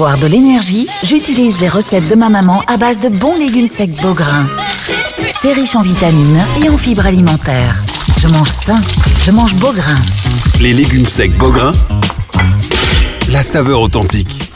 Avoir 0.00 0.16
de 0.16 0.28
l'énergie, 0.28 0.88
j'utilise 1.04 1.60
les 1.60 1.68
recettes 1.68 2.08
de 2.08 2.14
ma 2.14 2.30
maman 2.30 2.62
à 2.66 2.78
base 2.78 3.00
de 3.00 3.10
bons 3.10 3.36
légumes 3.36 3.66
secs 3.66 4.00
Beaugrain. 4.00 4.46
C'est 5.42 5.52
riche 5.52 5.76
en 5.76 5.82
vitamines 5.82 6.40
et 6.64 6.70
en 6.70 6.76
fibres 6.78 7.06
alimentaires. 7.06 7.76
Je 8.18 8.26
mange 8.28 8.48
sain, 8.48 8.80
je 9.22 9.30
mange 9.30 9.54
Beaugrain. 9.56 10.00
Les 10.58 10.72
légumes 10.72 11.04
secs 11.04 11.36
Beaugrain, 11.36 11.72
la 13.28 13.42
saveur 13.42 13.82
authentique. 13.82 14.49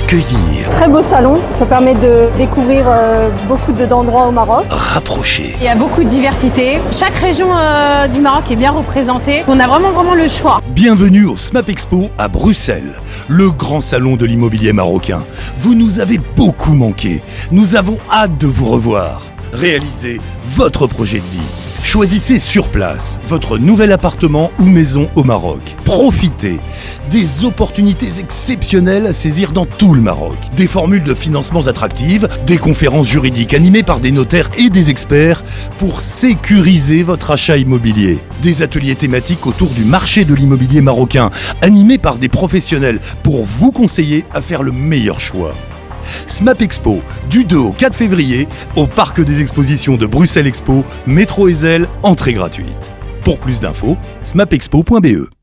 Accueillir, 0.00 0.68
Très 0.68 0.88
beau 0.90 1.00
salon, 1.00 1.40
ça 1.50 1.64
permet 1.64 1.94
de 1.94 2.28
découvrir 2.36 2.84
euh, 2.86 3.30
beaucoup 3.48 3.72
de- 3.72 3.86
d'endroits 3.86 4.26
au 4.26 4.30
Maroc. 4.30 4.66
rapprocher, 4.68 5.54
Il 5.58 5.64
y 5.64 5.68
a 5.68 5.74
beaucoup 5.74 6.04
de 6.04 6.08
diversité. 6.08 6.78
Chaque 6.92 7.14
région 7.14 7.46
euh, 7.56 8.06
du 8.06 8.20
Maroc 8.20 8.50
est 8.50 8.56
bien 8.56 8.72
représentée. 8.72 9.42
On 9.48 9.58
a 9.58 9.66
vraiment 9.66 9.92
vraiment 9.92 10.12
le 10.14 10.28
choix. 10.28 10.60
Bienvenue 10.68 11.24
au 11.24 11.38
SMAP 11.38 11.70
Expo 11.70 12.10
à 12.18 12.28
Bruxelles, 12.28 12.92
le 13.28 13.50
grand 13.50 13.80
salon 13.80 14.16
de 14.16 14.26
l'immobilier 14.26 14.74
marocain. 14.74 15.22
Vous 15.56 15.74
nous 15.74 15.98
avez 15.98 16.18
beaucoup 16.36 16.74
manqué. 16.74 17.22
Nous 17.50 17.74
avons 17.74 17.96
hâte 18.12 18.36
de 18.36 18.46
vous 18.46 18.66
revoir. 18.66 19.22
Réalisez 19.54 20.20
votre 20.44 20.86
projet 20.86 21.20
de 21.20 21.24
vie. 21.24 21.65
Choisissez 21.86 22.40
sur 22.40 22.68
place 22.68 23.20
votre 23.28 23.58
nouvel 23.58 23.92
appartement 23.92 24.50
ou 24.58 24.64
maison 24.64 25.08
au 25.14 25.22
Maroc. 25.22 25.76
Profitez 25.84 26.58
des 27.10 27.44
opportunités 27.44 28.18
exceptionnelles 28.18 29.06
à 29.06 29.12
saisir 29.12 29.52
dans 29.52 29.66
tout 29.66 29.94
le 29.94 30.00
Maroc. 30.00 30.36
Des 30.56 30.66
formules 30.66 31.04
de 31.04 31.14
financements 31.14 31.68
attractives, 31.68 32.28
des 32.44 32.58
conférences 32.58 33.06
juridiques 33.06 33.54
animées 33.54 33.84
par 33.84 34.00
des 34.00 34.10
notaires 34.10 34.50
et 34.58 34.68
des 34.68 34.90
experts 34.90 35.44
pour 35.78 36.00
sécuriser 36.00 37.04
votre 37.04 37.30
achat 37.30 37.56
immobilier. 37.56 38.18
Des 38.42 38.62
ateliers 38.62 38.96
thématiques 38.96 39.46
autour 39.46 39.70
du 39.70 39.84
marché 39.84 40.24
de 40.24 40.34
l'immobilier 40.34 40.80
marocain, 40.80 41.30
animés 41.62 41.98
par 41.98 42.18
des 42.18 42.28
professionnels 42.28 42.98
pour 43.22 43.44
vous 43.44 43.70
conseiller 43.70 44.24
à 44.34 44.42
faire 44.42 44.64
le 44.64 44.72
meilleur 44.72 45.20
choix. 45.20 45.54
SMAP 46.26 46.62
Expo, 46.62 47.02
du 47.30 47.44
2 47.44 47.56
au 47.56 47.72
4 47.72 47.94
février, 47.94 48.48
au 48.76 48.86
Parc 48.86 49.20
des 49.20 49.40
Expositions 49.40 49.96
de 49.96 50.06
Bruxelles 50.06 50.46
Expo, 50.46 50.84
métro 51.06 51.48
Ezel, 51.48 51.88
entrée 52.02 52.32
gratuite. 52.32 52.92
Pour 53.24 53.38
plus 53.38 53.60
d'infos, 53.60 53.96
smapexpo.be. 54.22 55.35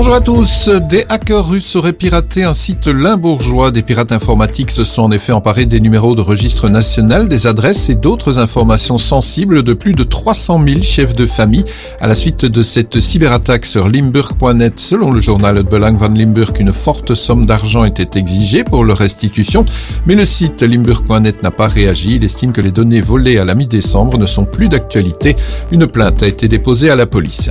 Bonjour 0.00 0.14
à 0.14 0.20
tous. 0.20 0.68
Des 0.68 1.04
hackers 1.08 1.48
russes 1.48 1.74
auraient 1.74 1.92
piraté 1.92 2.44
un 2.44 2.54
site 2.54 2.86
limbourgeois. 2.86 3.72
Des 3.72 3.82
pirates 3.82 4.12
informatiques 4.12 4.70
se 4.70 4.84
sont 4.84 5.02
en 5.02 5.10
effet 5.10 5.32
emparés 5.32 5.66
des 5.66 5.80
numéros 5.80 6.14
de 6.14 6.20
registre 6.20 6.68
national, 6.68 7.28
des 7.28 7.48
adresses 7.48 7.88
et 7.88 7.96
d'autres 7.96 8.38
informations 8.38 8.98
sensibles 8.98 9.64
de 9.64 9.72
plus 9.72 9.94
de 9.94 10.04
300 10.04 10.62
000 10.64 10.82
chefs 10.82 11.14
de 11.14 11.26
famille 11.26 11.64
à 12.00 12.06
la 12.06 12.14
suite 12.14 12.44
de 12.44 12.62
cette 12.62 13.00
cyberattaque 13.00 13.66
sur 13.66 13.88
Limburg.net. 13.88 14.78
Selon 14.78 15.10
le 15.10 15.20
journal 15.20 15.64
Belang 15.64 15.96
van 15.98 16.14
Limburg, 16.14 16.52
une 16.60 16.72
forte 16.72 17.16
somme 17.16 17.44
d'argent 17.44 17.84
était 17.84 18.20
exigée 18.20 18.62
pour 18.62 18.84
leur 18.84 18.98
restitution, 18.98 19.64
mais 20.06 20.14
le 20.14 20.24
site 20.24 20.62
Limburg.net 20.62 21.42
n'a 21.42 21.50
pas 21.50 21.66
réagi. 21.66 22.14
Il 22.14 22.24
estime 22.24 22.52
que 22.52 22.60
les 22.60 22.70
données 22.70 23.00
volées 23.00 23.38
à 23.38 23.44
la 23.44 23.56
mi-décembre 23.56 24.16
ne 24.16 24.26
sont 24.26 24.44
plus 24.44 24.68
d'actualité. 24.68 25.34
Une 25.72 25.88
plainte 25.88 26.22
a 26.22 26.28
été 26.28 26.46
déposée 26.46 26.88
à 26.88 26.94
la 26.94 27.06
police. 27.06 27.50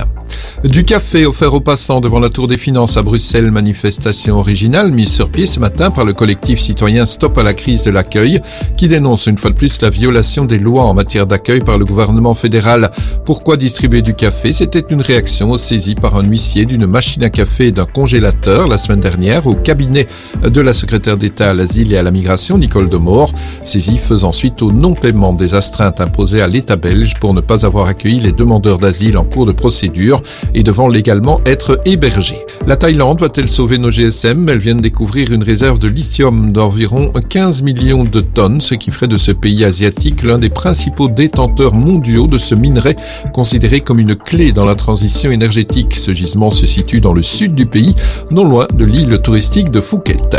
Du 0.64 0.84
café 0.84 1.24
offert 1.24 1.54
aux 1.54 1.60
passants 1.60 2.00
devant 2.00 2.20
la 2.20 2.30
Tour 2.38 2.46
des 2.46 2.56
Finances 2.56 2.96
à 2.96 3.02
Bruxelles, 3.02 3.50
manifestation 3.50 4.38
originale 4.38 4.92
mise 4.92 5.12
sur 5.12 5.28
pied 5.28 5.44
ce 5.44 5.58
matin 5.58 5.90
par 5.90 6.04
le 6.04 6.12
collectif 6.12 6.60
citoyen 6.60 7.04
Stop 7.04 7.36
à 7.36 7.42
la 7.42 7.52
crise 7.52 7.82
de 7.82 7.90
l'accueil, 7.90 8.40
qui 8.76 8.86
dénonce 8.86 9.26
une 9.26 9.36
fois 9.36 9.50
de 9.50 9.56
plus 9.56 9.82
la 9.82 9.90
violation 9.90 10.44
des 10.44 10.60
lois 10.60 10.84
en 10.84 10.94
matière 10.94 11.26
d'accueil 11.26 11.58
par 11.58 11.78
le 11.78 11.84
gouvernement 11.84 12.34
fédéral. 12.34 12.92
Pourquoi 13.24 13.56
distribuer 13.56 14.02
du 14.02 14.14
café? 14.14 14.52
C'était 14.52 14.84
une 14.88 15.00
réaction 15.00 15.56
saisie 15.56 15.96
par 15.96 16.14
un 16.14 16.22
huissier 16.22 16.64
d'une 16.64 16.86
machine 16.86 17.24
à 17.24 17.28
café 17.28 17.66
et 17.66 17.72
d'un 17.72 17.86
congélateur 17.86 18.68
la 18.68 18.78
semaine 18.78 19.00
dernière 19.00 19.48
au 19.48 19.54
cabinet 19.54 20.06
de 20.40 20.60
la 20.60 20.72
secrétaire 20.72 21.16
d'État 21.16 21.50
à 21.50 21.54
l'asile 21.54 21.92
et 21.92 21.98
à 21.98 22.04
la 22.04 22.12
migration, 22.12 22.56
Nicole 22.56 22.88
Demore, 22.88 23.32
saisie 23.64 23.98
faisant 23.98 24.30
suite 24.30 24.62
au 24.62 24.70
non-paiement 24.70 25.32
des 25.32 25.56
astreintes 25.56 26.00
imposées 26.00 26.40
à 26.40 26.46
l'État 26.46 26.76
belge 26.76 27.14
pour 27.20 27.34
ne 27.34 27.40
pas 27.40 27.66
avoir 27.66 27.88
accueilli 27.88 28.20
les 28.20 28.30
demandeurs 28.30 28.78
d'asile 28.78 29.18
en 29.18 29.24
cours 29.24 29.44
de 29.44 29.50
procédure 29.50 30.22
et 30.54 30.62
devant 30.62 30.86
légalement 30.86 31.40
être 31.44 31.80
hébergés. 31.84 32.27
La 32.66 32.76
Thaïlande 32.76 33.20
va-t-elle 33.20 33.48
sauver 33.48 33.78
nos 33.78 33.90
GSM 33.90 34.48
Elle 34.48 34.58
vient 34.58 34.74
de 34.74 34.80
découvrir 34.80 35.32
une 35.32 35.42
réserve 35.42 35.78
de 35.78 35.88
lithium 35.88 36.52
d'environ 36.52 37.10
15 37.28 37.62
millions 37.62 38.04
de 38.04 38.20
tonnes, 38.20 38.60
ce 38.60 38.74
qui 38.74 38.90
ferait 38.90 39.08
de 39.08 39.16
ce 39.16 39.32
pays 39.32 39.64
asiatique 39.64 40.22
l'un 40.22 40.38
des 40.38 40.50
principaux 40.50 41.08
détenteurs 41.08 41.74
mondiaux 41.74 42.26
de 42.26 42.38
ce 42.38 42.54
minerai, 42.54 42.96
considéré 43.32 43.80
comme 43.80 43.98
une 43.98 44.16
clé 44.16 44.52
dans 44.52 44.66
la 44.66 44.74
transition 44.74 45.30
énergétique. 45.30 45.94
Ce 45.94 46.12
gisement 46.12 46.50
se 46.50 46.66
situe 46.66 47.00
dans 47.00 47.14
le 47.14 47.22
sud 47.22 47.54
du 47.54 47.66
pays, 47.66 47.94
non 48.30 48.44
loin 48.44 48.66
de 48.72 48.84
l'île 48.84 49.20
touristique 49.22 49.70
de 49.70 49.80
Phuket. 49.80 50.36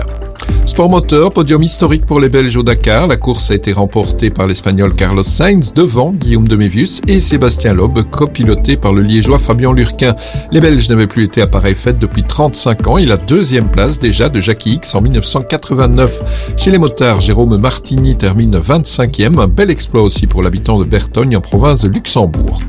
Sport 0.66 0.90
moteur, 0.90 1.32
podium 1.32 1.64
historique 1.64 2.06
pour 2.06 2.20
les 2.20 2.30
Belges 2.30 2.56
au 2.56 2.64
Dakar. 2.64 3.08
La 3.08 3.18
course 3.18 3.52
a 3.52 3.56
été 3.56 3.74
remportée 3.74 4.30
par 4.30 4.48
l'Espagnol 4.48 4.94
Carlos 4.94 5.24
Sainz 5.24 5.74
devant 5.74 6.12
Guillaume 6.12 6.48
de 6.48 6.56
Mévius 6.56 7.02
et 7.08 7.20
Sébastien 7.20 7.74
Loeb, 7.74 8.00
copiloté 8.10 8.78
par 8.78 8.94
le 8.94 9.02
Liégeois 9.02 9.40
Fabien 9.40 9.74
Lurquin. 9.74 10.16
Les 10.52 10.62
Belges 10.62 10.90
n'avaient 10.90 11.08
plus 11.08 11.24
été 11.24 11.42
à 11.42 11.48
pareille 11.48 11.76
fête 11.76 12.00
depuis 12.00 12.24
35 12.24 12.88
ans 12.88 12.98
et 12.98 13.06
la 13.06 13.18
deuxième 13.18 13.70
place 13.70 14.00
déjà 14.00 14.30
de 14.30 14.40
Jackie 14.40 14.74
X 14.74 14.96
en 14.96 15.02
1989. 15.02 16.22
Chez 16.56 16.72
les 16.72 16.78
motards, 16.78 17.20
Jérôme 17.20 17.58
Martini 17.58 18.16
termine 18.16 18.58
25e. 18.58 19.40
Un 19.40 19.48
bel 19.48 19.72
exploit 19.72 20.04
aussi 20.04 20.28
pour 20.28 20.44
l'habitant 20.44 20.80
de 20.80 20.86
Bertogne 20.86 21.36
en 21.36 21.42
province 21.42 21.82
de 21.82 21.90
Luxembourg. 21.90 22.62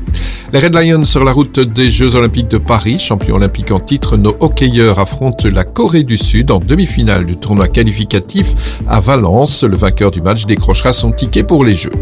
Les 0.53 0.59
Red 0.59 0.75
Lions 0.75 1.05
sur 1.05 1.23
la 1.23 1.31
route 1.31 1.61
des 1.61 1.89
Jeux 1.89 2.15
Olympiques 2.15 2.49
de 2.49 2.57
Paris, 2.57 2.99
champion 2.99 3.35
olympique 3.35 3.71
en 3.71 3.79
titre, 3.79 4.17
nos 4.17 4.35
hockeyeurs 4.41 4.99
affrontent 4.99 5.47
la 5.47 5.63
Corée 5.63 6.03
du 6.03 6.17
Sud 6.17 6.51
en 6.51 6.59
demi-finale 6.59 7.25
du 7.25 7.37
tournoi 7.37 7.60
qualificatif 7.72 8.54
à 8.88 9.00
Valence. 9.00 9.62
Le 9.62 9.76
vainqueur 9.76 10.10
du 10.10 10.20
match 10.20 10.46
décrochera 10.46 10.92
son 10.92 11.12
ticket 11.12 11.42
pour 11.42 11.64
les 11.64 11.74
Jeux. 11.74 11.92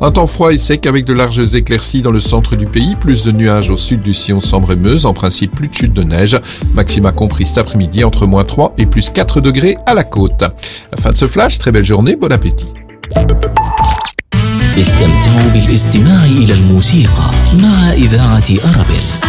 Un 0.00 0.10
temps 0.10 0.26
froid 0.26 0.52
et 0.52 0.58
sec 0.58 0.86
avec 0.86 1.04
de 1.04 1.12
larges 1.12 1.54
éclaircies 1.54 2.02
dans 2.02 2.10
le 2.10 2.20
centre 2.20 2.56
du 2.56 2.66
pays, 2.66 2.96
plus 2.96 3.24
de 3.24 3.32
nuages 3.32 3.70
au 3.70 3.76
sud 3.76 4.00
du 4.00 4.14
sillon 4.14 4.40
sambre 4.40 4.72
et 4.72 4.76
Meuse, 4.76 5.06
en 5.06 5.12
principe 5.12 5.54
plus 5.54 5.68
de 5.68 5.74
chute 5.74 5.92
de 5.92 6.02
neige. 6.02 6.38
Maxima 6.74 7.12
compris 7.12 7.46
cet 7.46 7.58
après-midi 7.58 8.04
entre 8.04 8.26
moins 8.26 8.44
3 8.44 8.74
et 8.78 8.86
plus 8.86 9.10
4 9.10 9.40
degrés 9.40 9.76
à 9.86 9.94
la 9.94 10.04
côte. 10.04 10.42
La 10.92 10.98
fin 10.98 11.10
de 11.10 11.16
ce 11.16 11.26
flash, 11.26 11.58
très 11.58 11.72
belle 11.72 11.84
journée, 11.84 12.16
bon 12.16 12.32
appétit. 12.32 12.72
استمتعوا 14.78 15.50
بالاستماع 15.54 16.24
إلى 16.24 16.52
الموسيقى 16.52 17.30
مع 17.62 17.92
إذاعة 17.92 18.44
أرابيل 18.50 19.21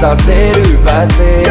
Ça 0.00 0.14
c'est 0.24 0.60
du 0.62 0.76
passé. 0.78 1.44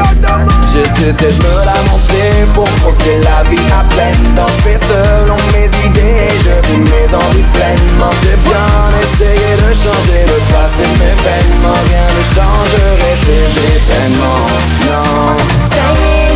J'ai 0.73 0.85
cessé 0.95 1.27
de 1.27 1.43
me 1.43 1.53
lamenter 1.65 2.31
pour 2.55 2.67
croquer 2.81 3.17
la 3.23 3.47
vie 3.49 3.69
à 3.71 3.83
pleine 3.93 4.35
dents. 4.35 4.47
Je 4.47 4.61
fais 4.63 4.79
selon 4.89 5.37
mes 5.53 5.69
idées, 5.87 6.29
je 6.43 6.55
vis 6.67 6.79
mes 6.79 7.09
envies 7.13 7.49
pleinement. 7.53 8.09
J'ai 8.21 8.37
bien 8.49 8.69
essayé 9.03 9.49
de 9.57 9.73
changer 9.73 10.21
le 10.25 10.39
passé, 10.51 10.85
mais 10.99 11.13
vainement 11.23 11.79
rien 11.89 12.07
ne 12.17 12.23
changerait 12.35 13.17
ces 13.25 13.45
événements. 13.75 14.47
Non. 14.85 15.37
Ça 15.69 15.93
de 15.93 15.99
me. 15.99 16.29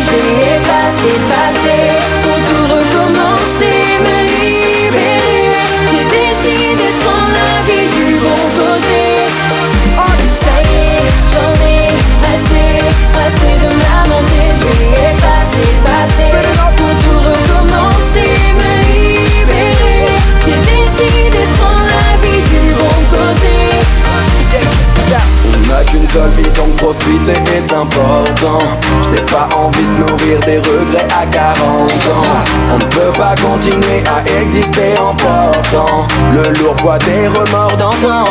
Je 0.00 0.20
passer 1.28 2.23
profiter 26.76 27.32
est 27.56 27.72
important. 27.72 28.58
Je 29.04 29.10
n'ai 29.10 29.22
pas 29.26 29.48
envie 29.56 29.82
de 29.82 30.04
nourrir 30.04 30.40
des 30.40 30.58
regrets 30.58 31.06
à 31.20 31.26
40 31.26 31.90
ans. 31.90 32.44
On 32.72 32.78
ne 32.78 32.84
peut 32.84 33.12
pas 33.16 33.34
continuer 33.36 34.02
à 34.06 34.22
exister 34.40 34.94
en 35.00 35.14
portant 35.14 36.06
le 36.32 36.58
lourd 36.58 36.76
poids 36.76 36.98
des 36.98 37.26
remords 37.28 37.76
d'antan. 37.76 38.24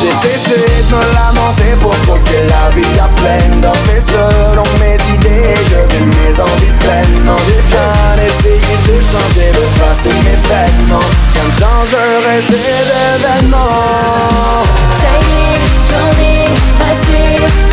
J'ai 0.00 0.28
cessé 0.28 0.60
de 0.60 0.94
me 0.94 1.00
lamenter 1.14 1.74
pour 1.80 1.96
croquer 2.02 2.42
la 2.48 2.70
vie 2.74 2.98
à 2.98 3.08
pleine. 3.20 3.60
Danser 3.60 4.02
selon 4.06 4.64
mes 4.80 4.98
idées, 5.14 5.54
je 5.70 5.96
vis 5.96 6.06
mes 6.06 6.40
envies 6.40 6.76
pleinement. 6.80 7.36
J'ai 7.46 7.62
bien 7.70 8.26
essayé 8.26 8.74
de 8.86 9.00
changer 9.00 9.48
le 9.52 9.64
passé, 9.80 10.14
mes. 10.24 11.27
Changerait 11.58 12.38
ces 12.46 12.54
événements. 12.54 14.62
Ça 15.00 15.10
y 15.10 15.12
est, 15.50 15.62
j'en 15.90 16.10
ai 16.22 16.46
assez, 16.90 17.30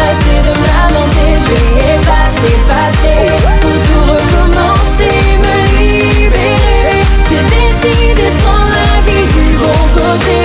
assez 0.09 0.37
de 0.41 0.51
me 0.59 0.65
lamenter. 0.73 1.31
Je 1.45 1.53
vais 1.53 1.77
effacer, 1.93 2.57
pour 3.61 3.77
tout 3.85 4.03
recommencer, 4.11 5.15
me 5.37 5.55
libérer. 5.77 6.97
J'ai 7.29 7.43
décidé 7.53 8.15
de 8.15 8.27
prendre 8.41 8.73
la 8.73 8.93
vie 9.05 9.27
du 9.37 9.47
bon 9.55 9.81
côté. 9.93 10.41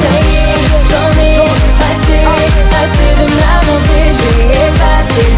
Ça 0.00 0.10
y 0.20 0.22
est, 0.44 0.60
j'en 0.90 1.10
ai 1.22 1.36
assez, 1.90 2.22
assez 2.82 3.10
de 3.18 3.24
me 3.32 3.38
lamenter. 3.40 4.04
Je 4.12 4.28
vais 4.36 4.52
effacer, 4.68 5.28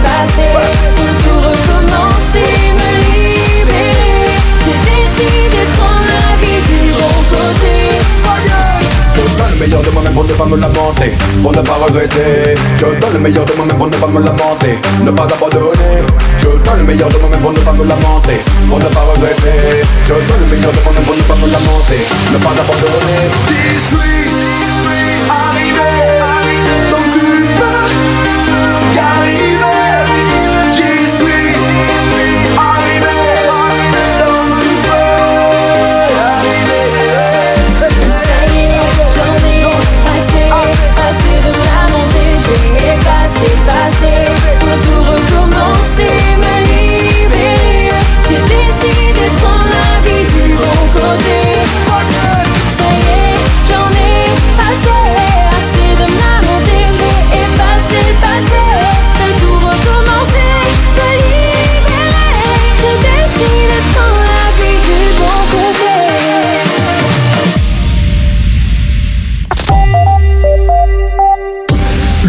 meilleur 9.67 9.83
de 9.83 9.91
moi-même 9.91 10.13
pour 10.13 10.25
ne 10.25 10.33
pas 10.33 10.45
me 10.45 10.57
lamenter, 10.57 11.13
pour 11.43 11.53
ne 11.53 11.63
pas 11.63 11.75
regretter. 11.75 12.55
Je 12.77 12.87
donne 12.87 13.13
le 13.13 13.19
meilleur 13.19 13.45
de 13.45 13.53
moi-même 13.55 13.77
pour 13.77 13.89
ne 13.89 13.97
pas 13.97 14.07
me 14.07 14.21
lamenter, 14.21 14.79
ne 15.03 15.11
pas 15.11 15.25
abandonner. 15.25 16.07
Je 16.39 16.47
donne 16.47 16.79
le 16.79 16.85
meilleur 16.85 17.09
de 17.09 17.19
moi-même 17.19 17.41
pour 17.41 17.51
ne 17.53 17.59
pas 17.59 17.73
me 17.73 17.85
lamenter, 17.85 18.39
pour 18.69 18.79
ne 18.79 18.85
pas 18.85 19.01
regretter. 19.01 19.83
Je 20.07 20.15
donne 20.15 20.41
le 20.41 20.47
meilleur 20.57 20.73
de 20.73 20.79
moi-même 20.85 21.03
pour 21.03 21.17
ne 21.17 21.23
pas 21.23 21.35
me 21.35 21.51
lamenter, 21.51 21.99
ne 22.33 22.39
pas 22.39 22.51
abandonner. 22.51 24.56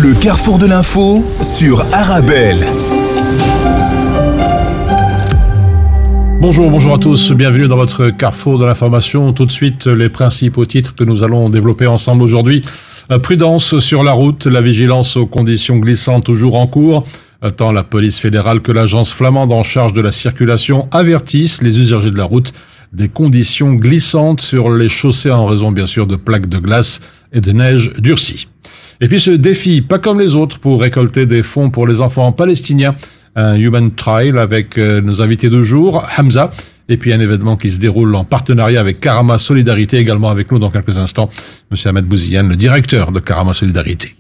Le 0.08 0.14
carrefour 0.14 0.58
de 0.58 0.66
l'info 0.66 1.22
sur 1.42 1.82
Arabelle. 1.94 2.66
Bonjour, 6.40 6.72
bonjour 6.72 6.94
à 6.94 6.98
tous, 6.98 7.34
bienvenue 7.34 7.68
dans 7.68 7.76
votre 7.76 8.12
carrefour 8.12 8.58
de 8.58 8.64
l'information. 8.64 9.34
Tout 9.34 9.46
de 9.46 9.52
suite, 9.52 9.86
les 9.86 10.08
principaux 10.08 10.66
titres 10.66 10.96
que 10.96 11.04
nous 11.04 11.24
allons 11.26 11.50
développer 11.50 11.88
ensemble 11.88 12.24
aujourd'hui. 12.24 12.62
Euh, 13.12 13.20
Prudence 13.20 13.80
sur 13.80 14.02
la 14.02 14.14
route, 14.14 14.46
la 14.46 14.62
vigilance 14.62 15.18
aux 15.18 15.26
conditions 15.26 15.76
glissantes 15.76 16.24
toujours 16.24 16.56
en 16.56 16.68
cours. 16.68 17.04
Euh, 17.44 17.50
Tant 17.50 17.74
la 17.74 17.84
police 17.84 18.18
fédérale 18.18 18.62
que 18.62 18.72
l'agence 18.72 19.12
flamande 19.12 19.52
en 19.52 19.64
charge 19.64 19.92
de 19.92 20.00
la 20.00 20.14
circulation 20.14 20.88
avertissent 20.92 21.62
les 21.62 21.78
usagers 21.82 22.12
de 22.12 22.18
la 22.18 22.24
route 22.24 22.54
des 22.94 23.10
conditions 23.10 23.74
glissantes 23.74 24.40
sur 24.40 24.70
les 24.70 24.88
chaussées 24.88 25.32
en 25.32 25.48
raison 25.48 25.74
bien 25.74 25.86
sûr 25.86 26.08
de 26.08 26.16
plaques 26.16 26.48
de 26.48 26.60
glace 26.60 27.02
et 27.34 27.42
de 27.42 27.52
neige 27.52 27.92
durcie. 27.98 28.48
Et 29.00 29.08
puis 29.08 29.20
ce 29.20 29.32
défi, 29.32 29.82
pas 29.82 30.00
comme 30.00 30.20
les 30.20 30.36
autres, 30.36 30.60
pour 30.60 30.82
récolter 30.82 31.26
des 31.26 31.44
fonds 31.44 31.70
pour 31.70 31.88
les 31.88 32.02
enfants 32.02 32.32
palestiniens, 32.32 32.96
un 33.36 33.56
Human 33.56 33.92
Trial 33.92 34.40
avec 34.40 34.78
euh, 34.78 35.02
nos 35.02 35.22
invités 35.22 35.50
de 35.50 35.62
jour, 35.62 36.04
Hamza, 36.18 36.52
et 36.90 36.98
puis 36.98 37.14
un 37.14 37.20
événement 37.20 37.58
qui 37.58 37.70
se 37.70 37.80
déroule 37.80 38.16
en 38.16 38.24
partenariat 38.24 38.80
avec 38.80 39.00
Karama 39.00 39.38
Solidarité, 39.38 39.98
également 39.98 40.30
avec 40.30 40.52
nous 40.52 40.60
dans 40.60 40.72
quelques 40.72 40.98
instants, 40.98 41.30
Monsieur 41.70 41.90
Ahmed 41.90 42.06
Bouziane, 42.06 42.50
le 42.50 42.56
directeur 42.56 43.12
de 43.12 43.20
Karama 43.20 43.54
Solidarité. 43.54 44.17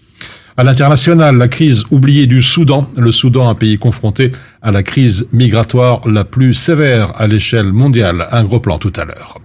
À 0.59 0.63
l'international, 0.63 1.37
la 1.37 1.47
crise 1.47 1.83
oubliée 1.91 2.25
du 2.25 2.41
Soudan, 2.41 2.89
le 2.97 3.11
Soudan, 3.11 3.47
un 3.47 3.53
pays 3.53 3.77
confronté 3.77 4.31
à 4.63 4.71
la 4.71 4.81
crise 4.81 5.27
migratoire 5.31 6.01
la 6.07 6.23
plus 6.23 6.55
sévère 6.55 7.13
à 7.15 7.27
l'échelle 7.27 7.71
mondiale. 7.71 8.27
Un 8.31 8.43
gros 8.43 8.59
plan 8.59 8.79
tout 8.79 8.91
à 8.95 9.05
l'heure. 9.05 9.35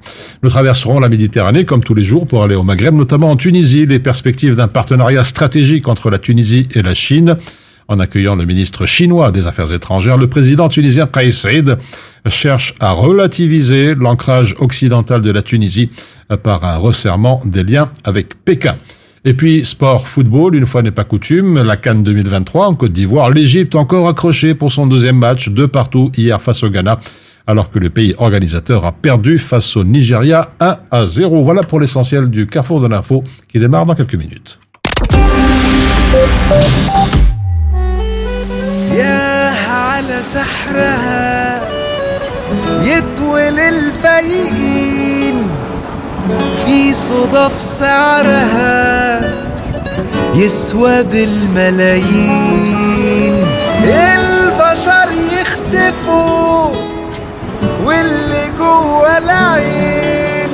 Nous 0.42 0.48
traverserons 0.48 1.00
la 1.00 1.10
Méditerranée 1.10 1.66
comme 1.66 1.84
tous 1.84 1.92
les 1.92 2.02
jours 2.02 2.24
pour 2.24 2.42
aller 2.42 2.54
au 2.54 2.62
Maghreb, 2.62 2.94
notamment 2.94 3.30
en 3.30 3.36
Tunisie, 3.36 3.84
les 3.84 3.98
perspectives 3.98 4.56
d'un 4.56 4.68
partenariat 4.68 5.22
stratégique 5.22 5.86
entre 5.86 6.08
la 6.08 6.18
Tunisie 6.18 6.66
et 6.74 6.80
la 6.80 6.94
Chine. 6.94 7.36
En 7.88 8.00
accueillant 8.00 8.34
le 8.34 8.46
ministre 8.46 8.86
chinois 8.86 9.32
des 9.32 9.46
Affaires 9.46 9.70
étrangères, 9.70 10.16
le 10.16 10.28
président 10.28 10.70
tunisien 10.70 11.06
Kais 11.06 11.30
cherche 12.30 12.72
à 12.80 12.92
relativiser 12.92 13.94
l'ancrage 13.94 14.56
occidental 14.60 15.20
de 15.20 15.30
la 15.30 15.42
Tunisie 15.42 15.90
par 16.42 16.64
un 16.64 16.78
resserrement 16.78 17.42
des 17.44 17.64
liens 17.64 17.90
avec 18.02 18.42
Pékin. 18.46 18.76
Et 19.24 19.34
puis, 19.34 19.64
sport, 19.64 20.08
football, 20.08 20.56
une 20.56 20.66
fois 20.66 20.82
n'est 20.82 20.90
pas 20.90 21.04
coutume, 21.04 21.62
la 21.62 21.76
Cannes 21.76 22.02
2023 22.02 22.66
en 22.66 22.74
Côte 22.74 22.90
d'Ivoire, 22.90 23.30
l'Égypte 23.30 23.76
encore 23.76 24.08
accrochée 24.08 24.54
pour 24.54 24.72
son 24.72 24.88
deuxième 24.88 25.16
match 25.16 25.48
de 25.48 25.66
partout 25.66 26.10
hier 26.16 26.42
face 26.42 26.64
au 26.64 26.70
Ghana, 26.70 26.98
alors 27.46 27.70
que 27.70 27.78
le 27.78 27.88
pays 27.88 28.14
organisateur 28.18 28.84
a 28.84 28.90
perdu 28.90 29.38
face 29.38 29.76
au 29.76 29.84
Nigeria 29.84 30.50
1 30.58 30.76
à 30.90 31.06
0. 31.06 31.44
Voilà 31.44 31.62
pour 31.62 31.78
l'essentiel 31.78 32.30
du 32.30 32.48
Carrefour 32.48 32.80
de 32.80 32.88
l'info 32.88 33.22
qui 33.48 33.60
démarre 33.60 33.86
dans 33.86 33.94
quelques 33.94 34.16
minutes. 34.16 34.58
في 46.92 46.98
صدف 46.98 47.60
سعرها 47.60 49.20
يسوى 50.34 51.02
بالملايين. 51.02 52.54
البشر 53.84 55.12
يختفوا 55.40 56.66
واللي 57.84 58.50
جوه 58.58 59.18
العين. 59.18 60.48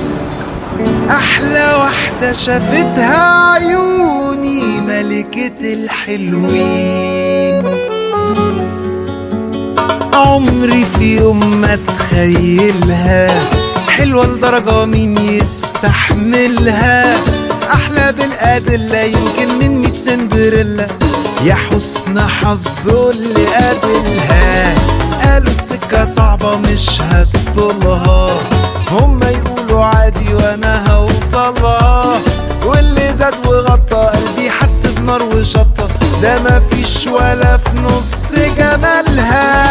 أحلى 1.11 1.75
واحدة 1.75 2.33
شافتها 2.33 3.53
عيوني 3.53 4.81
ملكة 4.81 5.73
الحلوين. 5.75 7.65
عمري 10.15 10.87
في 10.99 11.17
يوم 11.17 11.61
ما 11.61 11.75
اتخيلها 11.75 13.29
حلوة 13.99 14.27
لدرجة 14.27 14.85
مين 14.85 15.19
يستحملها؟ 15.19 17.15
أحلى 17.73 18.13
بالأدلة 18.13 18.99
يمكن 18.99 19.59
من 19.59 19.81
ميت 19.81 19.97
سندريلا. 19.97 20.87
يا 21.45 21.55
حسن 21.55 22.21
حظه 22.21 23.11
اللي 23.11 23.47
قابلها. 23.47 24.75
قالوا 25.25 25.51
السكة 25.51 26.05
صعبة 26.05 26.57
مش 26.57 27.01
هتطولها 27.01 28.31
هما 28.91 29.31
يقولوا 29.31 29.85
عادي 29.85 30.35
وأنا 30.35 30.93
هوصلها. 30.93 32.21
واللي 32.65 33.13
زاد 33.15 33.47
وغطى 33.47 34.11
قلبي 34.17 34.51
حس 34.51 34.87
بنار 34.97 35.23
وشطة. 35.23 35.89
ده 36.23 36.39
مفيش 36.39 37.07
ولا 37.07 37.57
في 37.57 37.71
نص 37.85 38.35
جمالها. 38.59 39.69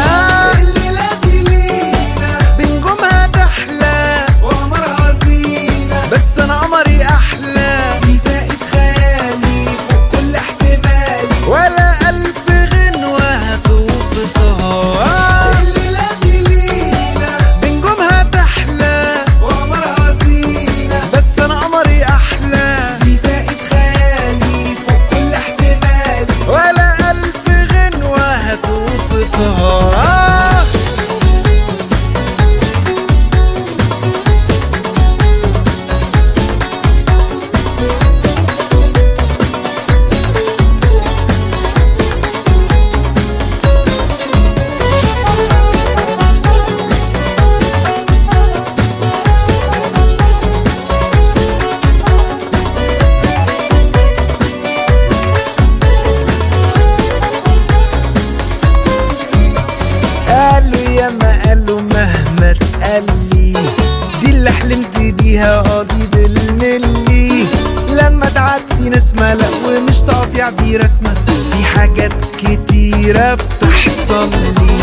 تعدي 69.18 69.34
نسمة 69.34 69.34
لا 69.34 69.48
ومش 69.68 70.02
تقطيع 70.02 70.50
دي 70.50 70.78
رسمة. 70.78 71.14
في 71.52 71.66
حاجات 71.66 72.12
كتيرة 72.38 73.34
بتحصل 73.36 74.30
لي. 74.30 74.80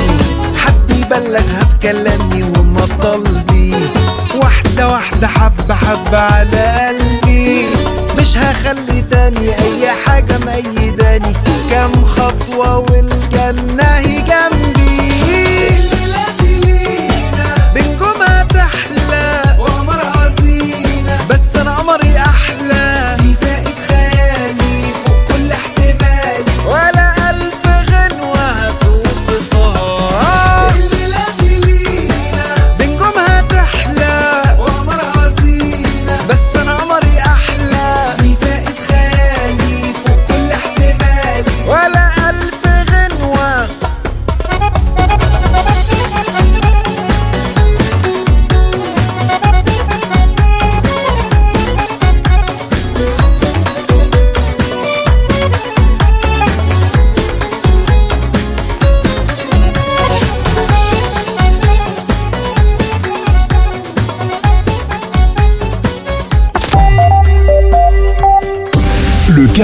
حد 0.59 0.91
يبلغها 0.91 1.63
بكلامي 1.75 2.43
وما 2.43 2.87
واحدة 4.43 4.89
واحدة 4.89 5.27
حبة 5.27 5.75
حبة 5.75 6.19
على 6.19 6.89
قلبي. 6.89 7.67
مش 8.19 8.39
هخلي 8.39 9.05
تاني 9.11 9.49
أي 9.49 9.91
حاجة 10.07 10.39
مأيداني 10.39 11.33
كام 11.71 12.05
خطوة 12.05 12.79
والجنة 12.79 13.83
هي 13.85 14.21
جنبي 14.21 14.54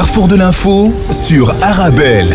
carrefour 0.00 0.28
de 0.28 0.36
l'info 0.36 0.94
sur 1.10 1.52
Arabelle. 1.62 2.28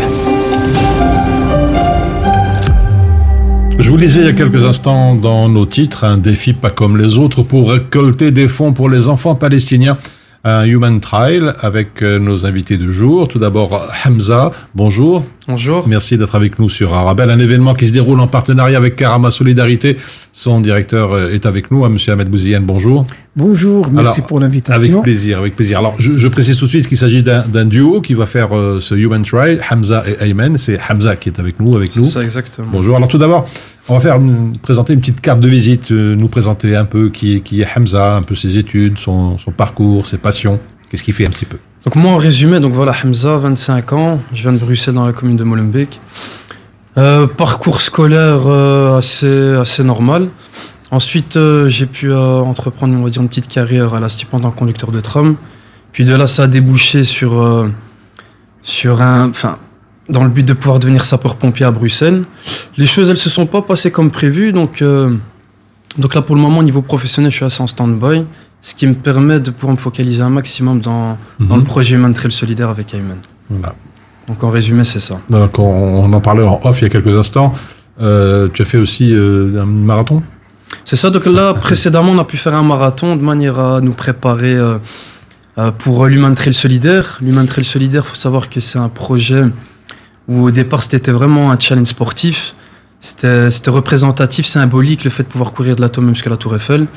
Je 3.76 3.90
vous 3.90 3.96
lisais 3.96 4.20
il 4.20 4.26
y 4.26 4.28
a 4.28 4.34
quelques 4.34 4.64
instants 4.64 5.16
dans 5.16 5.48
nos 5.48 5.66
titres 5.66 6.04
un 6.04 6.16
défi 6.16 6.52
pas 6.52 6.70
comme 6.70 6.96
les 6.96 7.18
autres 7.18 7.42
pour 7.42 7.72
récolter 7.72 8.30
des 8.30 8.46
fonds 8.46 8.72
pour 8.72 8.88
les 8.88 9.08
enfants 9.08 9.34
palestiniens. 9.34 9.98
Un 10.44 10.62
Human 10.62 11.00
Trial 11.00 11.56
avec 11.60 12.04
euh, 12.04 12.20
nos 12.20 12.46
invités 12.46 12.76
du 12.76 12.92
jour. 12.92 13.26
Tout 13.26 13.40
d'abord, 13.40 13.88
Hamza, 14.06 14.52
bonjour. 14.76 15.24
Bonjour. 15.48 15.86
Merci 15.86 16.18
d'être 16.18 16.34
avec 16.34 16.58
nous 16.58 16.68
sur 16.68 16.92
Arabelle. 16.92 17.30
Un 17.30 17.38
événement 17.38 17.74
qui 17.74 17.86
se 17.86 17.92
déroule 17.92 18.18
en 18.18 18.26
partenariat 18.26 18.76
avec 18.76 18.96
Karama 18.96 19.30
Solidarité. 19.30 19.96
Son 20.32 20.60
directeur 20.60 21.12
euh, 21.12 21.30
est 21.30 21.46
avec 21.46 21.70
nous, 21.70 21.84
hein, 21.84 21.88
Monsieur 21.88 22.12
Ahmed 22.12 22.28
Bouziane, 22.28 22.64
bonjour. 22.64 23.06
Bonjour, 23.36 23.88
merci 23.92 24.18
Alors, 24.20 24.26
pour 24.26 24.40
l'invitation. 24.40 24.82
Avec 24.94 25.02
plaisir, 25.02 25.38
avec 25.38 25.54
plaisir. 25.54 25.78
Alors, 25.78 25.94
je, 26.00 26.16
je 26.18 26.28
précise 26.28 26.56
tout 26.56 26.64
de 26.64 26.70
suite 26.70 26.88
qu'il 26.88 26.98
s'agit 26.98 27.22
d'un 27.22 27.64
duo 27.64 28.00
qui 28.00 28.14
va 28.14 28.26
faire 28.26 28.56
euh, 28.56 28.80
ce 28.80 28.94
Human 28.96 29.22
Trial, 29.22 29.60
Hamza 29.70 30.02
et 30.08 30.24
Ayman. 30.24 30.58
C'est 30.58 30.78
Hamza 30.90 31.14
qui 31.16 31.28
est 31.28 31.38
avec 31.38 31.60
nous, 31.60 31.76
avec 31.76 31.94
nous. 31.94 32.04
ça, 32.04 32.22
exactement. 32.22 32.66
Bonjour. 32.72 32.96
Alors, 32.96 33.08
tout 33.08 33.18
d'abord, 33.18 33.46
on 33.88 33.94
va 33.94 34.00
faire 34.00 34.16
une- 34.16 34.52
présenter 34.62 34.94
une 34.94 35.00
petite 35.00 35.20
carte 35.20 35.38
de 35.38 35.48
visite, 35.48 35.92
euh, 35.92 36.16
nous 36.16 36.28
présenter 36.28 36.74
un 36.74 36.84
peu 36.86 37.08
qui, 37.10 37.36
est- 37.36 37.40
qui 37.40 37.60
est 37.60 37.68
Hamza, 37.76 38.16
un 38.16 38.22
peu 38.22 38.34
ses 38.34 38.58
études, 38.58 38.98
son, 38.98 39.38
son 39.38 39.52
parcours, 39.52 40.06
ses 40.06 40.18
passions. 40.18 40.58
Qu'est-ce 40.90 41.04
qu'il 41.04 41.14
fait 41.14 41.26
un 41.26 41.30
petit 41.30 41.44
peu? 41.46 41.58
Donc 41.86 41.94
moi 41.94 42.10
en 42.10 42.16
résumé, 42.16 42.58
donc 42.58 42.72
voilà 42.72 42.92
Hamza, 43.04 43.36
25 43.36 43.92
ans, 43.92 44.20
je 44.34 44.42
viens 44.42 44.52
de 44.52 44.58
Bruxelles 44.58 44.94
dans 44.94 45.06
la 45.06 45.12
commune 45.12 45.36
de 45.36 45.44
Molenbeek. 45.44 46.00
Euh, 46.98 47.28
parcours 47.28 47.80
scolaire 47.80 48.40
euh, 48.48 48.98
assez, 48.98 49.84
normal. 49.84 50.28
Ensuite 50.90 51.36
euh, 51.36 51.68
j'ai 51.68 51.86
pu 51.86 52.12
entreprendre 52.12 52.92
une 52.92 53.28
petite 53.28 53.46
carrière 53.46 53.94
à 53.94 54.00
la 54.00 54.08
STIP 54.08 54.34
en 54.34 54.50
conducteur 54.50 54.90
de 54.90 54.98
tram. 54.98 55.36
Puis 55.92 56.04
de 56.04 56.12
là 56.12 56.26
ça 56.26 56.42
a 56.42 56.46
débouché 56.48 57.04
sur, 57.04 57.40
un... 57.40 57.70
Dans 60.08 60.24
le 60.24 60.30
but 60.30 60.44
de 60.44 60.54
pouvoir 60.54 60.80
devenir 60.80 61.04
sapeur-pompier 61.04 61.66
à 61.66 61.70
Bruxelles. 61.70 62.24
Les 62.78 62.86
choses 62.86 63.10
elles 63.10 63.16
se 63.16 63.30
sont 63.30 63.46
pas 63.46 63.62
passées 63.62 63.92
comme 63.92 64.10
prévu 64.10 64.52
donc, 64.52 64.82
donc 64.82 66.14
là 66.16 66.22
pour 66.22 66.34
le 66.34 66.42
moment 66.42 66.58
au 66.58 66.64
niveau 66.64 66.82
professionnel 66.82 67.30
je 67.30 67.36
suis 67.36 67.44
assez 67.44 67.62
en 67.62 67.68
stand-by. 67.68 68.24
Ce 68.68 68.74
qui 68.74 68.86
me 68.88 68.94
permet 68.94 69.38
de 69.38 69.50
pouvoir 69.52 69.74
me 69.76 69.80
focaliser 69.80 70.22
un 70.22 70.28
maximum 70.40 70.80
dans, 70.80 71.16
dans 71.38 71.54
Mhm. 71.54 71.60
le 71.60 71.64
projet 71.64 71.94
Human 71.94 72.12
Trail 72.12 72.32
Solidaire 72.32 72.68
avec 72.68 72.92
Ayman. 72.94 73.18
Voilà. 73.48 73.74
Donc 74.26 74.42
en 74.42 74.50
résumé, 74.50 74.82
c'est 74.82 74.98
ça. 75.08 75.20
Donc, 75.30 75.56
on, 75.60 75.62
on 76.04 76.12
en 76.12 76.20
parlait 76.20 76.42
en 76.42 76.60
off 76.64 76.80
il 76.80 76.84
y 76.84 76.86
a 76.86 76.90
quelques 76.90 77.14
instants. 77.16 77.54
Euh, 78.00 78.48
tu 78.52 78.62
as 78.62 78.64
fait 78.64 78.78
aussi 78.78 79.14
euh, 79.14 79.62
un 79.62 79.66
marathon? 79.66 80.20
C'est 80.84 80.96
ça, 80.96 81.10
donc 81.10 81.26
là, 81.26 81.54
précédemment, 81.68 82.10
on 82.10 82.18
a 82.18 82.24
pu 82.24 82.38
faire 82.38 82.56
un 82.56 82.64
marathon 82.64 83.14
de 83.14 83.22
manière 83.22 83.56
à 83.60 83.80
nous 83.80 83.92
préparer 83.92 84.56
euh, 84.56 84.78
pour 85.78 86.06
l'Human 86.06 86.34
Trail 86.34 86.52
Solidaire. 86.52 87.18
L'Human 87.22 87.46
Trail 87.46 87.64
Solidaire, 87.64 88.02
il 88.04 88.10
faut 88.10 88.16
savoir 88.16 88.50
que 88.50 88.58
c'est 88.58 88.80
un 88.80 88.88
projet 88.88 89.44
où 90.26 90.42
au 90.42 90.50
départ, 90.50 90.82
c'était 90.82 91.12
vraiment 91.12 91.52
un 91.52 91.58
challenge 91.60 91.86
sportif. 91.86 92.56
C'était 92.98 93.48
représentatif, 93.68 94.44
symbolique, 94.46 95.04
le 95.04 95.10
fait 95.10 95.22
de 95.22 95.28
pouvoir 95.28 95.52
courir 95.52 95.76
de 95.76 95.82
l'Atomium 95.82 96.14
jusqu'à 96.16 96.30
la 96.30 96.36
Tour 96.36 96.56
Eiffel. 96.56 96.88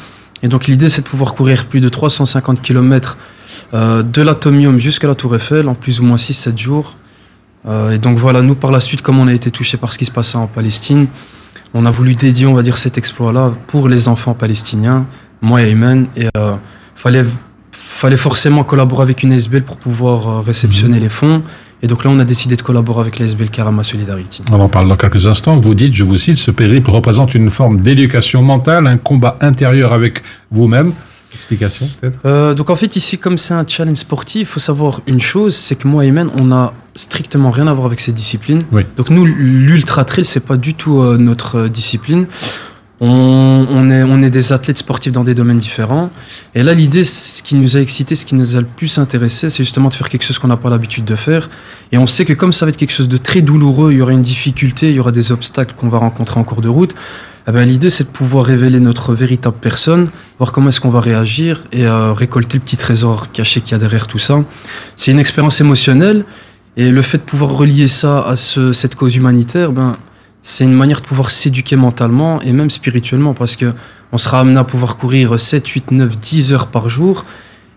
Et 0.44 0.48
donc 0.48 0.68
l'idée, 0.68 0.90
c'est 0.90 1.02
de 1.02 1.08
pouvoir 1.08 1.34
courir 1.34 1.66
plus 1.66 1.82
de 1.82 1.90
350 1.90 2.62
km 2.62 3.18
euh, 3.74 4.04
de 4.04 4.22
l'Atomium 4.22 4.80
jusqu'à 4.80 5.08
la 5.08 5.16
Tour 5.16 5.36
Eiffel 5.36 5.68
en 5.68 5.76
plus 5.76 6.00
ou 6.00 6.04
moins 6.04 6.18
6-7 6.18 6.58
jours. 6.58 6.96
Euh, 7.68 7.92
et 7.92 7.98
donc 7.98 8.18
voilà, 8.18 8.42
nous 8.42 8.56
par 8.56 8.72
la 8.72 8.80
suite, 8.80 9.02
comme 9.02 9.20
on 9.20 9.28
a 9.28 9.34
été 9.34 9.52
touché 9.52 9.78
par 9.78 9.92
ce 9.92 9.98
qui 9.98 10.06
se 10.06 10.12
passait 10.12 10.38
en 10.38 10.48
Palestine, 10.48 11.08
on 11.74 11.86
a 11.86 11.92
voulu 11.92 12.16
dédier, 12.16 12.48
on 12.48 12.54
va 12.54 12.64
dire, 12.64 12.78
cet 12.78 12.98
exploit-là 12.98 13.52
pour 13.68 13.90
les 13.90 14.08
enfants 14.08 14.34
palestiniens, 14.34 15.06
moi 15.42 15.62
et 15.62 15.70
Ayman. 15.70 16.08
Et 16.16 16.28
euh, 16.38 16.56
fallait, 16.96 17.26
fallait 17.72 18.18
forcément 18.18 18.64
collaborer 18.64 19.04
avec 19.04 19.24
une 19.24 19.34
ASBL 19.34 19.64
pour 19.64 19.78
pouvoir 19.78 20.44
réceptionner 20.46 21.00
les 21.00 21.10
fonds. 21.10 21.44
Et 21.82 21.88
donc 21.88 22.04
là, 22.04 22.12
on 22.12 22.20
a 22.20 22.26
décidé 22.26 22.56
de 22.56 22.62
collaborer 22.62 23.02
avec 23.02 23.20
l'ASBL 23.20 23.50
Karama 23.50 23.84
Solidarity. 23.84 24.42
On 24.52 24.60
en 24.60 24.70
parle 24.70 24.90
dans 24.90 24.98
quelques 24.98 25.28
instants. 25.28 25.58
Vous 25.58 25.76
dites, 25.76 25.94
je 25.94 26.04
vous 26.04 26.18
cite, 26.18 26.38
ce 26.38 26.52
périple 26.52 26.90
représente 26.92 27.36
une 27.36 27.50
forme 27.50 27.80
d'éducation 27.80 28.42
mentale, 28.42 28.86
un 28.88 28.98
combat 28.98 29.38
intérieur 29.42 29.94
avec 29.94 30.22
vous-même. 30.52 30.94
Explication, 31.34 31.88
peut-être? 32.02 32.18
Euh, 32.26 32.56
donc 32.56 32.72
en 32.72 32.76
fait 32.76 32.96
ici 32.96 33.20
comme 33.20 33.38
c'est 33.38 33.54
un 33.54 33.66
challenge 33.68 33.98
sportif, 33.98 34.42
il 34.42 34.52
faut 34.52 34.60
savoir 34.60 35.02
une 35.06 35.22
chose, 35.22 35.56
c'est 35.56 35.76
que 35.76 35.88
moi 35.88 36.04
et 36.04 36.12
Men, 36.12 36.30
on 36.36 36.52
a 36.52 36.74
strictement 36.96 37.52
rien 37.52 37.68
à 37.68 37.74
voir 37.74 37.86
avec 37.86 38.00
ces 38.00 38.12
disciplines. 38.12 38.64
Oui. 38.72 38.82
Donc 38.98 39.12
nous 39.12 39.26
l'ultra 39.26 40.06
trail 40.06 40.26
c'est 40.26 40.46
pas 40.46 40.58
du 40.58 40.74
tout 40.74 41.02
euh, 41.02 41.18
notre 41.18 41.60
euh, 41.60 41.70
discipline. 41.70 42.26
On, 43.02 43.66
on 43.70 43.90
est, 43.92 44.04
on 44.04 44.22
est 44.22 44.30
des 44.30 44.52
athlètes 44.52 44.80
sportifs 44.80 45.14
dans 45.14 45.24
des 45.24 45.34
domaines 45.34 45.58
différents. 45.60 46.10
Et 46.54 46.64
là, 46.64 46.74
l'idée, 46.74 47.06
ce 47.06 47.42
qui 47.42 47.56
nous 47.56 47.78
a 47.78 47.80
excité, 47.80 48.14
ce 48.16 48.26
qui 48.26 48.36
nous 48.36 48.58
a 48.58 48.60
le 48.60 48.66
plus 48.66 48.98
intéressé, 48.98 49.50
c'est 49.50 49.64
justement 49.64 49.88
de 49.90 49.94
faire 49.94 50.10
quelque 50.10 50.24
chose 50.26 50.38
qu'on 50.38 50.50
n'a 50.50 50.58
pas 50.58 50.70
l'habitude 50.70 51.06
de 51.06 51.16
faire. 51.16 51.50
Et 51.94 51.98
on 51.98 52.08
sait 52.08 52.26
que 52.26 52.34
comme 52.34 52.52
ça 52.52 52.66
va 52.66 52.70
être 52.72 52.78
quelque 52.78 52.92
chose 52.94 53.08
de 53.08 53.18
très 53.18 53.42
douloureux, 53.42 53.94
il 53.94 54.00
y 54.00 54.02
aura 54.02 54.12
une 54.12 54.22
difficulté, 54.22 54.90
il 54.90 54.96
y 54.96 55.00
aura 55.00 55.12
des 55.14 55.32
obstacles 55.32 55.76
qu'on 55.78 55.88
va 55.90 55.98
rencontrer 56.00 56.40
en 56.40 56.44
cours 56.44 56.62
de 56.62 56.68
route. 56.68 56.94
Eh 57.48 57.52
ben, 57.52 57.64
l'idée, 57.64 57.90
c'est 57.90 58.04
de 58.04 58.10
pouvoir 58.10 58.46
révéler 58.46 58.80
notre 58.82 59.14
véritable 59.16 59.56
personne, 59.60 60.10
voir 60.38 60.52
comment 60.52 60.68
est-ce 60.70 60.82
qu'on 60.82 60.90
va 60.90 61.00
réagir 61.00 61.64
et 61.72 61.88
euh, 61.88 62.12
récolter 62.14 62.58
le 62.58 62.64
petit 62.64 62.78
trésor 62.78 63.32
caché 63.32 63.62
qu'il 63.62 63.72
y 63.72 63.76
a 63.76 63.80
derrière 63.80 64.08
tout 64.08 64.20
ça. 64.20 64.44
C'est 64.98 65.12
une 65.12 65.20
expérience 65.20 65.60
émotionnelle 65.62 66.26
et 66.78 66.92
le 66.92 67.02
fait 67.02 67.18
de 67.18 67.24
pouvoir 67.24 67.52
relier 67.52 67.88
ça 67.88 68.22
à 68.22 68.36
ce- 68.36 68.74
cette 68.74 68.94
cause 68.96 69.16
humanitaire, 69.16 69.72
ben, 69.72 69.96
c'est 70.42 70.64
une 70.64 70.74
manière 70.74 71.02
de 71.02 71.06
pouvoir 71.06 71.32
s'éduquer 71.32 71.76
mentalement 71.76 72.42
et 72.42 72.52
même 72.52 72.70
spirituellement 72.70 73.34
parce 73.34 73.56
que 73.56 73.74
on 74.12 74.18
sera 74.18 74.40
amené 74.40 74.58
à 74.58 74.64
pouvoir 74.64 74.98
courir 74.98 75.40
7, 75.40 75.68
8, 75.68 75.92
9, 75.92 76.18
10 76.20 76.54
heures 76.54 76.68
par 76.68 76.90
jour 76.90 77.26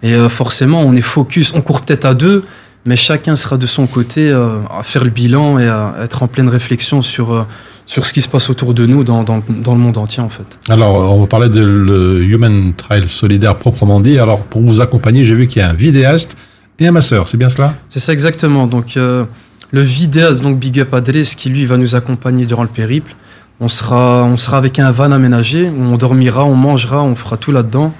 et 0.03 0.15
euh, 0.15 0.29
forcément 0.29 0.81
on 0.81 0.95
est 0.95 1.03
focus, 1.03 1.53
on 1.55 1.61
court 1.61 1.83
peut-être 1.83 2.05
à 2.05 2.15
deux, 2.15 2.43
mais 2.87 2.97
chacun 2.97 3.37
sera 3.37 3.57
de 3.57 3.67
son 3.67 3.87
côté 3.87 4.31
euh, 4.31 4.59
à 4.77 4.83
faire 4.83 5.05
le 5.05 5.11
bilan 5.11 5.59
et 5.59 5.69
à 5.69 5.95
être 6.03 6.23
en 6.23 6.29
pleine 6.29 6.49
réflexion 6.49 7.03
sur, 7.03 7.33
euh, 7.33 7.43
sur 7.87 8.07
ce 8.07 8.13
qui 8.13 8.21
se 8.21 8.29
passe 8.29 8.49
autour 8.49 8.75
de 8.75 8.87
nous 8.87 9.05
dans, 9.05 9.25
dans, 9.25 9.43
dans 9.49 9.75
le 9.75 9.81
monde 9.81 9.99
entier 9.99 10.23
en 10.23 10.29
fait. 10.29 10.59
Alors, 10.69 10.95
on 11.15 11.21
va 11.21 11.27
parler 11.27 11.49
de 11.49 11.65
le 11.65 12.23
Human 12.23 12.73
Trail 12.75 13.09
Solidaire 13.09 13.57
proprement 13.57 14.01
dit. 14.01 14.19
Alors, 14.19 14.41
pour 14.41 14.63
vous 14.63 14.81
accompagner, 14.81 15.25
j'ai 15.25 15.35
vu 15.35 15.49
qu'il 15.49 15.61
y 15.61 15.65
a 15.65 15.69
un 15.69 15.75
vidéaste 15.75 16.37
et 16.83 16.87
un 16.89 16.93
masseur, 16.93 17.29
c'est 17.29 17.37
bien 17.37 17.49
cela? 17.49 17.75
C'est 17.89 18.01
ça 18.01 18.13
exactement. 18.13 18.67
Donc 18.67 18.97
euh, 18.97 19.25
le 19.73 19.81
vidéaste, 19.81 20.43
donc 20.43 20.59
Big 20.59 20.79
Up 20.81 20.93
Adresse, 20.93 21.35
qui 21.35 21.49
lui 21.49 21.65
va 21.65 21.79
nous 21.79 21.97
accompagner 21.97 22.45
durant 22.45 22.63
le 22.63 22.69
périple. 22.69 23.17
On 23.59 23.69
sera, 23.69 24.25
on 24.25 24.37
sera 24.37 24.59
avec 24.59 24.79
un 24.79 24.91
van 24.91 25.13
aménagé, 25.13 25.71
on 25.71 25.97
dormira, 25.97 26.45
on 26.45 26.55
mangera, 26.55 27.03
on 27.03 27.15
fera 27.15 27.39
tout 27.39 27.53
là-dedans. 27.53 27.95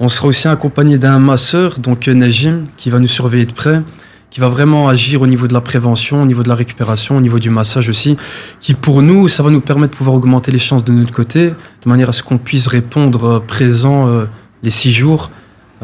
On 0.00 0.08
sera 0.08 0.28
aussi 0.28 0.48
accompagné 0.48 0.98
d'un 0.98 1.20
masseur, 1.20 1.78
donc 1.78 2.08
euh, 2.08 2.14
Nejim, 2.14 2.66
qui 2.76 2.90
va 2.90 2.98
nous 2.98 3.06
surveiller 3.06 3.46
de 3.46 3.52
près, 3.52 3.80
qui 4.30 4.40
va 4.40 4.48
vraiment 4.48 4.88
agir 4.88 5.22
au 5.22 5.28
niveau 5.28 5.46
de 5.46 5.52
la 5.52 5.60
prévention, 5.60 6.20
au 6.20 6.26
niveau 6.26 6.42
de 6.42 6.48
la 6.48 6.56
récupération, 6.56 7.16
au 7.16 7.20
niveau 7.20 7.38
du 7.38 7.50
massage 7.50 7.88
aussi, 7.88 8.16
qui 8.58 8.74
pour 8.74 9.00
nous, 9.00 9.28
ça 9.28 9.44
va 9.44 9.50
nous 9.50 9.60
permettre 9.60 9.92
de 9.92 9.96
pouvoir 9.96 10.16
augmenter 10.16 10.50
les 10.50 10.58
chances 10.58 10.84
de 10.84 10.92
notre 10.92 11.12
côté, 11.12 11.50
de 11.50 11.88
manière 11.88 12.08
à 12.08 12.12
ce 12.12 12.24
qu'on 12.24 12.38
puisse 12.38 12.66
répondre 12.66 13.24
euh, 13.24 13.40
présent 13.40 14.08
euh, 14.08 14.24
les 14.64 14.70
six 14.70 14.92
jours 14.92 15.30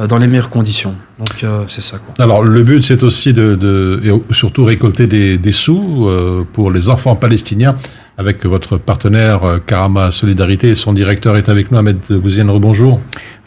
dans 0.06 0.18
les 0.18 0.26
meilleures 0.26 0.50
conditions. 0.50 0.94
Donc 1.18 1.42
euh, 1.44 1.64
c'est 1.68 1.80
ça. 1.80 1.98
Quoi. 1.98 2.14
Alors 2.24 2.42
le 2.42 2.62
but 2.62 2.82
c'est 2.82 3.02
aussi 3.02 3.32
de, 3.32 3.54
de- 3.54 4.00
et 4.04 4.34
surtout 4.34 4.64
récolter 4.64 5.06
des, 5.06 5.38
des 5.38 5.52
sous 5.52 6.06
euh, 6.08 6.44
pour 6.52 6.70
les 6.70 6.88
enfants 6.90 7.16
palestiniens 7.16 7.76
avec 8.18 8.44
votre 8.46 8.76
partenaire 8.78 9.44
euh, 9.44 9.58
Karama 9.64 10.10
Solidarité 10.10 10.74
son 10.74 10.92
directeur 10.92 11.36
est 11.36 11.48
avec 11.48 11.70
nous, 11.70 11.78
Ahmed 11.78 11.98
Bouzienne. 12.10 12.50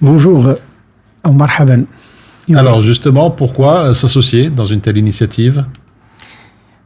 Bonjour, 0.01 0.47
euh, 0.47 1.31
marhaban. 1.31 1.83
Alors 2.53 2.81
justement, 2.81 3.31
pourquoi 3.31 3.85
euh, 3.85 3.93
s'associer 3.93 4.49
dans 4.49 4.65
une 4.65 4.81
telle 4.81 4.97
initiative? 4.97 5.63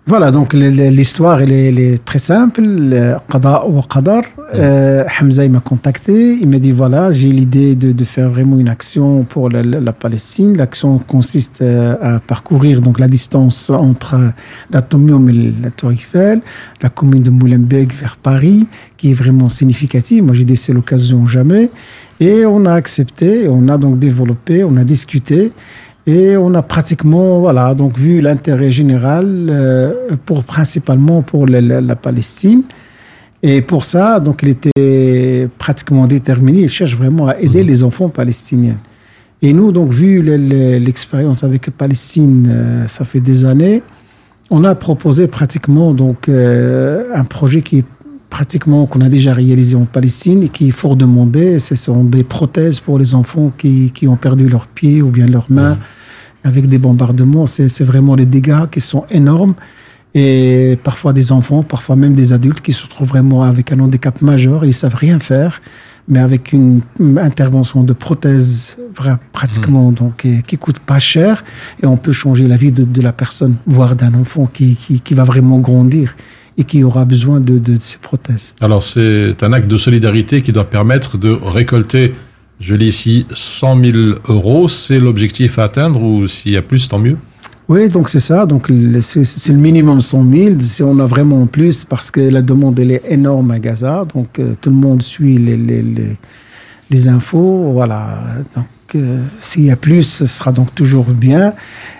Voilà, 0.09 0.31
donc 0.31 0.53
l'histoire, 0.53 1.41
elle 1.41 1.51
est, 1.51 1.65
elle 1.67 1.79
est 1.79 2.05
très 2.05 2.19
simple. 2.19 2.61
le 2.61 3.15
Qada 3.29 3.65
wa 3.65 3.83
Qadar. 3.93 4.21
Euh, 4.55 5.03
Hamza, 5.19 5.43
il 5.43 5.51
m'a 5.51 5.59
contacté. 5.59 6.37
Il 6.41 6.47
m'a 6.47 6.59
dit 6.59 6.71
voilà, 6.71 7.11
j'ai 7.11 7.27
l'idée 7.27 7.75
de, 7.75 7.91
de 7.91 8.03
faire 8.05 8.29
vraiment 8.29 8.57
une 8.57 8.69
action 8.69 9.23
pour 9.23 9.49
la, 9.49 9.61
la- 9.63 9.91
Palestine. 9.91 10.55
L'action 10.55 10.97
consiste 10.99 11.61
euh, 11.61 11.95
à 12.01 12.19
parcourir 12.21 12.79
donc 12.81 12.99
la 12.99 13.09
distance 13.09 13.69
entre 13.69 14.13
euh, 14.13 14.29
la 14.71 14.81
Tomium 14.81 15.27
et 15.27 15.53
la 15.61 15.71
Tour 15.71 15.91
Eiffel, 15.91 16.39
la 16.81 16.87
commune 16.87 17.23
de 17.23 17.29
Molenbeek 17.29 17.93
vers 17.93 18.15
Paris, 18.15 18.65
qui 18.95 19.11
est 19.11 19.13
vraiment 19.13 19.49
significative. 19.49 20.23
Moi, 20.23 20.35
j'ai 20.35 20.45
dit 20.45 20.55
c'est 20.55 20.71
l'occasion 20.73 21.27
jamais. 21.27 21.69
Et 22.21 22.45
on 22.45 22.65
a 22.65 22.73
accepté, 22.73 23.47
on 23.49 23.67
a 23.67 23.77
donc 23.77 23.99
développé, 23.99 24.63
on 24.63 24.77
a 24.77 24.85
discuté. 24.85 25.51
Et 26.07 26.37
on 26.37 26.53
a 26.53 26.61
pratiquement, 26.61 27.39
voilà, 27.41 27.73
donc 27.75 27.97
vu 27.97 28.21
l'intérêt 28.21 28.71
général 28.71 29.25
euh, 29.49 29.93
pour 30.25 30.43
principalement 30.45 31.21
pour 31.21 31.45
la, 31.47 31.59
la- 31.59 31.81
la 31.81 31.95
Palestine. 31.97 32.63
Et 33.43 33.61
pour 33.61 33.83
ça, 33.85 34.19
donc 34.21 34.39
il 34.41 34.49
était 34.49 35.47
pratiquement 35.57 36.07
déterminé. 36.07 36.61
Il 36.61 36.69
cherche 36.69 36.95
vraiment 36.95 37.27
à 37.27 37.37
aider 37.37 37.63
les 37.63 37.83
enfants 37.83 38.07
palestiniens. 38.09 38.77
Et 39.41 39.51
nous, 39.53 39.71
donc 39.73 39.91
vu 39.91 40.21
le- 40.21 40.37
le- 40.37 40.77
l'expérience 40.79 41.43
avec 41.43 41.69
Palestine, 41.71 42.47
euh, 42.49 42.87
ça 42.87 43.03
fait 43.03 43.19
des 43.19 43.43
années, 43.45 43.83
on 44.49 44.63
a 44.63 44.73
proposé 44.75 45.27
pratiquement 45.27 45.93
donc 45.93 46.29
euh, 46.29 47.03
un 47.13 47.25
projet 47.25 47.61
qui 47.61 47.79
est 47.79 47.85
pratiquement 48.29 48.85
qu'on 48.87 49.01
a 49.01 49.09
déjà 49.09 49.33
réalisé 49.33 49.75
en 49.75 49.85
Palestine 49.85 50.43
et 50.43 50.47
qui 50.47 50.69
est 50.69 50.71
fort 50.71 50.95
demandé. 50.95 51.59
Ce 51.59 51.75
sont 51.75 52.03
des 52.05 52.23
prothèses 52.23 52.79
pour 52.79 52.97
les 52.97 53.13
enfants 53.13 53.51
qui, 53.57 53.91
qui 53.93 54.07
ont 54.07 54.15
perdu 54.15 54.47
leurs 54.47 54.67
pieds 54.67 55.01
ou 55.01 55.09
bien 55.09 55.27
leurs 55.27 55.47
mains 55.49 55.77
avec 56.47 56.67
des 56.67 56.77
bombardements. 56.77 57.45
C'est 57.45 57.83
vraiment 57.83 58.15
des 58.15 58.25
dégâts 58.25 58.67
qui 58.71 58.81
sont 58.81 59.05
énormes. 59.11 59.55
Et 60.15 60.79
parfois 60.83 61.13
des 61.13 61.31
enfants, 61.31 61.61
parfois 61.63 61.95
même 61.95 62.13
des 62.13 62.33
adultes 62.33 62.61
qui 62.61 62.73
se 62.73 62.87
trouvent 62.87 63.09
vraiment 63.09 63.43
avec 63.43 63.71
un 63.71 63.79
handicap 63.79 64.21
majeur 64.21 64.63
et 64.63 64.69
ils 64.69 64.73
savent 64.73 64.95
rien 64.95 65.19
faire. 65.19 65.61
Mais 66.07 66.19
avec 66.19 66.53
une, 66.53 66.81
intervention 67.17 67.83
de 67.83 67.93
prothèse 67.93 68.77
pratiquement 69.33 69.91
donc 69.91 70.25
et 70.25 70.41
qui 70.47 70.57
coûte 70.57 70.79
pas 70.79 70.99
cher 70.99 71.43
et 71.83 71.85
on 71.85 71.97
peut 71.97 72.13
changer 72.13 72.47
la 72.47 72.55
vie 72.55 72.71
de, 72.71 72.85
de 72.85 73.01
la 73.01 73.11
personne, 73.11 73.55
voire 73.67 73.95
d'un 73.95 74.13
enfant 74.13 74.49
qui, 74.51 74.75
qui, 74.75 75.01
qui 75.01 75.13
va 75.13 75.25
vraiment 75.25 75.59
grandir 75.59 76.15
et 76.57 76.63
qui 76.63 76.83
aura 76.83 77.05
besoin 77.05 77.39
de, 77.39 77.59
de, 77.59 77.77
ces 77.79 77.97
prothèses. 77.97 78.55
Alors 78.61 78.83
c'est 78.83 79.43
un 79.43 79.53
acte 79.53 79.67
de 79.67 79.77
solidarité 79.77 80.41
qui 80.41 80.51
doit 80.51 80.69
permettre 80.69 81.17
de 81.17 81.29
récolter, 81.29 82.13
je 82.59 82.75
lis 82.75 82.87
ici, 82.87 83.25
100 83.33 83.79
000 83.81 83.97
euros. 84.29 84.67
C'est 84.67 84.99
l'objectif 84.99 85.59
à 85.59 85.65
atteindre 85.65 86.01
ou 86.01 86.27
s'il 86.27 86.53
y 86.53 86.57
a 86.57 86.61
plus, 86.61 86.87
tant 86.87 86.99
mieux 86.99 87.17
Oui, 87.67 87.87
donc 87.89 88.09
c'est 88.09 88.19
ça. 88.19 88.45
Donc 88.45 88.67
c'est 89.01 89.53
le 89.53 89.59
minimum 89.59 90.01
100 90.01 90.31
000. 90.31 90.59
Si 90.59 90.81
on 90.83 90.99
a 90.99 91.05
vraiment 91.05 91.45
plus, 91.45 91.83
parce 91.83 92.09
que 92.09 92.19
la 92.19 92.41
demande 92.41 92.79
elle 92.79 92.91
est 92.91 93.03
énorme 93.09 93.51
à 93.51 93.59
Gaza, 93.59 94.05
donc 94.13 94.39
euh, 94.39 94.53
tout 94.59 94.69
le 94.69 94.75
monde 94.75 95.01
suit 95.03 95.37
les, 95.37 95.57
les, 95.57 95.81
les, 95.83 96.17
les 96.89 97.07
infos. 97.09 97.71
Voilà. 97.73 98.23
Donc 98.55 98.65
euh, 98.95 99.21
s'il 99.39 99.65
y 99.65 99.71
a 99.71 99.75
plus, 99.75 100.03
ce 100.03 100.25
sera 100.25 100.51
donc 100.51 100.73
toujours 100.73 101.05
bien. 101.05 101.53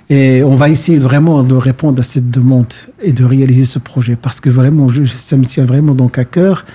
Et 0.10 0.42
on 0.44 0.56
va 0.56 0.70
essayer 0.70 0.98
vraiment 0.98 1.44
de 1.44 1.54
répondre 1.54 2.00
à 2.00 2.04
cette 2.04 2.32
demande 2.32 2.74
et 3.04 3.12
de 3.12 3.24
réaliser 3.24 3.66
ce 3.66 3.78
projet, 3.78 4.16
parce 4.16 4.40
que 4.40 4.50
vraiment, 4.50 4.90
je, 4.90 5.06
ça 5.06 5.38
me 5.38 5.46
tient 5.46 5.66
vraiment 5.66 5.94
donc 5.94 6.18
à 6.18 6.26
cœur 6.26 6.66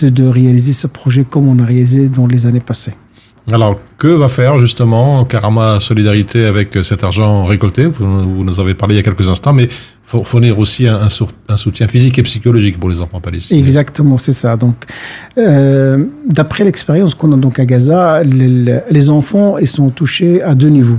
de, 0.00 0.08
de 0.08 0.24
réaliser 0.24 0.72
ce 0.72 0.88
projet 0.88 1.24
comme 1.28 1.46
on 1.46 1.62
a 1.62 1.66
réalisé 1.66 2.08
dans 2.08 2.26
les 2.26 2.46
années 2.46 2.58
passées. 2.58 2.94
Alors, 3.50 3.80
que 3.98 4.08
va 4.08 4.28
faire 4.28 4.58
justement 4.58 5.24
Karama 5.24 5.80
Solidarité 5.80 6.44
avec 6.46 6.78
cet 6.82 7.02
argent 7.04 7.44
récolté? 7.44 7.86
Vous, 7.86 8.36
vous 8.36 8.44
nous 8.44 8.60
avez 8.60 8.74
parlé 8.74 8.94
il 8.94 8.98
y 8.98 9.00
a 9.00 9.02
quelques 9.02 9.28
instants, 9.28 9.52
mais 9.52 9.68
faut 10.04 10.24
fournir 10.24 10.58
aussi 10.58 10.88
un, 10.88 11.08
soutien 11.08 11.86
physique 11.88 12.18
et 12.18 12.22
psychologique 12.24 12.78
pour 12.78 12.88
les 12.90 13.00
enfants 13.00 13.20
palestiniens. 13.20 13.60
Exactement, 13.60 14.18
c'est 14.18 14.32
ça. 14.32 14.56
Donc, 14.56 14.74
euh, 15.38 16.04
d'après 16.28 16.64
l'expérience 16.64 17.14
qu'on 17.14 17.32
a 17.32 17.36
donc 17.36 17.58
à 17.60 17.64
Gaza, 17.64 18.22
les, 18.24 19.10
enfants 19.10 19.56
ils 19.58 19.68
sont 19.68 19.90
touchés 19.90 20.42
à 20.42 20.54
deux 20.54 20.68
niveaux. 20.68 20.98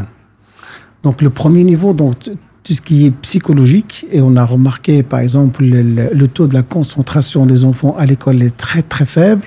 Donc, 1.04 1.22
le 1.22 1.30
premier 1.30 1.64
niveau, 1.64 1.94
donc 1.94 2.16
tout 2.64 2.74
ce 2.74 2.82
qui 2.82 3.08
est 3.08 3.12
psychologique, 3.12 4.06
et 4.12 4.22
on 4.22 4.36
a 4.36 4.46
remarqué, 4.46 5.04
par 5.04 5.20
exemple, 5.20 5.64
le, 5.64 5.82
le- 5.82 6.10
le 6.14 6.28
taux 6.28 6.48
de 6.48 6.54
la 6.54 6.62
concentration 6.64 7.46
des 7.46 7.66
enfants 7.66 7.96
à 7.98 8.06
l'école 8.06 8.42
est 8.44 8.56
très 8.56 8.82
très 8.82 9.06
faible. 9.06 9.42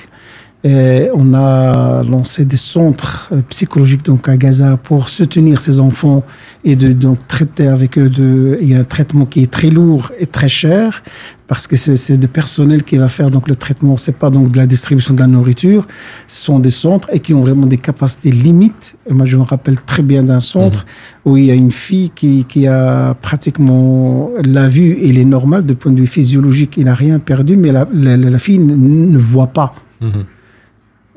Et 0.67 1.11
on 1.13 1.35
a 1.35 2.03
lancé 2.03 2.47
des 2.47 2.57
centres 2.57 3.29
euh, 3.33 3.43
psychologiques 3.51 4.03
donc 4.03 4.31
à 4.31 4.37
Gaza 4.39 4.79
pour 4.79 5.11
soutenir 5.11 5.61
ces 5.61 5.79
enfants 5.79 6.25
et 6.65 6.75
de 6.75 6.95
donc 6.95 7.19
traiter 7.29 7.67
avec 7.67 7.99
eux 7.99 8.09
de 8.09 8.59
il 8.63 8.71
y 8.71 8.75
a 8.75 8.79
un 8.79 8.85
traitement 8.85 9.27
qui 9.27 9.43
est 9.43 9.51
très 9.51 9.69
lourd 9.69 10.11
et 10.19 10.25
très 10.25 10.49
cher 10.49 11.03
parce 11.49 11.67
que 11.67 11.77
c'est 11.77 11.99
c'est 11.99 12.17
des 12.17 12.29
personnels 12.29 12.83
qui 12.83 12.97
va 12.97 13.11
faire 13.11 13.31
donc 13.31 13.47
le 13.47 13.57
traitement. 13.57 13.99
C'est 13.99 14.17
pas 14.17 14.31
donc 14.31 14.53
de 14.53 14.57
la 14.57 14.65
distribution 14.65 15.13
de 15.13 15.21
la 15.21 15.27
nourriture. 15.27 15.87
Ce 16.29 16.47
sont 16.47 16.61
des 16.61 16.71
centres 16.71 17.09
et 17.13 17.21
qui 17.21 17.35
ont 17.35 17.43
vraiment 17.43 17.67
des 17.67 17.77
capacités 17.77 18.31
limites. 18.31 18.97
Et 19.07 19.13
moi 19.13 19.27
je 19.27 19.37
me 19.37 19.43
rappelle 19.43 19.77
très 19.85 20.03
bien 20.03 20.23
d'un 20.23 20.41
centre 20.41 20.87
où 21.27 21.37
il 21.37 21.45
y 21.45 21.51
a 21.51 21.55
une 21.55 21.73
fille 21.73 22.11
qui, 22.15 22.47
qui 22.49 22.67
a 22.67 23.13
pratiquement 23.21 24.31
la 24.43 24.67
vue 24.69 24.99
elle 25.05 25.19
est 25.19 25.27
normale. 25.27 25.67
De 25.67 25.75
point 25.75 25.93
de 25.93 26.01
vue 26.01 26.07
physiologique 26.07 26.79
il 26.79 26.87
n'a 26.87 26.95
rien 26.95 27.19
perdu 27.19 27.55
mais 27.55 27.71
la, 27.71 27.87
la, 27.93 28.17
la 28.17 28.39
fille 28.39 28.61
ne, 28.61 28.75
ne 28.75 29.19
voit 29.19 29.49
pas. 29.49 29.75
Mhm. 30.01 30.25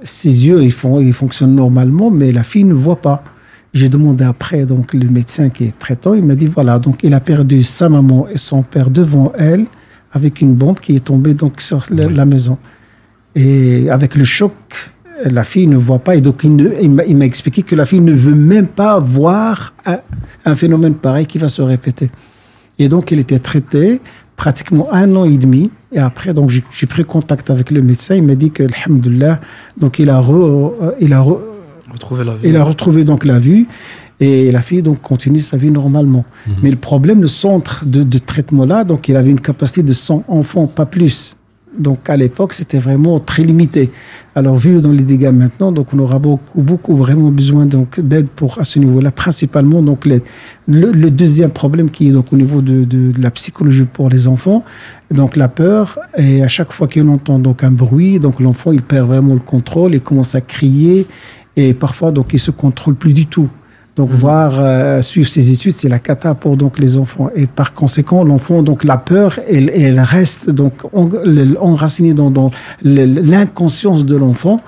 Ses 0.01 0.45
yeux, 0.47 0.63
ils, 0.63 0.71
font, 0.71 0.99
ils 0.99 1.13
fonctionnent 1.13 1.55
normalement, 1.55 2.09
mais 2.11 2.31
la 2.31 2.43
fille 2.43 2.63
ne 2.63 2.73
voit 2.73 3.01
pas. 3.01 3.23
J'ai 3.73 3.89
demandé 3.89 4.23
après, 4.23 4.65
donc, 4.65 4.93
le 4.93 5.09
médecin 5.09 5.49
qui 5.49 5.65
est 5.65 5.77
traitant, 5.77 6.13
il 6.13 6.23
m'a 6.23 6.35
dit, 6.35 6.47
voilà, 6.47 6.79
donc, 6.79 7.03
il 7.03 7.13
a 7.13 7.19
perdu 7.19 7.63
sa 7.63 7.89
maman 7.89 8.27
et 8.29 8.37
son 8.37 8.63
père 8.63 8.89
devant 8.89 9.33
elle, 9.37 9.65
avec 10.11 10.41
une 10.41 10.53
bombe 10.53 10.79
qui 10.79 10.95
est 10.95 11.03
tombée, 11.03 11.33
donc, 11.33 11.61
sur 11.61 11.85
la, 11.91 12.07
la 12.09 12.25
maison. 12.25 12.57
Et 13.35 13.89
avec 13.89 14.15
le 14.15 14.23
choc, 14.23 14.53
la 15.25 15.43
fille 15.43 15.67
ne 15.67 15.77
voit 15.77 15.99
pas, 15.99 16.15
et 16.15 16.21
donc, 16.21 16.43
il, 16.43 16.89
m'a- 16.89 17.25
expliqué 17.25 17.61
que 17.63 17.75
la 17.75 17.85
fille 17.85 17.99
ne 17.99 18.13
veut 18.13 18.35
même 18.35 18.67
pas 18.67 18.99
voir 18.99 19.73
un, 19.85 19.99
un 20.45 20.55
phénomène 20.55 20.93
pareil 20.95 21.25
qui 21.25 21.37
va 21.37 21.49
se 21.49 21.61
répéter. 21.61 22.09
Et 22.79 22.87
donc, 22.87 23.11
il 23.11 23.19
était 23.19 23.39
traité 23.39 23.99
pratiquement 24.37 24.87
un 24.93 25.13
an 25.17 25.25
et 25.25 25.37
demi. 25.37 25.69
Et 25.91 25.99
après, 25.99 26.33
donc, 26.33 26.49
j'ai 26.51 26.87
pris 26.87 27.03
contact 27.03 27.49
avec 27.49 27.71
le 27.71 27.81
médecin. 27.81 28.15
Il 28.15 28.23
m'a 28.23 28.35
dit 28.35 28.51
que, 28.51 28.63
alhamdoulilah, 28.63 29.41
donc, 29.77 29.99
il 29.99 30.09
a, 30.09 30.21
re- 30.21 30.71
euh, 30.81 30.91
il 31.01 31.11
a, 31.11 31.19
re- 31.21 31.39
Retrouver 31.91 32.23
la 32.23 32.35
vie. 32.35 32.47
il 32.49 32.55
a 32.55 32.63
retrouvé 32.63 33.03
donc 33.03 33.25
la 33.25 33.39
vue. 33.39 33.67
Et 34.19 34.49
la 34.51 34.63
fille 34.63 34.81
donc 34.81 34.99
continue 35.01 35.39
sa 35.39 35.57
vie 35.57 35.69
normalement. 35.69 36.25
Mais 36.63 36.71
le 36.71 36.75
problème, 36.75 37.21
le 37.21 37.27
centre 37.27 37.85
de, 37.85 38.01
de 38.01 38.17
traitement 38.17 38.65
là, 38.65 38.83
donc 38.83 39.07
il 39.07 39.15
avait 39.15 39.29
une 39.29 39.39
capacité 39.39 39.83
de 39.83 39.93
100 39.93 40.23
enfants, 40.27 40.65
pas 40.65 40.87
plus. 40.87 41.36
Donc 41.79 42.09
à 42.09 42.17
l'époque, 42.17 42.53
c'était 42.53 42.79
vraiment 42.79 43.19
très 43.19 43.43
limité. 43.43 43.91
Alors 44.35 44.55
vu 44.55 44.81
dans 44.81 44.91
les 44.91 45.03
dégâts 45.03 45.31
maintenant, 45.33 45.71
donc 45.71 45.93
on 45.93 45.99
aura 45.99 46.19
beaucoup, 46.19 46.61
beaucoup 46.61 46.95
vraiment 46.95 47.29
besoin 47.29 47.65
donc 47.65 47.99
d'aide 47.99 48.27
pour 48.29 48.59
à 48.59 48.63
ce 48.63 48.79
niveau-là, 48.79 49.11
principalement 49.11 49.81
donc 49.81 50.05
le 50.05 51.09
deuxième 51.09 51.51
problème 51.51 51.89
qui 51.89 52.07
est 52.07 52.11
donc 52.11 52.31
au 52.33 52.35
niveau 52.35 52.61
de, 52.61 52.83
de- 52.83 53.11
de 53.11 53.21
la 53.21 53.31
psychologie 53.31 53.85
pour 53.91 54.09
les 54.09 54.27
enfants, 54.27 54.63
donc 55.11 55.35
la 55.35 55.47
peur 55.47 55.99
et 56.17 56.43
à 56.43 56.47
chaque 56.47 56.71
fois 56.71 56.87
qu'on 56.87 57.07
entend 57.09 57.39
donc 57.39 57.63
un 57.63 57.71
bruit, 57.71 58.19
donc 58.19 58.39
l'enfant 58.39 58.71
il 58.71 58.81
perd 58.81 59.07
vraiment 59.07 59.33
le 59.33 59.39
contrôle, 59.39 59.93
il 59.93 60.01
commence 60.01 60.35
à 60.35 60.41
crier 60.41 61.05
et 61.55 61.73
parfois 61.73 62.11
donc 62.11 62.33
il 62.33 62.39
se 62.39 62.51
contrôle 62.51 62.95
plus 62.95 63.13
du 63.13 63.25
tout. 63.27 63.49
Donc 63.97 64.11
voir 64.11 64.53
euh, 64.59 65.01
suivre 65.01 65.27
ses 65.27 65.51
études, 65.51 65.75
c'est 65.75 65.89
la 65.89 65.99
cata 65.99 66.35
pour 66.35 66.55
donc 66.55 66.77
les 66.79 66.97
enfants. 66.97 67.29
Et 67.35 67.47
par 67.47 67.73
conséquent 67.73 68.23
l'enfant 68.23 68.61
donc 68.61 68.83
la 68.83 68.97
peur 68.97 69.39
elle, 69.49 69.69
elle 69.73 69.99
reste 69.99 70.49
donc 70.51 70.73
en- 70.93 71.09
enracinée 71.59 72.13
dans, 72.13 72.29
dans 72.29 72.51
l'inconscience 72.83 74.05
de 74.05 74.15
l'enfant. 74.15 74.59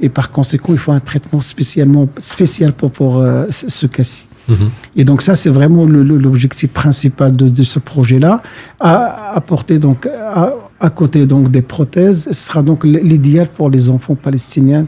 Et 0.00 0.08
par 0.08 0.30
conséquent 0.30 0.72
il 0.72 0.78
faut 0.78 0.92
un 0.92 1.00
traitement 1.00 1.40
spécialement 1.40 2.08
spécial 2.18 2.72
pour 2.72 2.90
pour 2.90 3.18
euh, 3.18 3.46
ce 3.50 3.86
cas-ci. 3.86 4.26
Et 4.96 5.04
donc 5.04 5.20
ça, 5.20 5.36
c'est 5.36 5.50
vraiment 5.50 5.84
l'objectif 5.84 6.70
principal 6.70 7.32
de, 7.36 7.50
de 7.50 7.62
ce 7.62 7.78
projet-là, 7.78 8.40
à 8.80 9.34
apporter 9.34 9.78
donc 9.78 10.06
à, 10.06 10.54
à 10.80 10.88
côté 10.88 11.26
donc 11.26 11.50
des 11.50 11.60
prothèses, 11.60 12.24
ce 12.30 12.32
sera 12.46 12.62
donc 12.62 12.82
l'idéal 12.84 13.48
pour 13.54 13.68
les 13.68 13.90
enfants 13.90 14.14
palestiniens 14.14 14.86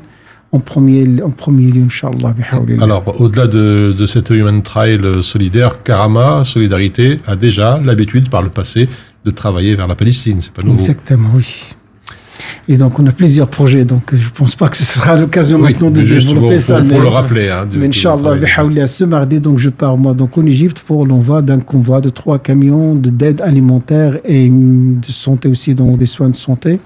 en 0.52 0.58
premier, 0.58 1.04
en 1.22 1.30
premier 1.30 1.70
lieu, 1.70 1.82
Inch'Allah. 1.84 2.34
Alors, 2.80 3.20
au-delà 3.20 3.46
de, 3.46 3.94
de 3.96 4.06
cette 4.06 4.30
Human 4.30 4.62
Trial 4.62 5.22
solidaire, 5.22 5.82
Karama 5.84 6.42
Solidarité 6.44 7.20
a 7.26 7.36
déjà 7.36 7.80
l'habitude 7.84 8.28
par 8.30 8.42
le 8.42 8.48
passé 8.48 8.88
de 9.24 9.30
travailler 9.30 9.74
vers 9.76 9.86
la 9.86 9.94
Palestine. 9.94 10.38
C'est 10.40 10.52
pas 10.52 10.62
nouveau. 10.62 10.78
Exactement, 10.78 11.28
oui. 11.34 11.64
Et 12.68 12.76
donc, 12.76 12.98
on 12.98 13.06
a 13.06 13.12
plusieurs 13.12 13.48
projets. 13.48 13.84
Donc, 13.84 14.12
je 14.12 14.28
pense 14.30 14.54
pas 14.56 14.68
que 14.68 14.76
ce 14.76 14.84
sera 14.84 15.16
l'occasion 15.16 15.58
Oui, 15.58 15.64
maintenant 15.72 15.90
de 15.90 16.00
développer 16.02 16.40
pour- 16.54 16.60
ça. 16.60 16.78
pour- 16.78 16.88
pour 16.88 16.98
mais- 16.98 17.02
le 17.04 17.08
rappeler, 17.08 17.48
hein, 17.48 17.68
mais 17.72 17.86
Inch'Allah, 17.88 18.86
ce 18.86 19.04
mardi, 19.04 19.40
donc, 19.40 19.58
je 19.58 19.70
pars, 19.70 19.96
moi, 19.96 20.14
donc, 20.14 20.36
en 20.36 20.44
Égypte 20.46 20.82
pour 20.86 21.06
l'envoi 21.06 21.42
d'un 21.42 21.60
convoi 21.60 22.00
de 22.00 22.08
trois 22.10 22.38
camions 22.38 22.94
de- 22.94 23.10
d'aide 23.10 23.40
alimentaire 23.40 24.18
et 24.24 24.48
de 24.48 25.12
santé 25.12 25.48
aussi, 25.48 25.74
donc 25.74 25.96
des 25.98 26.06
soins 26.06 26.28
de 26.28 26.36
santé 26.36 26.80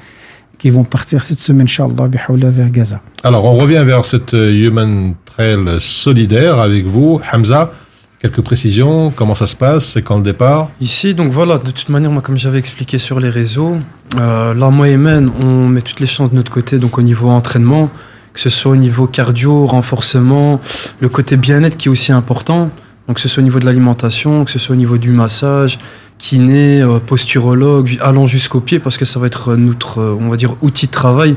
qui 0.64 0.70
vont 0.70 0.84
partir 0.84 1.22
cette 1.22 1.40
semaine, 1.40 1.64
Inch'Allah, 1.64 2.08
vers 2.08 2.70
Gaza. 2.70 3.02
Alors, 3.22 3.44
on 3.44 3.52
revient 3.52 3.82
vers 3.84 4.02
cette 4.06 4.32
euh, 4.32 4.50
Human 4.50 5.12
Trail 5.26 5.58
solidaire 5.78 6.58
avec 6.58 6.86
vous. 6.86 7.20
Hamza, 7.30 7.70
quelques 8.18 8.40
précisions. 8.40 9.12
Comment 9.14 9.34
ça 9.34 9.46
se 9.46 9.56
passe 9.56 9.88
C'est 9.92 10.00
quand 10.00 10.16
le 10.16 10.22
départ? 10.22 10.70
Ici, 10.80 11.14
donc 11.14 11.32
voilà, 11.32 11.58
de 11.58 11.70
toute 11.70 11.90
manière, 11.90 12.10
moi, 12.10 12.22
comme 12.22 12.38
j'avais 12.38 12.58
expliqué 12.58 12.96
sur 12.96 13.20
les 13.20 13.28
réseaux, 13.28 13.76
euh, 14.18 14.54
là, 14.54 14.70
moi 14.70 14.88
et 14.88 14.96
Men, 14.96 15.30
on 15.38 15.68
met 15.68 15.82
toutes 15.82 16.00
les 16.00 16.06
chances 16.06 16.30
de 16.30 16.36
notre 16.36 16.50
côté, 16.50 16.78
donc 16.78 16.96
au 16.96 17.02
niveau 17.02 17.28
entraînement, 17.28 17.90
que 18.32 18.40
ce 18.40 18.48
soit 18.48 18.72
au 18.72 18.76
niveau 18.76 19.06
cardio, 19.06 19.66
renforcement, 19.66 20.58
le 20.98 21.10
côté 21.10 21.36
bien-être 21.36 21.76
qui 21.76 21.88
est 21.88 21.90
aussi 21.90 22.10
important, 22.10 22.70
donc 23.06 23.16
que 23.16 23.20
ce 23.20 23.28
soit 23.28 23.42
au 23.42 23.44
niveau 23.44 23.58
de 23.58 23.66
l'alimentation, 23.66 24.46
que 24.46 24.50
ce 24.50 24.58
soit 24.58 24.72
au 24.72 24.78
niveau 24.78 24.96
du 24.96 25.10
massage, 25.10 25.78
kiné, 26.24 26.80
euh, 26.80 27.00
posturologue, 27.00 27.98
allant 28.00 28.26
jusqu'au 28.26 28.60
pied, 28.60 28.78
parce 28.78 28.96
que 28.96 29.04
ça 29.04 29.20
va 29.20 29.26
être 29.26 29.56
notre, 29.56 29.98
euh, 29.98 30.16
on 30.18 30.28
va 30.28 30.38
dire, 30.38 30.56
outil 30.62 30.86
de 30.86 30.90
travail 30.90 31.36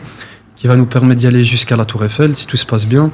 qui 0.55 0.67
va 0.67 0.77
nous 0.77 0.85
permettre 0.85 1.19
d'y 1.19 1.27
aller 1.27 1.43
jusqu'à 1.43 1.75
la 1.75 1.83
Tour 1.83 2.05
Eiffel, 2.05 2.37
si 2.37 2.47
tout 2.47 2.55
se 2.55 2.65
passe 2.65 2.87
bien. 2.87 3.11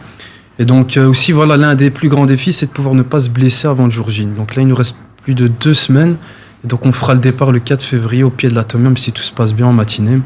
Et 0.60 0.66
donc 0.66 0.98
euh, 0.98 1.08
aussi, 1.08 1.32
voilà, 1.32 1.58
l'un 1.58 1.74
des 1.74 1.90
plus 1.90 2.10
grands 2.10 2.28
défis, 2.28 2.54
c'est 2.54 2.68
de 2.68 2.72
pouvoir 2.72 2.94
ne 2.94 3.02
pas 3.02 3.22
se 3.22 3.30
blesser 3.30 3.68
avant 3.68 3.86
le 3.86 3.92
jour. 3.92 4.10
Donc 4.38 4.56
là, 4.56 4.62
il 4.62 4.68
nous 4.68 4.76
reste 4.76 4.96
plus 5.24 5.34
de 5.34 5.48
deux 5.48 5.74
semaines. 5.74 6.18
Donc 6.64 6.86
on 6.86 6.92
fera 6.92 7.16
le 7.16 7.20
départ 7.20 7.52
le 7.52 7.60
4 7.60 7.82
février 7.82 8.22
au 8.22 8.30
pied 8.30 8.50
de 8.50 8.54
l'atomium 8.54 8.96
si 8.96 9.12
tout 9.12 9.24
se 9.24 9.32
passe 9.32 9.52
bien 9.52 9.66
en 9.66 9.74
matinée. 9.74 10.20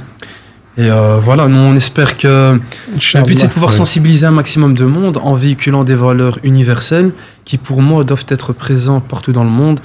Et 0.79 0.91
euh, 0.91 1.17
voilà, 1.19 1.47
nous 1.47 1.57
on 1.57 1.75
espère 1.75 2.17
que 2.17 2.59
le 2.93 3.23
but 3.23 3.39
c'est 3.39 3.47
de 3.47 3.51
pouvoir 3.51 3.71
Ouais. 3.71 3.77
sensibiliser 3.77 4.27
un 4.27 4.31
maximum 4.31 4.75
de 4.75 4.85
monde 4.85 5.17
en 5.23 5.33
véhiculant 5.33 5.83
des 5.83 5.95
valeurs 5.95 6.37
universelles 6.43 7.11
qui 7.45 7.57
pour 7.57 7.81
moi 7.81 8.03
doivent 8.03 8.25
être 8.29 8.53
présentes 8.53 9.05
partout 9.07 9.31
dans 9.31 9.43
le 9.43 9.49
monde. 9.49 9.79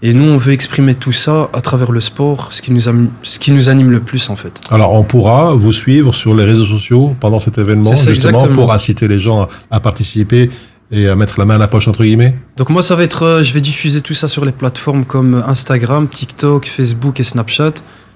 Et 0.00 0.14
nous 0.14 0.24
on 0.24 0.38
veut 0.38 0.52
exprimer 0.52 0.94
tout 0.94 1.12
ça 1.12 1.50
à 1.52 1.60
travers 1.60 1.92
le 1.92 2.00
sport, 2.00 2.48
ce 2.50 2.62
qui 2.62 2.72
nous, 2.72 2.88
am- 2.88 3.10
ce 3.22 3.38
qui 3.38 3.52
nous 3.52 3.68
anime 3.68 3.90
le 3.90 4.00
plus 4.00 4.30
en 4.30 4.36
fait. 4.36 4.52
Alors, 4.70 4.94
on 4.94 5.02
pourra 5.02 5.52
vous 5.54 5.72
suivre 5.72 6.14
sur 6.14 6.34
les 6.34 6.44
réseaux 6.44 6.64
sociaux 6.64 7.14
pendant 7.20 7.40
cet 7.40 7.58
événement, 7.58 7.94
ça, 7.94 8.10
justement, 8.12 8.38
exactement. 8.38 8.62
pour 8.62 8.72
inciter 8.72 9.06
les 9.06 9.18
gens 9.18 9.42
à, 9.42 9.48
à 9.70 9.80
participer 9.80 10.50
et 10.90 11.08
à 11.08 11.14
mettre 11.16 11.38
la 11.38 11.44
main 11.44 11.56
à 11.56 11.58
la 11.58 11.68
poche, 11.68 11.88
entre 11.88 12.02
guillemets. 12.04 12.34
Donc 12.56 12.70
moi 12.70 12.82
ça 12.82 12.94
va 12.94 13.02
être, 13.02 13.22
euh, 13.24 13.42
je 13.44 13.52
vais 13.52 13.60
diffuser 13.60 14.00
tout 14.00 14.14
ça 14.14 14.28
sur 14.28 14.46
les 14.46 14.52
plateformes 14.52 15.04
comme 15.04 15.44
Instagram, 15.46 16.08
TikTok, 16.08 16.66
Facebook 16.66 17.20
et 17.20 17.24
Snapchat 17.24 17.72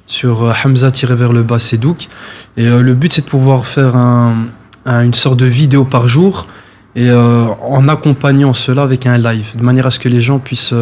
sur 0.06 0.44
euh, 0.44 0.52
Hamza 0.64 0.90
vers 1.10 1.32
le 1.32 1.42
bas 1.42 1.58
Sedouk. 1.58 2.08
Et 2.56 2.66
euh, 2.66 2.82
le 2.82 2.94
but 2.94 3.12
c'est 3.12 3.22
de 3.24 3.30
pouvoir 3.30 3.66
faire 3.66 3.96
un- 3.96 4.46
un- 4.86 5.02
une 5.04 5.14
sorte 5.14 5.38
de 5.38 5.46
vidéo 5.46 5.84
par 5.84 6.08
jour 6.08 6.46
et 6.94 7.08
euh, 7.08 7.46
en 7.68 7.88
accompagnant 7.88 8.52
cela 8.52 8.82
avec 8.82 9.06
un 9.06 9.16
live, 9.16 9.56
de 9.56 9.62
manière 9.62 9.86
à 9.86 9.90
ce 9.90 9.98
que 9.98 10.08
les 10.10 10.20
gens 10.20 10.38
puissent 10.38 10.74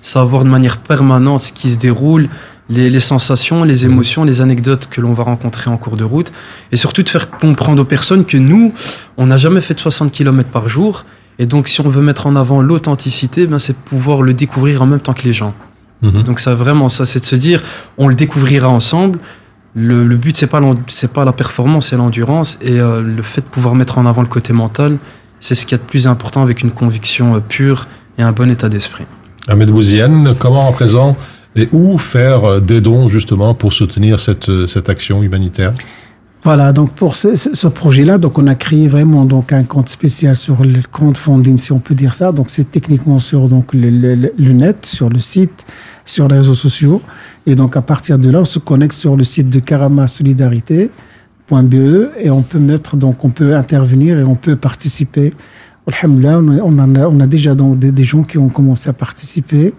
savoir 0.00 0.44
de 0.44 0.48
manière 0.48 0.78
permanente 0.78 1.42
ce 1.42 1.52
qui 1.52 1.68
se 1.68 1.76
déroule, 1.78 2.28
les, 2.70 3.00
sensations, 3.00 3.64
les 3.64 3.84
émotions, 3.84 4.24
les 4.24 4.40
anecdotes 4.40 4.88
que 4.90 5.00
l'on 5.00 5.12
va 5.14 5.24
rencontrer 5.24 5.70
en 5.70 5.76
cours 5.76 5.96
de 5.96 6.04
route, 6.04 6.32
et 6.72 6.76
surtout 6.76 7.02
de 7.02 7.08
faire 7.08 7.30
comprendre 7.30 7.80
aux 7.82 7.84
personnes 7.86 8.24
que 8.24 8.36
nous, 8.36 8.72
on 9.16 9.26
n'a 9.26 9.36
jamais 9.38 9.60
fait 9.60 9.74
de 9.74 9.80
60 9.80 10.12
km 10.12 10.48
par 10.50 10.68
jour, 10.68 11.04
et 11.38 11.46
donc 11.46 11.68
si 11.68 11.80
on 11.80 11.88
veut 11.88 12.02
mettre 12.02 12.26
en 12.26 12.36
avant 12.36 12.60
l'authenticité, 12.62 13.46
ben, 13.46 13.58
c'est 13.58 13.76
pouvoir 13.76 14.22
le 14.22 14.34
découvrir 14.34 14.82
en 14.82 14.86
même 14.86 15.00
temps 15.00 15.14
que 15.14 15.22
les 15.24 15.32
gens. 15.32 15.54
Mhm. 16.02 16.22
Donc 16.22 16.40
ça 16.40 16.54
vraiment 16.54 16.88
ça, 16.88 17.06
c'est 17.06 17.20
de 17.20 17.24
se 17.24 17.36
dire, 17.36 17.62
on 17.96 18.08
le 18.08 18.14
découvrira 18.14 18.68
ensemble. 18.68 19.18
Le, 19.74 20.02
le 20.04 20.16
but 20.16 20.36
c'est 20.36 20.46
pas 20.46 20.60
c'est 20.88 21.12
pas 21.12 21.24
la 21.24 21.32
performance, 21.32 21.88
c'est 21.88 21.96
l'endurance 21.96 22.58
et 22.62 22.80
euh, 22.80 23.02
le 23.02 23.22
fait 23.22 23.42
de 23.42 23.46
pouvoir 23.46 23.74
mettre 23.74 23.98
en 23.98 24.06
avant 24.06 24.22
le 24.22 24.28
côté 24.28 24.52
mental, 24.52 24.96
c'est 25.40 25.54
ce 25.54 25.66
qu'il 25.66 25.76
y 25.76 25.80
a 25.80 25.82
de 25.82 25.88
plus 25.88 26.06
important 26.06 26.42
avec 26.42 26.62
une 26.62 26.70
conviction 26.70 27.36
euh, 27.36 27.40
pure 27.40 27.86
et 28.16 28.22
un 28.22 28.32
bon 28.32 28.50
état 28.50 28.68
d'esprit. 28.68 29.04
Ahmed 29.46 29.70
Bouziane, 29.70 30.34
comment 30.38 30.68
à 30.68 30.72
présent 30.72 31.16
et 31.56 31.68
où 31.72 31.98
faire 31.98 32.44
euh, 32.44 32.60
des 32.60 32.80
dons, 32.80 33.08
justement, 33.08 33.54
pour 33.54 33.72
soutenir 33.72 34.18
cette, 34.20 34.66
cette 34.66 34.88
action 34.88 35.22
humanitaire? 35.22 35.72
Voilà, 36.48 36.72
donc 36.72 36.92
pour 36.92 37.14
ce, 37.14 37.36
ce- 37.36 37.68
projet-là, 37.68 38.16
donc 38.16 38.38
on 38.38 38.46
a 38.46 38.54
créé 38.54 38.88
vraiment 38.88 39.26
donc 39.26 39.52
un 39.52 39.64
compte 39.64 39.90
spécial 39.90 40.34
sur 40.34 40.64
le 40.64 40.80
compte 40.90 41.18
funding, 41.18 41.58
si 41.58 41.72
on 41.72 41.78
peut 41.78 41.94
dire 41.94 42.14
ça. 42.14 42.32
Donc 42.32 42.48
c'est 42.48 42.70
techniquement 42.70 43.18
sur 43.18 43.50
donc 43.50 43.74
le, 43.74 43.90
le- 43.90 44.14
le- 44.14 44.52
net, 44.52 44.86
sur 44.86 45.10
le 45.10 45.18
site, 45.18 45.66
sur 46.06 46.26
les 46.26 46.38
réseaux 46.38 46.54
sociaux. 46.54 47.02
Et 47.44 47.54
donc 47.54 47.76
à 47.76 47.82
partir 47.82 48.18
de 48.18 48.30
là, 48.30 48.40
on 48.40 48.44
se 48.46 48.58
connecte 48.58 48.94
sur 48.94 49.14
le 49.14 49.24
site 49.24 49.50
de 49.50 49.60
karamasolidarité.be 49.60 51.74
et 52.18 52.30
on 52.30 52.40
peut 52.40 52.58
mettre 52.58 52.96
donc 52.96 53.26
on 53.26 53.30
peut 53.30 53.54
intervenir 53.54 54.18
et 54.18 54.24
on 54.24 54.34
peut 54.34 54.56
participer. 54.56 55.34
Alhamdulillah, 55.86 56.38
on 56.38 56.78
a, 56.78 57.08
on 57.08 57.20
a, 57.20 57.26
déjà 57.26 57.54
donc 57.54 57.78
des 57.78 58.04
gens 58.04 58.22
qui 58.22 58.38
ont 58.38 58.48
commencé 58.48 58.88
à 58.88 58.94
participer. 58.94 59.74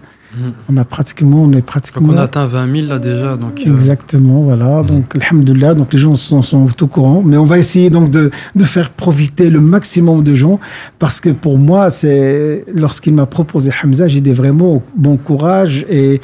On 0.68 0.76
a 0.76 0.84
pratiquement, 0.84 1.42
on 1.42 1.50
est 1.50 1.56
Donc 1.56 1.64
pratiquement. 1.64 2.08
on 2.12 2.16
a 2.16 2.22
atteint 2.22 2.46
20 2.46 2.72
000 2.72 2.86
là 2.88 2.98
déjà. 3.00 3.36
Donc, 3.36 3.60
euh, 3.66 3.74
Exactement, 3.74 4.42
voilà. 4.42 4.82
Donc, 4.82 5.16
alhamdoulilah, 5.16 5.74
donc 5.74 5.92
les 5.92 5.98
gens 5.98 6.14
sont, 6.14 6.40
sont 6.40 6.68
au 6.82 6.86
courant. 6.86 7.22
Mais 7.24 7.36
on 7.36 7.44
va 7.44 7.58
essayer 7.58 7.90
donc 7.90 8.10
de, 8.10 8.30
de 8.54 8.64
faire 8.64 8.90
profiter 8.90 9.50
le 9.50 9.60
maximum 9.60 10.22
de 10.22 10.34
gens 10.34 10.60
parce 11.00 11.20
que 11.20 11.30
pour 11.30 11.58
moi, 11.58 11.90
c'est 11.90 12.64
lorsqu'il 12.72 13.14
m'a 13.14 13.26
proposé 13.26 13.70
Hamza, 13.82 14.06
j'ai 14.06 14.20
dit 14.20 14.32
vraiment 14.32 14.82
bon 14.94 15.16
courage 15.16 15.84
et, 15.90 16.20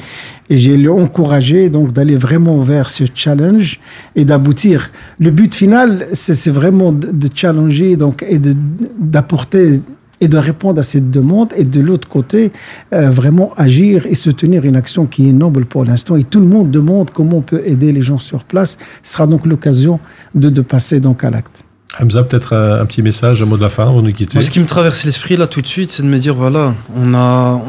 et 0.49 0.57
j'ai 0.57 0.77
le 0.77 0.91
encouragé 0.91 1.69
donc 1.69 1.91
d'aller 1.91 2.15
vraiment 2.15 2.59
vers 2.59 2.89
ce 2.89 3.03
challenge 3.13 3.79
et 4.15 4.23
d'aboutir. 4.23 4.89
Le 5.19 5.31
but 5.31 5.53
final, 5.53 6.07
c'est 6.13 6.49
vraiment 6.49 6.93
de, 6.93 7.07
de 7.11 7.29
challenger 7.33 7.97
donc 7.97 8.23
et 8.27 8.39
de 8.39 8.55
d'apporter 8.99 9.81
et 10.21 10.27
de 10.27 10.37
répondre 10.37 10.79
à 10.79 10.83
cette 10.83 11.11
demande 11.11 11.53
et 11.55 11.63
de 11.63 11.79
l'autre 11.79 12.07
côté 12.07 12.51
euh, 12.93 13.09
vraiment 13.09 13.53
agir 13.57 14.05
et 14.05 14.15
soutenir 14.15 14.65
une 14.65 14.75
action 14.75 15.05
qui 15.05 15.29
est 15.29 15.33
noble 15.33 15.65
pour 15.65 15.85
l'instant 15.85 16.15
et 16.15 16.23
tout 16.23 16.39
le 16.39 16.47
monde 16.47 16.71
demande 16.71 17.11
comment 17.11 17.37
on 17.37 17.41
peut 17.41 17.61
aider 17.65 17.91
les 17.91 18.01
gens 18.01 18.17
sur 18.17 18.43
place 18.43 18.77
ce 19.03 19.13
sera 19.13 19.27
donc 19.27 19.45
l'occasion 19.45 19.99
de, 20.35 20.49
de 20.49 20.61
passer 20.61 20.99
donc 20.99 21.23
à 21.23 21.29
l'acte 21.29 21.63
Hamza, 21.99 22.23
peut-être 22.23 22.53
un, 22.53 22.81
un 22.81 22.85
petit 22.85 23.01
message, 23.01 23.41
un 23.41 23.45
mot 23.45 23.57
de 23.57 23.61
la 23.61 23.69
fin 23.69 23.83
avant 23.83 24.01
de 24.01 24.07
nous 24.07 24.13
quitter 24.13 24.35
Moi, 24.35 24.43
ce 24.43 24.51
qui 24.51 24.59
me 24.59 24.65
traverse 24.65 25.05
l'esprit 25.05 25.37
là 25.37 25.47
tout 25.47 25.61
de 25.61 25.67
suite, 25.67 25.89
c'est 25.89 26.03
de 26.03 26.07
me 26.07 26.19
dire 26.19 26.35
voilà, 26.35 26.75
on 26.95 27.13
a, 27.13 27.61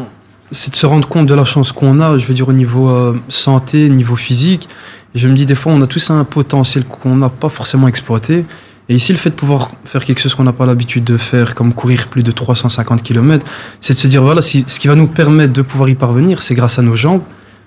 c'est 0.51 0.73
de 0.73 0.77
se 0.77 0.87
rendre 0.87 1.07
compte 1.09 1.27
de 1.27 1.35
la 1.35 1.45
chance 1.45 1.73
qu'on 1.73 2.01
a, 2.01 2.19
je 2.19 2.27
veux 2.27 2.35
dire 2.35 2.49
au 2.49 2.53
niveau 2.53 2.89
euh, 2.89 3.17
santé, 3.29 3.89
niveau 3.89 4.17
physique. 4.17 4.69
Et 5.15 5.19
je 5.19 5.29
me 5.29 5.35
dis 5.35 5.47
des 5.47 5.55
fois, 5.55 5.73
on 5.73 5.81
a 5.83 5.87
tous 5.87 6.11
un 6.11 6.25
potentiel 6.25 6.85
qu'on 6.85 7.17
n'a 7.17 7.29
pas 7.29 7.49
forcément 7.49 7.89
exploité. 7.89 8.45
Et 8.89 8.95
ici, 8.95 9.13
le 9.13 9.19
fait 9.19 9.31
de 9.31 9.35
pouvoir 9.35 9.71
faire 9.85 10.05
quelque 10.05 10.21
chose 10.21 10.35
qu'on 10.35 10.45
n'a 10.45 10.53
pas 10.53 10.65
l'habitude 10.65 11.05
de 11.05 11.19
faire, 11.19 11.55
comme 11.55 11.75
courir 11.75 12.09
plus 12.09 12.23
de 12.23 12.33
350 12.33 13.03
km, 13.03 13.45
c'est 13.81 13.93
de 13.93 13.99
se 13.99 14.07
dire 14.07 14.23
voilà, 14.23 14.41
ce 14.41 14.63
qui 14.63 14.89
va 14.89 14.95
nous 14.95 15.09
permettre 15.09 15.53
de 15.53 15.63
pouvoir 15.63 15.91
y 15.91 15.95
parvenir, 15.95 16.43
c'est 16.43 16.55
grâce 16.55 16.79
à 16.79 16.83
nos 16.83 16.97
jambes. 16.97 17.23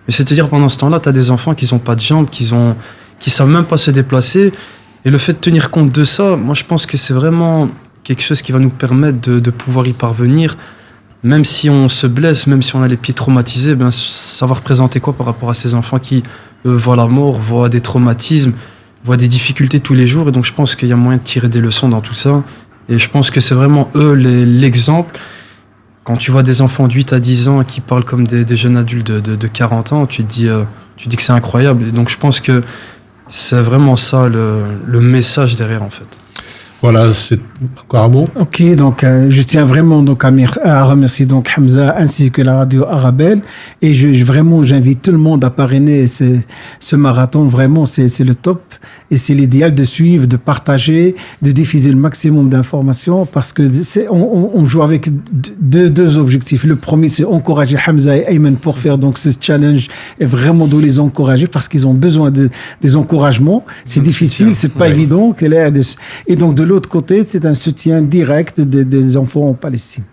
Mais 0.07 0.13
c'est 0.13 0.23
de 0.23 0.29
se 0.29 0.34
dire 0.34 0.49
pendant 0.49 0.69
ce 0.69 0.79
temps-là, 0.79 0.99
tu 0.99 1.10
as 1.10 1.12
des 1.12 1.29
enfants 1.29 1.53
qui 1.53 1.71
n'ont 1.71 1.79
pas 1.79 1.95
de 1.95 2.01
jambes, 2.01 2.27
qui 2.29 2.51
qui 3.19 3.29
savent 3.29 3.49
même 3.49 3.65
pas 3.65 3.77
se 3.77 3.91
déplacer. 3.91 4.51
Et 5.05 5.12
le 5.12 5.17
fait 5.19 5.34
de 5.34 5.38
tenir 5.38 5.69
compte 5.69 5.91
de 5.91 6.03
ça, 6.03 6.36
moi 6.36 6.55
je 6.55 6.63
pense 6.63 6.88
que 6.88 6.97
c'est 6.97 7.13
vraiment 7.13 7.69
quelque 8.03 8.23
chose 8.23 8.41
qui 8.41 8.51
va 8.51 8.60
nous 8.60 8.69
permettre 8.69 9.19
de, 9.21 9.51
pouvoir 9.51 9.86
y 9.88 9.93
parvenir. 9.93 10.57
Même 11.23 11.45
si 11.45 11.69
on 11.69 11.88
se 11.88 12.07
blesse, 12.07 12.47
même 12.47 12.63
si 12.63 12.75
on 12.75 12.81
a 12.81 12.88
les 12.88 12.97
pieds 12.97 13.13
traumatisés, 13.13 13.77
ça 13.91 14.47
va 14.47 14.55
représenter 14.55 14.99
quoi 14.99 15.13
par 15.13 15.27
rapport 15.27 15.51
à 15.51 15.53
ces 15.53 15.75
enfants 15.75 15.99
qui 15.99 16.23
voient 16.65 16.95
la 16.95 17.05
mort, 17.05 17.38
voient 17.39 17.69
des 17.69 17.81
traumatismes, 17.81 18.53
voient 19.03 19.17
des 19.17 19.27
difficultés 19.27 19.79
tous 19.79 19.93
les 19.93 20.07
jours. 20.07 20.29
Et 20.29 20.31
donc 20.31 20.45
je 20.45 20.53
pense 20.53 20.75
qu'il 20.75 20.87
y 20.89 20.93
a 20.93 20.95
moyen 20.95 21.17
de 21.17 21.23
tirer 21.23 21.47
des 21.47 21.61
leçons 21.61 21.89
dans 21.89 22.01
tout 22.01 22.13
ça. 22.13 22.43
Et 22.89 22.99
je 22.99 23.09
pense 23.09 23.29
que 23.31 23.39
c'est 23.41 23.55
vraiment 23.55 23.89
eux 23.95 24.13
l'exemple. 24.13 25.17
Quand 26.03 26.17
tu 26.17 26.31
vois 26.31 26.43
des 26.43 26.61
enfants 26.61 26.87
de 26.87 26.93
8 26.93 27.13
à 27.13 27.19
10 27.19 27.47
ans 27.47 27.63
qui 27.63 27.79
parlent 27.79 28.03
comme 28.03 28.25
des, 28.25 28.55
jeunes 28.55 28.75
adultes 28.77 29.07
de, 29.07 29.19
de- 29.19 29.35
de 29.35 29.47
40 29.47 29.93
ans, 29.93 30.05
tu 30.07 30.23
te 30.23 30.31
dis, 30.33 30.47
euh, 30.47 30.63
tu 30.97 31.05
te 31.05 31.09
dis 31.09 31.15
que 31.15 31.21
c'est 31.23 31.31
incroyable. 31.33 31.87
Et 31.87 31.91
donc 31.91 32.09
je 32.09 32.17
pense 32.17 32.39
que 32.39 32.63
c'est 33.29 33.61
vraiment 33.61 33.95
ça 33.95 34.27
le, 34.27 34.63
le 34.85 34.99
message 34.99 35.55
derrière 35.55 35.83
en 35.83 35.89
fait. 35.89 36.05
Voilà, 36.82 37.13
c'est 37.13 37.39
encore 37.84 38.04
un 38.06 38.08
mot. 38.10 38.28
Ok, 38.39 38.63
donc 38.76 39.04
euh, 39.04 39.28
je 39.30 39.44
tiens 39.44 39.65
vraiment 39.65 40.02
donc 40.02 40.26
à, 40.26 40.32
mer- 40.32 40.58
à 40.63 40.84
remercier 40.84 41.28
donc 41.28 41.48
Hamza 41.56 41.96
ainsi 41.96 42.32
que 42.32 42.41
la 42.41 42.56
radio 42.56 42.86
Arabelle. 42.88 43.41
Et 43.84 43.94
je, 43.94 44.13
je- 44.13 44.26
vraiment 44.26 44.63
j'invite 44.63 45.04
tout 45.04 45.12
le 45.12 45.20
monde 45.20 45.46
à 45.46 45.52
parrainer 45.52 46.08
ce, 46.08 46.39
ce 46.80 46.96
marathon. 46.96 47.44
Vraiment, 47.46 47.86
c'est 47.86 48.08
le 48.24 48.34
top 48.34 48.62
et 49.12 49.17
c'est 49.17 49.34
l'idéal 49.36 49.76
de 49.76 49.84
suivre, 49.84 50.26
de 50.26 50.38
partager, 50.38 51.15
de 51.41 51.52
diffuser 51.52 51.89
le 51.91 51.97
maximum 51.97 52.50
d'informations 52.50 53.26
parce 53.26 53.54
que 53.54 53.69
c'est 53.84 54.08
on, 54.10 54.15
on- 54.38 54.52
on 54.56 54.65
joue 54.65 54.82
avec 54.82 55.10
deux, 55.60 55.89
deux 55.89 56.17
objectifs. 56.17 56.63
Le 56.63 56.78
premier, 56.78 57.10
c'est 57.10 57.26
encourager 57.26 57.78
Hamza 57.86 58.17
et 58.17 58.24
Ayman 58.28 58.56
pour 58.58 58.80
faire 58.80 58.97
donc 58.97 59.17
ce 59.17 59.30
challenge 59.39 59.89
et 60.19 60.26
vraiment 60.26 60.65
de 60.67 60.78
les 60.80 61.00
encourager 61.00 61.47
parce 61.47 61.67
qu'ils 61.67 61.86
ont 61.86 61.93
besoin 61.93 62.32
de, 62.32 62.50
des 62.82 62.95
encouragements. 62.95 63.65
C'est 63.86 64.02
difficile, 64.02 64.56
c'est 64.56 64.69
pas 64.74 64.86
Ouais. 64.86 64.91
évident. 64.91 65.36
Et 66.28 66.36
donc 66.38 66.56
de 66.56 66.63
l'autre 66.63 66.88
côté, 66.89 67.24
c'est 67.24 67.45
un 67.45 67.54
soutien 67.54 68.02
direct 68.02 68.62
des, 68.62 68.86
des 68.86 69.17
enfants 69.17 69.50
en 69.50 69.54
Palestine. 69.54 70.04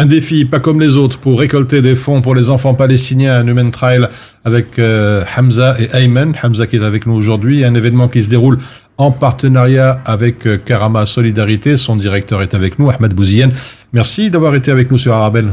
Un 0.00 0.06
défi 0.06 0.46
pas 0.46 0.60
comme 0.60 0.80
les 0.80 0.96
autres 0.96 1.18
pour 1.18 1.38
récolter 1.38 1.82
des 1.82 1.94
fonds 1.94 2.22
pour 2.22 2.34
les 2.34 2.48
enfants 2.48 2.72
palestiniens 2.72 3.34
à 3.34 3.42
Human 3.42 3.70
Trail 3.70 4.08
avec 4.46 4.78
euh, 4.78 5.22
Hamza 5.36 5.76
et 5.78 5.94
Ayman. 5.94 6.34
Hamza 6.42 6.66
qui 6.66 6.76
est 6.76 6.82
avec 6.82 7.04
nous 7.04 7.12
aujourd'hui. 7.12 7.66
Un 7.66 7.74
événement 7.74 8.08
qui 8.08 8.24
se 8.24 8.30
déroule 8.30 8.60
en 8.96 9.10
partenariat 9.10 10.00
avec 10.06 10.46
euh, 10.46 10.56
Karama 10.56 11.04
Solidarité. 11.04 11.76
Son 11.76 11.96
directeur 11.96 12.40
est 12.40 12.54
avec 12.54 12.78
nous, 12.78 12.88
Ahmed 12.88 13.12
Bouzienne. 13.12 13.52
Merci 13.92 14.30
d'avoir 14.30 14.54
été 14.54 14.70
avec 14.70 14.90
nous 14.90 14.96
sur 14.96 15.12
Arabelle. 15.12 15.52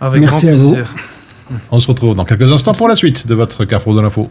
Avec 0.00 0.20
Merci 0.20 0.46
grand 0.46 0.54
à 0.54 0.58
vous. 0.58 0.72
plaisir. 0.74 0.94
On 1.72 1.80
se 1.80 1.88
retrouve 1.88 2.14
dans 2.14 2.24
quelques 2.24 2.52
instants 2.52 2.74
pour 2.74 2.86
la 2.86 2.94
suite 2.94 3.26
de 3.26 3.34
votre 3.34 3.64
Carrefour 3.64 3.96
de 3.96 4.02
l'info. 4.02 4.30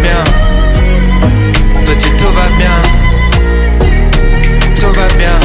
bien, 0.00 0.24
tout 2.18 2.32
va 2.32 2.46
bien, 2.56 2.78
tout 4.74 4.92
va 4.92 5.08
bien, 5.16 5.38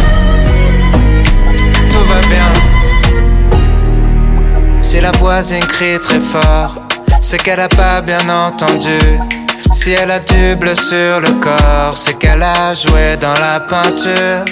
tout 1.89 2.05
va 2.05 2.19
bien. 2.27 2.51
Si 4.81 4.99
la 4.99 5.11
voisine 5.11 5.65
crie 5.65 5.99
très 5.99 6.19
fort, 6.19 6.75
c'est 7.19 7.41
qu'elle 7.41 7.59
a 7.59 7.69
pas 7.69 8.01
bien 8.01 8.27
entendu. 8.29 8.99
Si 9.73 9.91
elle 9.91 10.11
a 10.11 10.19
du 10.19 10.55
bleu 10.55 10.75
sur 10.75 11.19
le 11.21 11.31
corps, 11.41 11.95
c'est 11.95 12.17
qu'elle 12.17 12.43
a 12.43 12.73
joué 12.73 13.17
dans 13.19 13.33
la 13.33 13.59
peinture. 13.59 14.45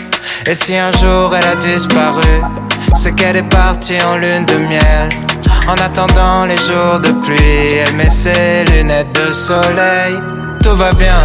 Et 0.46 0.56
si 0.56 0.76
un 0.76 0.92
jour 0.92 1.36
elle 1.36 1.48
a 1.48 1.56
disparu, 1.56 2.42
c'est 2.96 3.16
qu'elle 3.16 3.38
est 3.38 3.50
partie 3.50 4.02
en 4.02 4.18
lune 4.18 4.46
de 4.46 4.56
miel. 4.56 5.10
En 5.68 5.74
attendant 5.74 6.46
les 6.46 6.58
jours 6.58 7.00
de 7.02 7.12
pluie, 7.26 7.74
elle 7.76 7.96
met 7.96 8.10
ses 8.10 8.66
lunettes 8.66 9.12
de 9.14 9.32
soleil. 9.34 10.16
Tout 10.62 10.76
va 10.76 10.94
bien, 10.94 11.22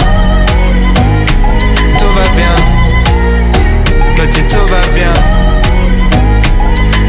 tout 1.98 2.12
va 2.14 2.26
bien, 2.35 2.57
petit 4.16 4.42
tout 4.44 4.66
va 4.66 4.81
bien, 4.94 5.12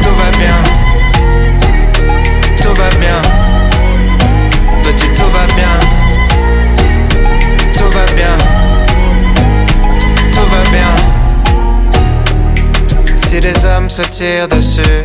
tout 0.02 0.14
va 0.20 0.30
bien, 0.36 0.58
tout 2.56 2.74
va 2.74 2.90
bien, 3.00 3.22
petit 4.82 5.08
tout 5.14 5.30
va 5.30 5.46
bien, 5.56 5.76
tout 7.72 7.90
va 7.90 8.04
bien, 8.14 8.36
tout 10.32 10.48
va 10.54 10.62
bien. 10.70 10.92
Si 13.16 13.40
les 13.40 13.64
hommes 13.64 13.88
se 13.90 14.02
tirent 14.02 14.48
dessus, 14.48 15.04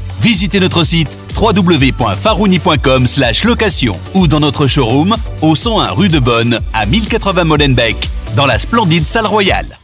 Visitez 0.21 0.59
notre 0.59 0.83
site 0.83 1.17
www.farouni.com 1.35 3.07
location 3.43 3.95
ou 4.13 4.27
dans 4.27 4.39
notre 4.39 4.67
showroom 4.67 5.15
au 5.41 5.55
101 5.55 5.89
rue 5.91 6.09
de 6.09 6.19
Bonne 6.19 6.59
à 6.73 6.85
1080 6.85 7.43
Molenbeek 7.43 8.07
dans 8.35 8.45
la 8.45 8.59
splendide 8.59 9.03
salle 9.03 9.25
royale. 9.25 9.79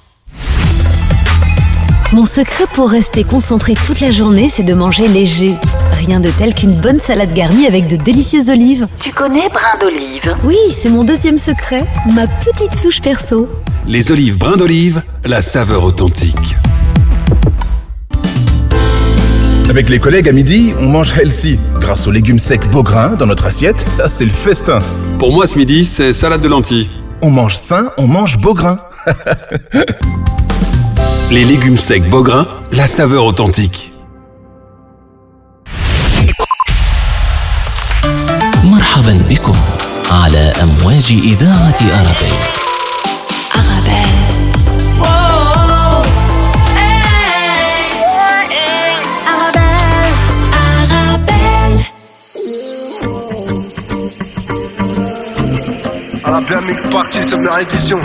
Mon 2.14 2.26
secret 2.26 2.66
pour 2.72 2.92
rester 2.92 3.24
concentré 3.24 3.74
toute 3.74 4.00
la 4.00 4.12
journée, 4.12 4.48
c'est 4.48 4.64
de 4.64 4.76
manger 4.76 5.08
léger. 5.08 5.56
Rien 5.94 6.20
de 6.20 6.30
tel 6.30 6.54
qu'une 6.54 6.76
bonne 6.76 7.00
salade 7.00 7.34
garnie 7.34 7.66
avec 7.66 7.88
de 7.88 7.96
délicieuses 7.96 8.50
olives. 8.50 8.88
Tu 9.00 9.12
connais 9.12 9.50
brin 9.50 9.78
d'olive? 9.82 10.36
Oui, 10.44 10.56
c'est 10.70 10.90
mon 10.90 11.04
deuxième 11.04 11.40
secret, 11.40 11.84
ma 12.14 12.28
petite 12.28 12.80
touche 12.84 13.02
perso. 13.02 13.50
Les 13.88 14.12
olives 14.12 14.38
brin 14.38 14.56
d'olive, 14.56 15.02
la 15.26 15.42
saveur 15.42 15.84
authentique. 15.84 16.56
Avec 19.69 19.89
les 19.89 19.99
collègues 19.99 20.29
à 20.29 20.33
midi, 20.33 20.75
on 20.79 20.87
mange 20.87 21.13
healthy. 21.19 21.59
Grâce 21.81 22.07
aux 22.07 22.11
légumes 22.11 22.39
secs 22.39 22.69
Beaugrain 22.71 23.11
dans 23.19 23.27
notre 23.27 23.47
assiette, 23.47 23.85
là 23.99 24.09
c'est 24.09 24.25
le 24.25 24.31
festin. 24.31 24.79
Pour 25.19 25.33
moi 25.33 25.47
ce 25.47 25.57
midi, 25.57 25.85
c'est 25.85 26.13
salade 26.13 26.41
de 26.43 26.49
lentilles. 26.49 26.91
On 27.23 27.31
mange 27.31 27.57
sain, 27.57 27.91
on 27.97 28.07
mange 28.07 28.39
Beaugrain. 28.39 28.79
Les 31.31 31.45
légumes 31.45 31.79
secs 31.79 32.09
Beaugrain, 32.11 32.47
la 32.73 32.87
saveur 32.87 33.25
authentique. 33.25 33.93
مرحبا 38.65 39.25
بكم 39.31 39.57
على 40.11 40.53
أمواج 40.63 41.13
إذاعة 56.28 56.40
أرابيل 56.40 56.58
Arabia 56.58 56.62
Mix 56.62 56.82
Party, 56.84 57.20
première 57.22 57.60
édition. 57.60 58.00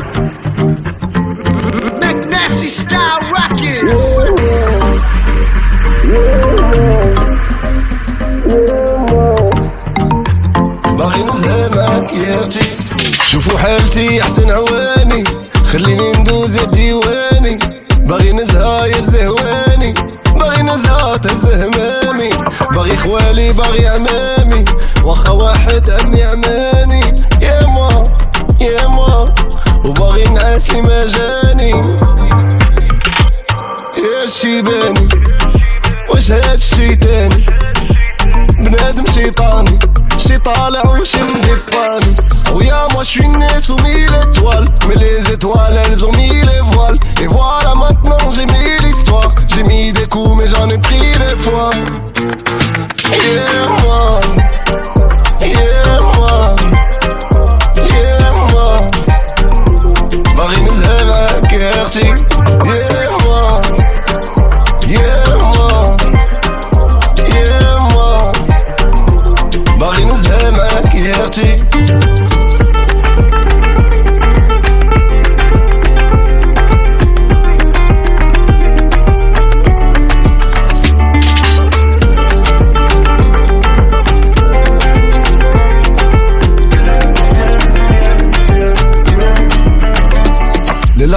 McNasty 2.01 2.69
Style 2.69 3.23
Rockets. 3.35 4.03
باغي 10.99 11.23
نزهى 11.23 11.69
معاك 11.69 12.13
يا 12.13 12.41
أختي 12.41 12.61
شوفوا 13.31 13.59
حالتي 13.59 14.23
أحسن 14.23 14.51
عواني. 14.51 15.25
خليني 15.73 16.13
ندوز 16.13 16.57
يا 16.57 16.65
ديواني. 16.65 17.59
باغي 17.99 18.33
نزهى 18.33 18.91
يا 18.91 19.01
زهواني. 19.01 19.95
باغي 20.37 20.63
نزهى 20.63 21.19
تزهمامي 21.19 22.31
باغي 22.75 22.97
خوالي 22.97 23.53
باغي 23.53 23.89
عمامي 23.89 24.65
واخا 25.05 25.31
واحد 25.31 25.91
عمي 25.91 26.23
عماني 26.23 27.02
يا 28.62 28.88
ما 28.88 29.36
وباغي 29.86 30.24
نعاس 30.24 30.70
لي 30.70 30.82
ما 30.82 31.06
جاني 31.06 31.70
يا 33.98 34.24
الشيباني 34.24 35.08
واش 36.10 36.32
هاد 36.32 36.54
الشيطاني 36.54 37.46
بنادم 38.60 39.06
شيطاني 39.16 39.80
épanoui. 41.54 42.16
Oh 42.54 42.62
yeah, 42.62 42.88
moi 42.94 43.04
je 43.04 43.10
suis 43.10 43.28
né 43.28 43.48
sous 43.60 43.78
mille 43.78 44.16
étoiles. 44.24 44.68
Mais 44.88 44.96
les 44.96 45.32
étoiles, 45.32 45.78
elles 45.86 46.04
ont 46.04 46.12
mis 46.14 46.30
les 46.30 46.62
voiles. 46.72 47.00
Et 47.22 47.28
voilà, 47.28 47.76
maintenant 47.76 48.32
j'ai 48.32 48.46
mis 48.46 48.78
l'histoire. 48.84 49.34
J'ai 49.48 49.64
mis 49.64 49.92
des 49.94 50.08
coups, 50.08 50.32
mais 50.38 50.48
j'en 50.48 50.68
ai 50.70 50.78
pris 50.78 51.12
des 51.24 51.36
fois. 51.44 51.72
Yeah, 53.12 53.68
moi. 53.84 54.22
party. 62.01 62.32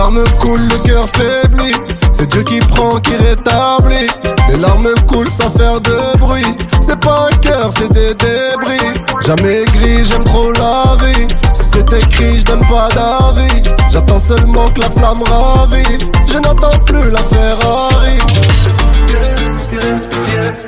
Larmes 0.06 0.24
coulent, 0.40 0.68
le 0.68 0.78
cœur 0.88 1.10
faiblit. 1.10 1.74
C'est 2.12 2.30
Dieu 2.30 2.44
qui 2.44 2.60
prend, 2.60 3.00
qui 3.00 3.16
rétablit. 3.16 4.08
Les 4.50 4.58
larmes 4.58 4.94
coulent 5.08 5.30
sans 5.30 5.50
faire 5.50 5.82
de 5.82 6.18
bruit. 6.20 6.46
C'est 6.80 7.00
pas 7.00 7.30
un 7.32 7.36
cœur, 7.38 7.72
c'est 7.76 7.92
des 7.92 8.14
débris. 8.14 9.02
Jamais 9.26 9.66
gris, 9.66 10.06
j'aime 10.06 10.24
trop 10.24 10.52
la 10.52 10.96
vie. 11.04 11.28
Si 11.54 11.64
c'est 11.74 11.94
écrit, 11.94 12.40
je 12.40 12.46
donne 12.46 12.66
pas 12.68 12.90
d'avis. 12.90 13.64
J'attends 13.90 14.20
seulement 14.20 14.66
que 14.68 14.82
la 14.82 14.92
flamme 14.92 15.24
ravive. 15.24 16.12
Je 16.28 16.38
n'entends 16.38 16.78
plus 16.86 17.10
la 17.10 17.24
Ferrari. 17.24 18.20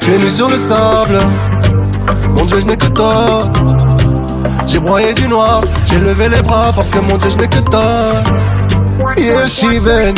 Les 0.08 0.17
nuits 0.17 0.32
sur 0.32 0.50
le 0.50 0.58
sable. 0.58 1.19
Mon 2.36 2.41
Dieu, 2.41 2.60
je 2.60 2.65
n'ai 2.65 2.78
que 2.78 2.88
toi. 2.88 3.43
J'ai 4.65 4.80
broyé 4.80 5.13
du 5.13 5.28
noir, 5.28 5.60
j'ai 5.86 6.00
levé 6.00 6.28
les 6.28 6.41
bras 6.41 6.71
parce 6.76 6.89
que 6.89 7.00
mon 7.00 7.17
Dieu, 7.17 7.30
je 7.30 7.38
n'ai 7.38 7.47
que 7.47 7.60
toi. 7.60 7.84
يا 9.18 9.48
شيبان 9.48 10.14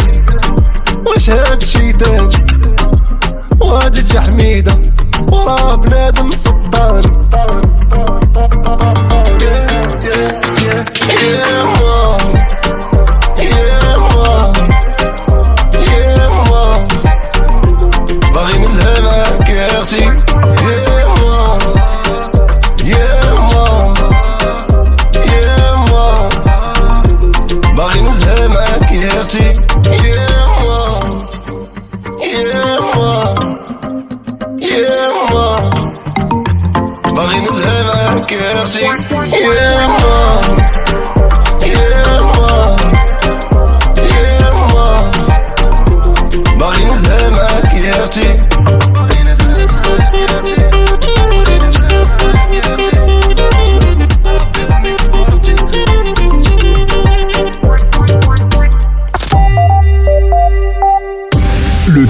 واش 1.05 1.29
هاد 1.29 1.61
الشيطان 1.61 2.29
وهاد 3.59 4.17
حميدة 4.17 4.81
وراه 5.31 5.75
بنادم 5.75 6.31
صدان 6.31 7.19
Yeah, 9.39 10.35
yeah, 10.63 10.83
yeah. 11.21 11.78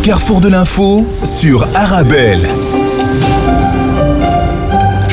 Carrefour 0.09 0.41
de 0.41 0.47
l'info 0.47 1.05
sur 1.23 1.67
Arabelle. 1.75 2.41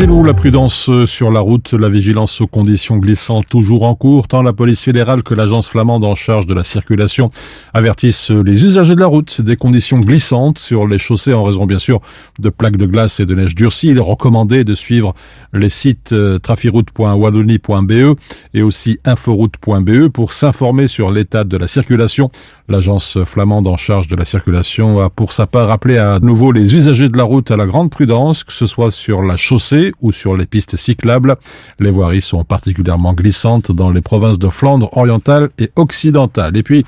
Nous, 0.07 0.23
la 0.23 0.35
prudence 0.35 0.89
sur 1.07 1.33
la 1.33 1.41
route, 1.41 1.73
la 1.73 1.89
vigilance 1.89 2.41
aux 2.41 2.47
conditions 2.47 2.99
glissantes 2.99 3.47
toujours 3.49 3.83
en 3.83 3.95
cours, 3.97 4.29
tant 4.29 4.43
la 4.43 4.53
police 4.53 4.83
fédérale 4.83 5.23
que 5.23 5.35
l'agence 5.35 5.69
flamande 5.69 6.05
en 6.05 6.15
charge 6.15 6.47
de 6.47 6.55
la 6.55 6.63
circulation 6.65 7.33
avertissent 7.75 8.31
les 8.31 8.63
usagers 8.63 8.95
de 8.95 9.01
la 9.01 9.07
route 9.07 9.41
des 9.41 9.57
conditions 9.57 9.99
glissantes 9.99 10.59
sur 10.59 10.87
les 10.87 10.99
chaussées 10.99 11.35
en 11.35 11.43
raison 11.43 11.67
bien 11.67 11.81
sûr 11.81 12.01
de 12.39 12.51
plaques 12.51 12.77
de 12.77 12.87
glace 12.87 13.19
et 13.19 13.27
de 13.27 13.35
neige 13.35 13.55
durcie. 13.55 13.89
Il 13.89 13.97
est 13.97 14.01
recommandé 14.01 14.63
de 14.63 14.75
suivre 14.75 15.15
les 15.53 15.71
sites 15.71 16.13
euh, 16.13 16.39
trafiroute.wallonie.be 16.39 18.17
et 18.55 18.63
aussi 18.63 19.01
inforoute.be 19.05 20.09
pour 20.09 20.33
s'informer 20.33 20.87
sur 20.87 21.11
l'état 21.11 21.43
de 21.43 21.57
la 21.57 21.67
circulation. 21.67 22.31
L'agence 22.69 23.19
flamande 23.25 23.69
en 23.69 23.77
charge 23.77 24.09
de 24.09 24.17
la 24.17 24.25
circulation 24.25 24.99
a 24.99 25.09
pour 25.09 25.33
sa 25.33 25.47
part 25.47 25.69
rappelé 25.69 25.99
à 25.99 26.19
nouveau 26.19 26.51
les 26.51 26.75
usagers 26.75 27.09
de 27.09 27.17
la 27.17 27.23
route 27.23 27.53
à 27.53 27.57
la 27.57 27.65
grande 27.65 27.91
prudence, 27.91 28.43
que 28.43 28.53
ce 28.53 28.67
soit 28.67 28.91
sur 28.91 29.23
la 29.23 29.37
chaussée 29.37 29.93
ou 30.01 30.11
sur 30.11 30.37
les 30.37 30.47
pistes 30.47 30.77
cyclables. 30.77 31.37
Les 31.79 31.91
voiries 31.91 32.21
sont 32.23 32.43
particulièrement 32.43 33.15
glissantes 33.15 33.71
dans 33.71 33.91
les 33.91 34.01
provinces 34.01 34.41
de 34.41 34.49
Flandre 34.49 34.89
orientale 34.97 35.51
et 35.59 35.71
occidentale. 35.77 36.57
Et 36.57 36.65
puis, 36.65 36.85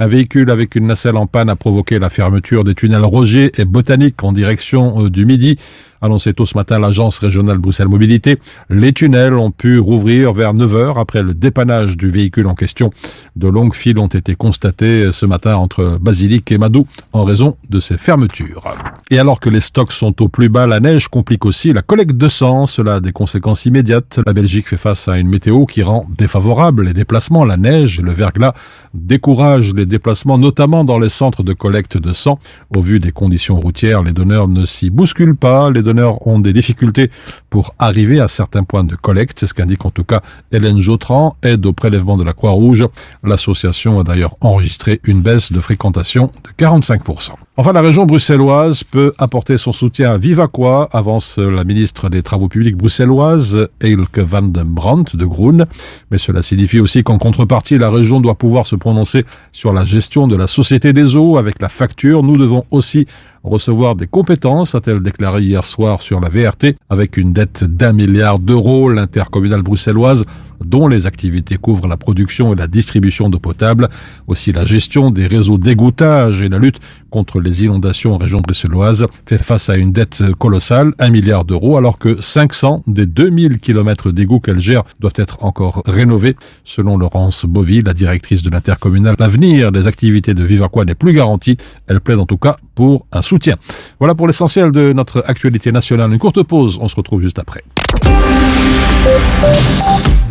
un 0.00 0.08
véhicule 0.08 0.50
avec 0.50 0.74
une 0.74 0.88
nacelle 0.88 1.16
en 1.16 1.26
panne 1.26 1.48
a 1.48 1.56
provoqué 1.56 1.98
la 1.98 2.10
fermeture 2.10 2.64
des 2.64 2.74
tunnels 2.74 3.04
Roger 3.04 3.52
et 3.56 3.64
Botanique 3.64 4.24
en 4.24 4.32
direction 4.32 5.04
euh, 5.04 5.10
du 5.10 5.26
Midi 5.26 5.58
annonçait 6.00 6.32
tôt 6.32 6.46
ce 6.46 6.56
matin 6.56 6.78
l'agence 6.78 7.18
régionale 7.18 7.58
Bruxelles 7.58 7.88
Mobilité. 7.88 8.38
Les 8.68 8.92
tunnels 8.92 9.34
ont 9.34 9.50
pu 9.50 9.78
rouvrir 9.78 10.32
vers 10.32 10.54
9 10.54 10.74
heures 10.74 10.98
après 10.98 11.22
le 11.22 11.34
dépannage 11.34 11.96
du 11.96 12.10
véhicule 12.10 12.46
en 12.46 12.54
question. 12.54 12.90
De 13.36 13.48
longues 13.48 13.74
files 13.74 13.98
ont 13.98 14.06
été 14.06 14.34
constatées 14.34 15.10
ce 15.12 15.26
matin 15.26 15.56
entre 15.56 15.98
Basilic 16.00 16.50
et 16.52 16.58
Madou 16.58 16.86
en 17.12 17.24
raison 17.24 17.56
de 17.68 17.80
ces 17.80 17.98
fermetures. 17.98 18.64
Et 19.10 19.18
alors 19.18 19.40
que 19.40 19.50
les 19.50 19.60
stocks 19.60 19.92
sont 19.92 20.22
au 20.22 20.28
plus 20.28 20.48
bas, 20.48 20.66
la 20.66 20.80
neige 20.80 21.08
complique 21.08 21.44
aussi 21.44 21.72
la 21.72 21.82
collecte 21.82 22.16
de 22.16 22.28
sang. 22.28 22.66
Cela 22.66 22.96
a 22.96 23.00
des 23.00 23.12
conséquences 23.12 23.66
immédiates. 23.66 24.20
La 24.26 24.32
Belgique 24.32 24.68
fait 24.68 24.76
face 24.76 25.08
à 25.08 25.18
une 25.18 25.28
météo 25.28 25.66
qui 25.66 25.82
rend 25.82 26.06
défavorable 26.16 26.84
les 26.84 26.92
déplacements. 26.92 27.44
La 27.44 27.56
neige 27.56 28.00
et 28.00 28.02
le 28.02 28.12
verglas 28.12 28.54
découragent 28.94 29.74
les 29.74 29.86
déplacements, 29.86 30.38
notamment 30.38 30.84
dans 30.84 30.98
les 30.98 31.08
centres 31.08 31.42
de 31.42 31.52
collecte 31.52 31.96
de 31.96 32.12
sang. 32.12 32.38
Au 32.74 32.80
vu 32.80 33.00
des 33.00 33.12
conditions 33.12 33.58
routières, 33.58 34.02
les 34.02 34.12
donneurs 34.12 34.48
ne 34.48 34.64
s'y 34.64 34.90
bousculent 34.90 35.36
pas. 35.36 35.70
Les 35.70 35.82
ont 35.98 36.38
des 36.38 36.52
difficultés 36.52 37.10
pour 37.48 37.74
arriver 37.78 38.20
à 38.20 38.28
certains 38.28 38.64
points 38.64 38.84
de 38.84 38.96
collecte. 38.96 39.40
C'est 39.40 39.46
ce 39.46 39.54
qu'indique 39.54 39.84
en 39.84 39.90
tout 39.90 40.04
cas 40.04 40.22
Hélène 40.52 40.78
Jotran, 40.78 41.36
aide 41.42 41.66
au 41.66 41.72
prélèvement 41.72 42.16
de 42.16 42.24
la 42.24 42.32
Croix-Rouge. 42.32 42.86
L'association 43.24 44.00
a 44.00 44.04
d'ailleurs 44.04 44.36
enregistré 44.40 45.00
une 45.04 45.20
baisse 45.20 45.52
de 45.52 45.60
fréquentation 45.60 46.30
de 46.44 46.64
45%. 46.64 47.30
Enfin, 47.56 47.72
la 47.72 47.82
région 47.82 48.06
bruxelloise 48.06 48.84
peut 48.84 49.12
apporter 49.18 49.58
son 49.58 49.72
soutien 49.72 50.12
à 50.12 50.18
Vivaquois, 50.18 50.88
avance 50.92 51.36
la 51.36 51.64
ministre 51.64 52.08
des 52.08 52.22
Travaux 52.22 52.48
publics 52.48 52.76
bruxelloise, 52.76 53.68
Eilke 53.82 54.20
van 54.20 54.42
den 54.42 54.64
Brandt 54.64 55.16
de 55.16 55.24
Groen. 55.24 55.66
Mais 56.10 56.18
cela 56.18 56.42
signifie 56.42 56.80
aussi 56.80 57.02
qu'en 57.02 57.18
contrepartie, 57.18 57.76
la 57.76 57.90
région 57.90 58.20
doit 58.20 58.36
pouvoir 58.36 58.66
se 58.66 58.76
prononcer 58.76 59.24
sur 59.52 59.72
la 59.72 59.84
gestion 59.84 60.26
de 60.26 60.36
la 60.36 60.46
Société 60.46 60.92
des 60.92 61.16
eaux 61.16 61.36
avec 61.36 61.60
la 61.60 61.68
facture. 61.68 62.22
Nous 62.22 62.36
devons 62.36 62.64
aussi 62.70 63.06
recevoir 63.42 63.96
des 63.96 64.06
compétences, 64.06 64.74
a-t-elle 64.74 65.02
déclaré 65.02 65.42
hier 65.42 65.64
soir 65.64 66.02
sur 66.02 66.20
la 66.20 66.28
VRT, 66.28 66.76
avec 66.88 67.16
une 67.16 67.32
dette 67.32 67.64
d'un 67.64 67.92
milliard 67.92 68.38
d'euros. 68.38 68.88
L'intercommunale 68.88 69.62
bruxelloise 69.62 70.24
dont 70.64 70.88
les 70.88 71.06
activités 71.06 71.56
couvrent 71.56 71.88
la 71.88 71.96
production 71.96 72.52
et 72.52 72.56
la 72.56 72.66
distribution 72.66 73.28
d'eau 73.28 73.38
potable, 73.38 73.88
aussi 74.26 74.52
la 74.52 74.64
gestion 74.64 75.10
des 75.10 75.26
réseaux 75.26 75.58
d'égouttage 75.58 76.42
et 76.42 76.48
la 76.48 76.58
lutte 76.58 76.80
contre 77.10 77.40
les 77.40 77.64
inondations 77.64 78.14
en 78.14 78.18
région 78.18 78.38
bruxelloise, 78.38 79.06
fait 79.26 79.38
face 79.38 79.68
à 79.68 79.76
une 79.76 79.92
dette 79.92 80.22
colossale, 80.38 80.92
1 80.98 81.10
milliard 81.10 81.44
d'euros, 81.44 81.76
alors 81.76 81.98
que 81.98 82.20
500 82.20 82.84
des 82.86 83.06
2000 83.06 83.58
kilomètres 83.58 84.12
d'égouts 84.12 84.40
qu'elle 84.40 84.60
gère 84.60 84.84
doivent 85.00 85.14
être 85.16 85.44
encore 85.44 85.82
rénovés. 85.86 86.36
Selon 86.64 86.96
Laurence 86.96 87.46
Bovy, 87.46 87.82
la 87.82 87.94
directrice 87.94 88.42
de 88.42 88.50
l'intercommunale, 88.50 89.16
l'avenir 89.18 89.72
des 89.72 89.86
activités 89.86 90.34
de 90.34 90.44
Vivaquois 90.44 90.84
n'est 90.84 90.94
plus 90.94 91.12
garanti. 91.12 91.56
Elle 91.88 92.00
plaide 92.00 92.18
en 92.18 92.26
tout 92.26 92.38
cas 92.38 92.56
pour 92.74 93.06
un 93.12 93.22
soutien. 93.22 93.56
Voilà 93.98 94.14
pour 94.14 94.26
l'essentiel 94.26 94.70
de 94.70 94.92
notre 94.92 95.24
actualité 95.26 95.72
nationale. 95.72 96.12
Une 96.12 96.18
courte 96.18 96.42
pause, 96.42 96.78
on 96.80 96.88
se 96.88 96.96
retrouve 96.96 97.20
juste 97.20 97.38
après. 97.38 97.64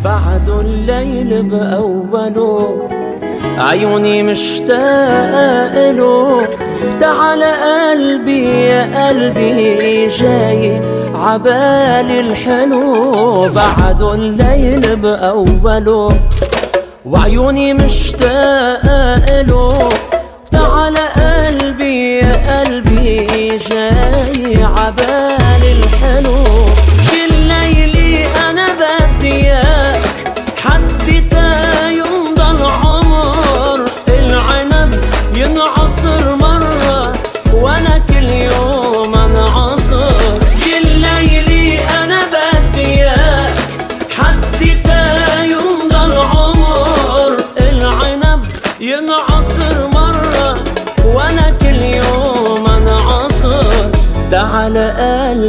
بعد 0.04 0.48
الليل 0.48 1.42
بأوله 1.42 2.78
عيوني 3.58 4.22
مشتاق 4.22 5.90
له 5.90 6.48
تعال 7.00 7.42
قلبي 7.42 8.44
يا 8.44 9.08
قلبي 9.08 10.08
جاي 10.08 10.80
عبالي 11.14 12.20
الحلو. 12.20 13.48
بعده 13.48 14.14
الليل 14.14 14.96
بأوله 14.96 16.12
وعيوني 17.06 17.74
مشتاق 17.74 18.84
له 19.48 19.88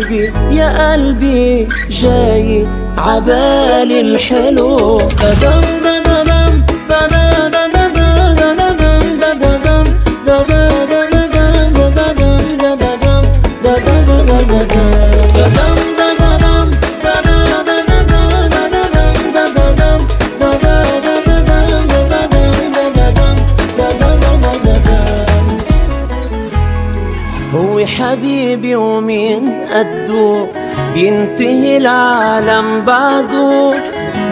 قلبي 0.01 0.31
يا 0.51 0.93
قلبي 0.93 1.67
جاي 1.89 2.67
عبالي 2.97 4.01
الحلو. 4.01 4.97
ددم 4.97 5.61
ددم 5.85 6.20
حبيبي 28.01 28.75
ومين 28.75 29.67
قده 29.73 30.47
بينتهي 30.93 31.77
العالم 31.77 32.81
بعده. 32.85 33.73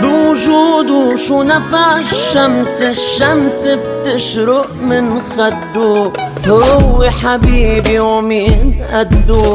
بوجوده 0.02 1.16
شو 1.16 1.44
نفع 1.44 1.98
الشمس؟ 1.98 2.82
الشمس 2.82 3.68
بتشرق 3.68 4.70
من 4.82 5.20
خده. 5.20 6.12
هو 6.48 7.10
حبيبي 7.24 8.00
ومين 8.00 8.84
قده 8.94 9.54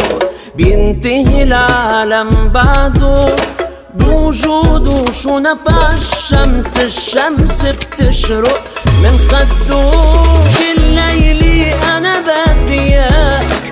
بينتهي 0.57 1.43
العالم 1.43 2.29
بعده. 2.55 3.37
بوجوده 3.95 5.13
شو 5.13 5.39
نفع 5.39 5.93
الشمس؟ 5.93 6.77
الشمس 6.79 7.63
بتشرق 7.67 8.65
من 9.03 9.19
خده. 9.29 9.91
كل 10.59 10.83
ليلي 10.95 11.75
أنا 11.97 12.15
بدي 12.21 12.81
اياك 12.81 13.64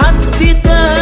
حد 0.00 0.56
تاني 0.62 0.99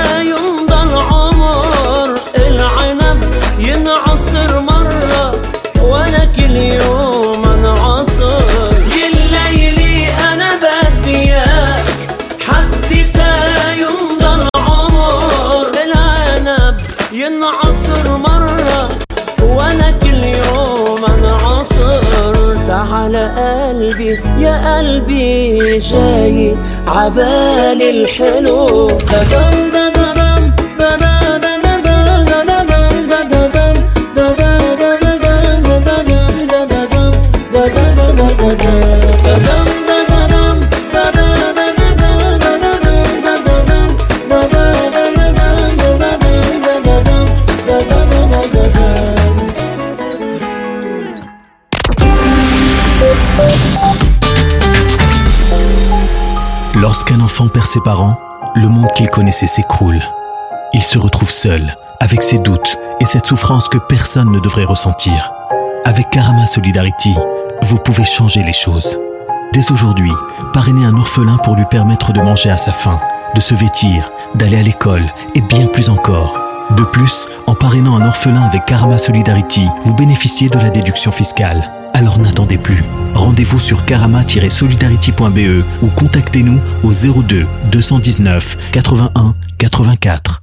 قلبي 23.79 24.21
يا 24.41 24.79
قلبي 24.79 25.79
جاي 25.79 26.57
عبالي 26.87 27.91
الحلو 27.91 28.89
Lorsqu'un 57.09 57.25
enfant 57.25 57.49
perd 57.49 57.65
ses 57.65 57.81
parents, 57.81 58.21
le 58.55 58.69
monde 58.69 58.93
qu'il 58.95 59.09
connaissait 59.09 59.47
s'écroule. 59.47 60.03
Il 60.75 60.83
se 60.83 60.99
retrouve 60.99 61.31
seul, 61.31 61.75
avec 62.01 62.23
ses 62.23 62.39
doutes 62.39 62.79
et 63.01 63.07
cette 63.07 63.25
souffrance 63.25 63.71
que 63.71 63.79
personne 63.79 64.31
ne 64.31 64.41
devrait 64.41 64.67
ressentir. 64.67 65.33
Avec 65.87 66.11
Karama 66.11 66.47
Solidarity, 66.47 67.15
vous 67.63 67.79
pouvez 67.79 68.05
changer 68.05 68.43
les 68.43 68.53
choses. 68.53 68.99
Dès 69.55 69.73
aujourd'hui, 69.73 70.13
parrainez 70.53 70.85
un 70.85 70.99
orphelin 70.99 71.39
pour 71.39 71.57
lui 71.57 71.65
permettre 71.71 72.13
de 72.13 72.21
manger 72.21 72.51
à 72.51 72.59
sa 72.59 72.73
faim, 72.73 73.01
de 73.35 73.41
se 73.41 73.55
vêtir, 73.55 74.11
d'aller 74.35 74.59
à 74.59 74.63
l'école 74.63 75.07
et 75.35 75.41
bien 75.41 75.67
plus 75.69 75.89
encore. 75.89 76.39
De 76.73 76.85
plus, 76.85 77.27
en 77.47 77.55
parrainant 77.55 77.97
un 77.97 78.07
orphelin 78.07 78.43
avec 78.43 78.67
Karama 78.67 78.99
Solidarity, 78.99 79.67
vous 79.87 79.95
bénéficiez 79.95 80.51
de 80.51 80.59
la 80.59 80.69
déduction 80.69 81.11
fiscale. 81.11 81.71
Alors 81.95 82.19
n'attendez 82.19 82.59
plus. 82.59 82.83
Rendez-vous 83.15 83.59
sur 83.59 83.85
karama-solidarity.be 83.85 85.65
ou 85.83 85.87
contactez-nous 85.89 86.61
au 86.85 86.93
02 86.93 87.47
219 87.71 88.71
81 88.73 89.35
84. 89.59 90.43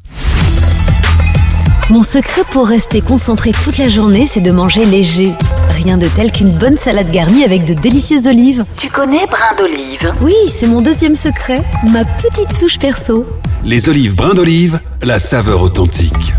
Mon 1.91 2.01
secret 2.01 2.41
pour 2.49 2.67
rester 2.67 3.01
concentré 3.01 3.51
toute 3.51 3.77
la 3.77 3.89
journée, 3.89 4.25
c'est 4.25 4.41
de 4.41 4.49
manger 4.51 4.85
léger. 4.85 5.33
Rien 5.69 5.97
de 5.97 6.07
tel 6.07 6.31
qu'une 6.31 6.51
bonne 6.51 6.77
salade 6.77 7.11
garnie 7.11 7.43
avec 7.43 7.63
de 7.63 7.75
délicieuses 7.75 8.25
olives. 8.25 8.65
Tu 8.77 8.89
connais 8.89 9.27
brin 9.27 9.55
d'olive? 9.57 10.11
Oui, 10.21 10.33
c'est 10.47 10.67
mon 10.67 10.81
deuxième 10.81 11.15
secret, 11.15 11.61
ma 11.91 12.03
petite 12.03 12.59
touche 12.59 12.79
perso. 12.79 13.25
Les 13.63 13.87
olives 13.87 14.15
brin 14.15 14.33
d'olive, 14.33 14.79
la 15.03 15.19
saveur 15.19 15.61
authentique. 15.61 16.33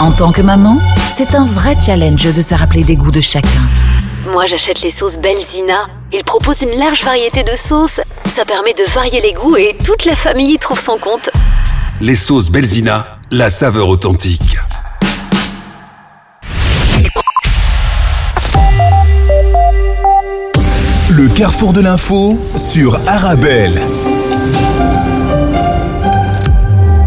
En 0.00 0.10
tant 0.10 0.32
que 0.32 0.42
maman, 0.42 0.78
c'est 1.14 1.34
un 1.34 1.46
vrai 1.46 1.76
challenge 1.84 2.32
de 2.32 2.40
se 2.40 2.54
rappeler 2.54 2.84
des 2.84 2.96
goûts 2.96 3.10
de 3.10 3.20
chacun. 3.20 3.48
Moi, 4.32 4.46
j'achète 4.46 4.82
les 4.82 4.90
sauces 4.90 5.18
Belzina. 5.18 5.86
Ils 6.12 6.24
proposent 6.24 6.62
une 6.62 6.78
large 6.78 7.04
variété 7.04 7.42
de 7.42 7.54
sauces. 7.56 8.00
Ça 8.24 8.44
permet 8.44 8.72
de 8.72 8.90
varier 8.92 9.20
les 9.20 9.32
goûts 9.32 9.56
et 9.56 9.76
toute 9.84 10.04
la 10.04 10.14
famille 10.14 10.54
y 10.54 10.58
trouve 10.58 10.80
son 10.80 10.96
compte. 10.98 11.28
Les 12.00 12.14
sauces 12.14 12.50
Belzina, 12.50 13.18
la 13.30 13.50
saveur 13.50 13.88
authentique. 13.88 14.56
Le 21.10 21.28
carrefour 21.28 21.72
de 21.72 21.80
l'info 21.80 22.38
sur 22.56 22.98
Arabelle. 23.06 23.80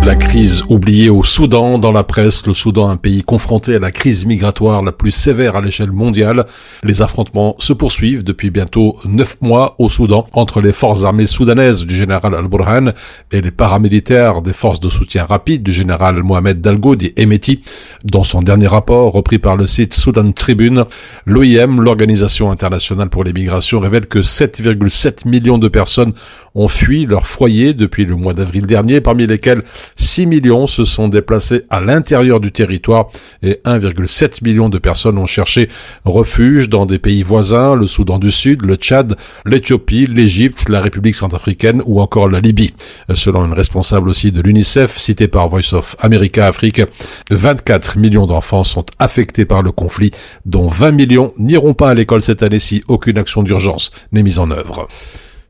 La 0.05 0.15
crise 0.15 0.63
oubliée 0.69 1.09
au 1.09 1.23
Soudan 1.23 1.79
dans 1.79 1.91
la 1.91 2.03
presse, 2.03 2.45
le 2.45 2.53
Soudan 2.53 2.89
un 2.89 2.95
pays 2.95 3.23
confronté 3.23 3.73
à 3.73 3.79
la 3.79 3.89
crise 3.89 4.27
migratoire 4.27 4.83
la 4.83 4.91
plus 4.91 5.09
sévère 5.09 5.55
à 5.55 5.61
l'échelle 5.61 5.91
mondiale. 5.91 6.45
Les 6.83 7.01
affrontements 7.01 7.55
se 7.57 7.73
poursuivent 7.73 8.23
depuis 8.23 8.51
bientôt 8.51 8.97
neuf 9.05 9.37
mois 9.41 9.73
au 9.79 9.89
Soudan 9.89 10.27
entre 10.33 10.61
les 10.61 10.73
forces 10.73 11.05
armées 11.05 11.25
soudanaises 11.25 11.87
du 11.87 11.97
général 11.97 12.35
Al-Burhan 12.35 12.93
et 13.31 13.41
les 13.41 13.49
paramilitaires 13.49 14.43
des 14.43 14.53
forces 14.53 14.79
de 14.79 14.89
soutien 14.89 15.25
rapide 15.25 15.63
du 15.63 15.71
général 15.71 16.21
Mohamed 16.21 16.61
Dalgo 16.61 16.95
dit 16.95 17.13
Emeti. 17.17 17.61
Dans 18.03 18.23
son 18.23 18.43
dernier 18.43 18.67
rapport 18.67 19.11
repris 19.11 19.39
par 19.39 19.55
le 19.55 19.65
site 19.65 19.95
Sudan 19.95 20.31
Tribune, 20.33 20.83
l'OIM, 21.25 21.81
l'Organisation 21.81 22.51
internationale 22.51 23.09
pour 23.09 23.23
les 23.23 23.33
migrations, 23.33 23.79
révèle 23.79 24.05
que 24.05 24.19
7,7 24.19 25.27
millions 25.27 25.57
de 25.57 25.67
personnes 25.67 26.13
ont 26.55 26.67
fui 26.67 27.05
leur 27.05 27.27
foyer 27.27 27.73
depuis 27.73 28.05
le 28.05 28.15
mois 28.15 28.33
d'avril 28.33 28.65
dernier, 28.65 29.01
parmi 29.01 29.27
lesquels 29.27 29.63
6 29.97 30.25
millions 30.25 30.67
se 30.67 30.85
sont 30.85 31.07
déplacés 31.07 31.63
à 31.69 31.81
l'intérieur 31.81 32.39
du 32.39 32.51
territoire 32.51 33.09
et 33.43 33.59
1,7 33.65 34.43
million 34.43 34.69
de 34.69 34.77
personnes 34.77 35.17
ont 35.17 35.25
cherché 35.25 35.69
refuge 36.05 36.69
dans 36.69 36.85
des 36.85 36.99
pays 36.99 37.23
voisins, 37.23 37.75
le 37.75 37.87
Soudan 37.87 38.19
du 38.19 38.31
Sud, 38.31 38.65
le 38.65 38.75
Tchad, 38.75 39.15
l'Éthiopie, 39.45 40.07
l'Égypte, 40.07 40.69
la 40.69 40.81
République 40.81 41.15
centrafricaine 41.15 41.81
ou 41.85 42.01
encore 42.01 42.29
la 42.29 42.39
Libye. 42.39 42.73
Selon 43.13 43.45
une 43.45 43.53
responsable 43.53 44.09
aussi 44.09 44.31
de 44.31 44.41
l'UNICEF, 44.41 44.97
citée 44.97 45.27
par 45.27 45.49
Voice 45.49 45.73
of 45.73 45.95
America 45.99 46.47
Afrique, 46.47 46.81
24 47.31 47.97
millions 47.97 48.27
d'enfants 48.27 48.63
sont 48.63 48.85
affectés 48.99 49.45
par 49.45 49.61
le 49.61 49.71
conflit, 49.71 50.11
dont 50.45 50.67
20 50.67 50.91
millions 50.91 51.33
n'iront 51.37 51.73
pas 51.73 51.89
à 51.89 51.93
l'école 51.93 52.21
cette 52.21 52.43
année 52.43 52.59
si 52.59 52.83
aucune 52.87 53.17
action 53.17 53.43
d'urgence 53.43 53.91
n'est 54.11 54.23
mise 54.23 54.39
en 54.39 54.51
œuvre. 54.51 54.87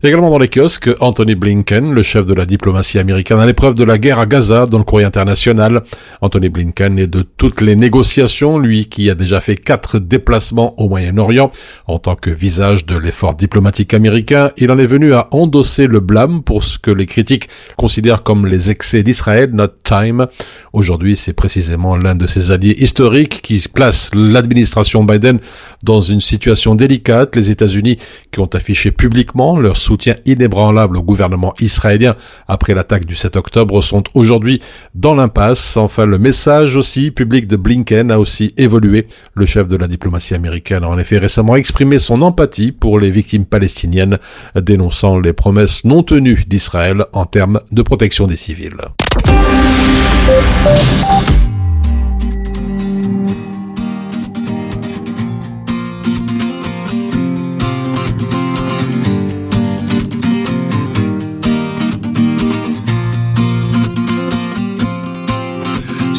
Également 0.04 0.30
dans 0.30 0.38
les 0.38 0.50
kiosques, 0.50 0.90
Anthony 1.00 1.36
Blinken, 1.36 1.94
le 1.94 2.04
chef 2.04 2.26
de 2.26 2.34
la 2.34 2.46
diplomatie 2.46 3.00
américaine 3.00 3.40
à 3.40 3.46
l'épreuve 3.46 3.76
de 3.76 3.86
la 3.86 3.98
guerre 3.98 4.20
à 4.20 4.26
Gaza 4.26 4.66
dans 4.66 4.78
le 4.78 4.84
courrier 4.84 5.06
international. 5.06 5.84
Anthony 6.20 6.50
Blinken 6.50 7.00
est 7.00 7.08
de 7.08 7.22
toutes 7.22 7.62
les 7.62 7.78
négociations, 7.78 8.60
lui 8.60 8.88
qui 8.88 9.10
a 9.10 9.16
déjà 9.16 9.40
fait 9.40 9.56
quatre 9.56 10.00
déplacements 10.00 10.78
au 10.80 10.90
Moyen-Orient. 10.90 11.50
En 11.88 11.98
tant 11.98 12.16
que 12.16 12.30
visage 12.30 12.86
de 12.86 12.98
l'effort 12.98 13.36
diplomatique 13.36 13.94
américain, 13.94 14.52
il 14.58 14.70
en 14.70 14.78
est 14.78 14.86
venu 14.86 15.14
à 15.14 15.30
endosser 15.32 15.88
le 15.88 16.02
blâme 16.02 16.44
pour 16.44 16.66
ce 16.66 16.78
que 16.78 16.92
les 16.92 17.06
critiques 17.06 17.48
considèrent 17.78 18.22
comme 18.22 18.46
les 18.46 18.70
excès 18.70 19.02
d'Israël, 19.02 19.52
not 19.54 19.70
time. 19.84 20.28
Aujourd'hui, 20.74 21.16
c'est 21.16 21.34
précisément 21.34 21.96
l'un 21.96 22.16
de 22.16 22.28
ses 22.28 22.52
alliés 22.52 22.76
historiques 22.80 23.42
qui 23.42 23.64
place 23.74 24.12
l'administration 24.14 25.06
Biden 25.06 25.40
dans 25.84 26.02
une 26.02 26.22
situation 26.22 26.76
délicate. 26.76 27.36
Les 27.38 27.50
États-Unis 27.50 27.98
qui 28.34 28.42
ont 28.42 28.50
affiché 28.54 28.92
publiquement 28.92 29.58
leur 29.58 29.78
soutien 29.96 30.18
inébranlable 30.26 30.98
au 30.98 31.04
gouvernement 31.04 31.54
israélien 31.62 32.18
après 32.50 32.74
l'attaque 32.74 33.06
du 33.06 33.16
7 33.16 33.38
octobre 33.38 33.82
sont 33.82 34.04
aujourd'hui 34.14 34.62
dans 34.94 35.16
l'impasse. 35.16 35.78
Enfin, 35.78 36.06
le 36.06 36.18
message 36.18 36.76
aussi 36.76 37.12
public 37.12 37.48
de 37.48 37.56
Blinken 37.56 38.12
a 38.12 38.20
aussi 38.20 38.54
évolué. 38.58 39.08
Le 39.36 39.46
chef 39.46 39.70
de 39.70 39.78
la 39.78 39.88
diplomatie 39.88 40.36
américaine 40.36 40.84
a 40.84 40.90
en 40.90 41.00
effet 41.00 41.18
récemment 41.18 41.56
exprimé 41.56 41.98
son 41.98 42.22
empathie 42.24 42.74
pour 42.74 43.00
les 43.00 43.10
victimes 43.10 43.46
palestiniennes, 43.46 44.20
dénonçant 44.60 45.18
les 45.18 45.32
promesses 45.32 45.86
non 45.86 46.04
tenues 46.04 46.44
d'Israël 46.46 47.06
en 47.14 47.26
termes 47.26 47.62
de 47.72 47.82
protection 47.82 48.28
des 48.28 48.36
civils. 48.36 48.76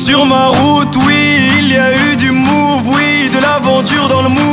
Sur 0.07 0.25
ma 0.25 0.47
route, 0.47 0.97
oui, 1.05 1.37
il 1.59 1.73
y 1.73 1.77
a 1.77 1.91
eu 1.91 2.17
du 2.17 2.31
move, 2.31 2.87
oui, 2.95 3.29
de 3.29 3.41
l'aventure 3.41 4.07
dans 4.07 4.23
le 4.23 4.29
movie, 4.29 4.46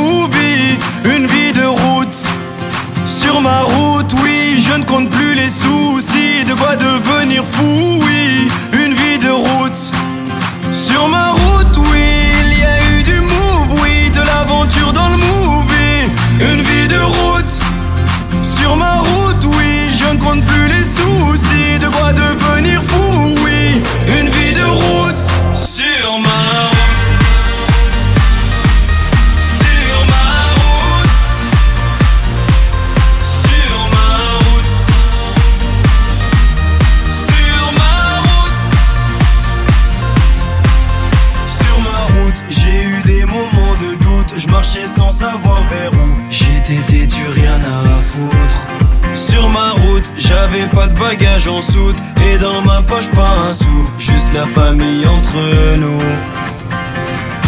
pas 50.68 50.86
de 50.86 50.94
bagages 50.98 51.48
en 51.48 51.60
soute. 51.60 51.96
Et 52.30 52.38
dans 52.38 52.62
ma 52.62 52.82
poche, 52.82 53.08
pas 53.10 53.34
un 53.48 53.52
sou. 53.52 53.88
Juste 53.98 54.32
la 54.34 54.46
famille 54.46 55.06
entre 55.06 55.36
nous. 55.76 56.00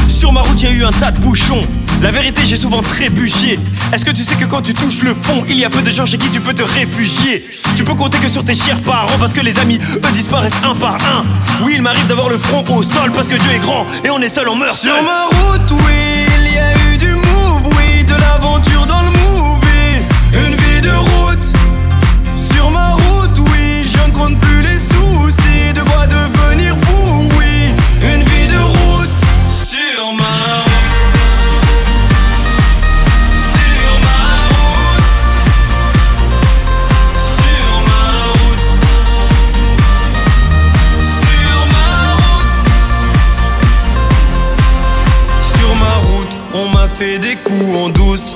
Sur 0.08 0.32
ma 0.32 0.40
route, 0.42 0.62
y 0.62 0.66
a 0.66 0.70
eu 0.70 0.84
un 0.84 0.90
tas 0.92 1.10
de 1.10 1.20
bouchons. 1.20 1.62
La 2.02 2.10
vérité, 2.10 2.42
j'ai 2.44 2.56
souvent 2.56 2.82
trébuché. 2.82 3.58
Est-ce 3.92 4.04
que 4.04 4.10
tu 4.10 4.22
sais 4.22 4.34
que 4.34 4.44
quand 4.44 4.60
tu 4.62 4.74
touches 4.74 5.02
le 5.02 5.14
fond, 5.14 5.44
il 5.48 5.58
y 5.58 5.64
a 5.64 5.70
peu 5.70 5.80
de 5.80 5.90
gens 5.90 6.04
chez 6.04 6.18
qui 6.18 6.28
tu 6.28 6.40
peux 6.40 6.52
te 6.52 6.62
réfugier? 6.62 7.46
Tu 7.76 7.84
peux 7.84 7.94
compter 7.94 8.18
que 8.18 8.28
sur 8.28 8.44
tes 8.44 8.54
chers 8.54 8.80
parents 8.82 9.16
parce 9.18 9.32
que 9.32 9.40
les 9.40 9.58
amis, 9.58 9.78
eux, 9.94 10.12
disparaissent 10.12 10.62
un 10.62 10.74
par 10.74 10.94
un. 10.96 11.22
Oui, 11.64 11.72
il 11.76 11.82
m'arrive 11.82 12.06
d'avoir 12.06 12.28
le 12.28 12.36
front 12.36 12.64
au 12.74 12.82
sol 12.82 13.12
parce 13.14 13.28
que 13.28 13.36
Dieu 13.36 13.50
est 13.52 13.60
grand 13.60 13.86
et 14.04 14.10
on 14.10 14.20
est 14.20 14.28
seul, 14.28 14.48
on 14.48 14.56
meurt 14.56 14.74
Sur 14.76 14.92
seul. 14.92 15.04
ma 15.04 15.24
route, 15.38 15.70
oui, 15.86 16.26
il 16.44 16.52
y 16.52 16.58
a 16.58 16.72
eu 16.92 16.98
du 16.98 17.14
move, 17.14 17.74
oui, 17.78 18.04
de 18.04 18.14
l'aventure 18.14 18.84
dans 18.86 19.00
le 19.00 19.15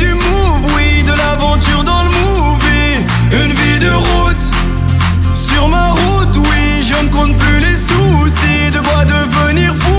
du 0.00 0.14
move, 0.14 0.64
oui, 0.76 1.02
de 1.02 1.12
l'aventure 1.12 1.84
dans 1.84 2.02
le 2.02 2.10
movie, 2.20 3.04
une 3.32 3.52
vie 3.52 3.78
de 3.78 3.90
route. 3.90 4.46
Sur 5.34 5.68
ma 5.68 5.90
route, 5.90 6.36
oui, 6.48 6.82
je 6.82 7.04
ne 7.04 7.10
compte 7.10 7.36
plus 7.36 7.60
les 7.60 7.76
soucis, 7.76 8.70
de 8.72 8.80
quoi 8.86 9.04
devenir 9.04 9.74
fou, 9.74 9.89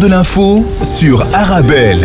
De 0.00 0.08
l'info 0.08 0.62
sur 0.82 1.22
Arabelle. 1.34 1.98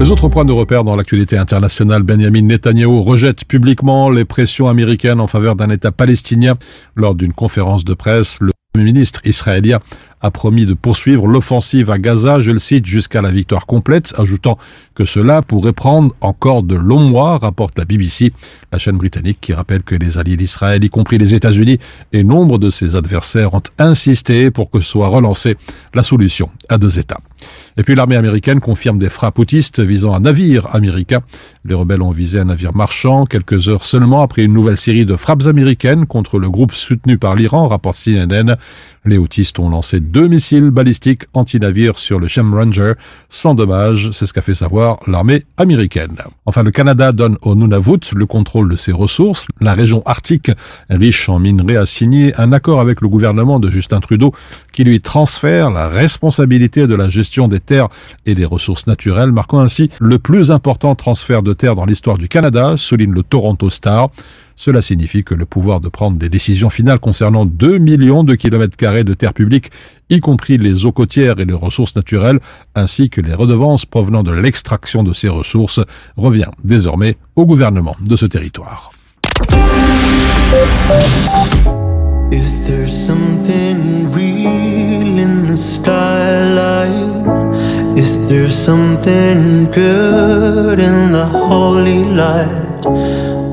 Les 0.00 0.10
autres 0.10 0.28
points 0.28 0.46
de 0.46 0.52
repère 0.52 0.82
dans 0.82 0.96
l'actualité 0.96 1.36
internationale, 1.36 2.02
Benjamin 2.02 2.40
Netanyahu 2.40 3.00
rejette 3.00 3.44
publiquement 3.44 4.08
les 4.08 4.24
pressions 4.24 4.68
américaines 4.68 5.20
en 5.20 5.26
faveur 5.26 5.56
d'un 5.56 5.68
État 5.68 5.92
palestinien. 5.92 6.56
Lors 6.96 7.14
d'une 7.14 7.34
conférence 7.34 7.84
de 7.84 7.92
presse, 7.92 8.38
le 8.40 8.52
Premier 8.72 8.86
ministre 8.86 9.20
israélien 9.26 9.78
a 10.22 10.30
promis 10.30 10.66
de 10.66 10.74
poursuivre 10.74 11.26
l'offensive 11.26 11.90
à 11.90 11.98
Gaza, 11.98 12.40
je 12.40 12.52
le 12.52 12.58
cite, 12.58 12.86
jusqu'à 12.86 13.20
la 13.20 13.30
victoire 13.30 13.66
complète, 13.66 14.14
ajoutant 14.16 14.58
que 14.94 15.04
cela 15.04 15.42
pourrait 15.42 15.72
prendre 15.72 16.14
encore 16.20 16.62
de 16.62 16.76
longs 16.76 17.00
mois, 17.00 17.38
rapporte 17.38 17.76
la 17.78 17.84
BBC, 17.84 18.32
la 18.70 18.78
chaîne 18.78 18.96
britannique 18.96 19.38
qui 19.40 19.52
rappelle 19.52 19.82
que 19.82 19.94
les 19.94 20.18
alliés 20.18 20.36
d'Israël, 20.36 20.82
y 20.84 20.88
compris 20.88 21.18
les 21.18 21.34
États-Unis 21.34 21.78
et 22.12 22.22
nombre 22.22 22.58
de 22.58 22.70
ses 22.70 22.94
adversaires, 22.94 23.54
ont 23.54 23.62
insisté 23.78 24.50
pour 24.50 24.70
que 24.70 24.80
soit 24.80 25.08
relancée 25.08 25.56
la 25.94 26.02
solution 26.02 26.50
à 26.68 26.78
deux 26.78 26.98
États. 26.98 27.20
Et 27.76 27.82
puis 27.82 27.94
l'armée 27.94 28.16
américaine 28.16 28.60
confirme 28.60 28.98
des 28.98 29.08
frappes 29.08 29.38
autistes 29.38 29.80
visant 29.80 30.14
un 30.14 30.20
navire 30.20 30.68
américain. 30.74 31.22
Les 31.64 31.74
rebelles 31.74 32.02
ont 32.02 32.10
visé 32.10 32.38
un 32.38 32.46
navire 32.46 32.74
marchand 32.74 33.24
quelques 33.24 33.68
heures 33.68 33.84
seulement 33.84 34.22
après 34.22 34.42
une 34.44 34.52
nouvelle 34.52 34.76
série 34.76 35.06
de 35.06 35.16
frappes 35.16 35.46
américaines 35.46 36.06
contre 36.06 36.38
le 36.38 36.50
groupe 36.50 36.74
soutenu 36.74 37.18
par 37.18 37.34
l'Iran, 37.34 37.68
rapporte 37.68 37.96
CNN. 37.96 38.56
Les 39.04 39.18
autistes 39.18 39.58
ont 39.58 39.68
lancé 39.68 39.98
deux 39.98 40.28
missiles 40.28 40.70
balistiques 40.70 41.24
anti-navires 41.32 41.98
sur 41.98 42.20
le 42.20 42.28
Shem 42.28 42.54
Ranger 42.54 42.92
sans 43.30 43.54
dommage, 43.54 44.10
c'est 44.12 44.26
ce 44.26 44.32
qu'a 44.32 44.42
fait 44.42 44.54
savoir 44.54 45.00
l'armée 45.06 45.44
américaine. 45.56 46.16
Enfin, 46.46 46.62
le 46.62 46.70
Canada 46.70 47.12
donne 47.12 47.36
au 47.42 47.54
Nunavut 47.54 48.12
le 48.14 48.26
contrôle 48.26 48.68
de 48.68 48.76
ses 48.76 48.92
ressources. 48.92 49.48
La 49.60 49.72
région 49.72 50.02
arctique, 50.06 50.52
riche 50.90 51.28
en 51.28 51.38
minerais, 51.38 51.76
a 51.76 51.86
signé 51.86 52.32
un 52.38 52.52
accord 52.52 52.80
avec 52.80 53.00
le 53.00 53.08
gouvernement 53.08 53.58
de 53.58 53.70
Justin 53.70 54.00
Trudeau 54.00 54.32
qui 54.72 54.84
lui 54.84 55.00
transfère 55.00 55.70
la 55.70 55.88
responsabilité 55.88 56.86
de 56.86 56.94
la 56.94 57.08
gestion 57.08 57.31
des 57.40 57.60
terres 57.60 57.88
et 58.26 58.34
des 58.34 58.44
ressources 58.44 58.86
naturelles, 58.86 59.32
marquant 59.32 59.60
ainsi 59.60 59.90
le 60.00 60.18
plus 60.18 60.50
important 60.50 60.94
transfert 60.94 61.42
de 61.42 61.52
terres 61.54 61.74
dans 61.74 61.86
l'histoire 61.86 62.18
du 62.18 62.28
Canada, 62.28 62.76
souligne 62.76 63.12
le 63.12 63.22
Toronto 63.22 63.70
Star. 63.70 64.10
Cela 64.54 64.82
signifie 64.82 65.24
que 65.24 65.34
le 65.34 65.46
pouvoir 65.46 65.80
de 65.80 65.88
prendre 65.88 66.18
des 66.18 66.28
décisions 66.28 66.68
finales 66.68 67.00
concernant 67.00 67.46
2 67.46 67.78
millions 67.78 68.22
de 68.22 68.34
kilomètres 68.34 68.76
carrés 68.76 69.02
de 69.02 69.14
terres 69.14 69.32
publiques, 69.32 69.70
y 70.10 70.20
compris 70.20 70.58
les 70.58 70.84
eaux 70.84 70.92
côtières 70.92 71.40
et 71.40 71.46
les 71.46 71.54
ressources 71.54 71.96
naturelles, 71.96 72.38
ainsi 72.74 73.08
que 73.08 73.22
les 73.22 73.34
redevances 73.34 73.86
provenant 73.86 74.22
de 74.22 74.32
l'extraction 74.32 75.02
de 75.02 75.14
ces 75.14 75.30
ressources, 75.30 75.80
revient 76.16 76.50
désormais 76.62 77.16
au 77.34 77.46
gouvernement 77.46 77.96
de 78.00 78.14
ce 78.14 78.26
territoire. 78.26 78.92
The 85.52 85.58
skyline? 85.58 87.28
Is 87.98 88.10
there 88.28 88.48
something 88.48 89.70
good 89.70 90.78
in 90.80 91.12
the 91.12 91.26
holy 91.26 92.04
light? 92.04 92.80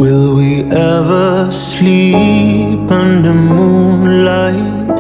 Will 0.02 0.38
we 0.38 0.64
ever 0.72 1.52
sleep 1.52 2.90
under 2.90 3.34
moonlight? 3.34 4.96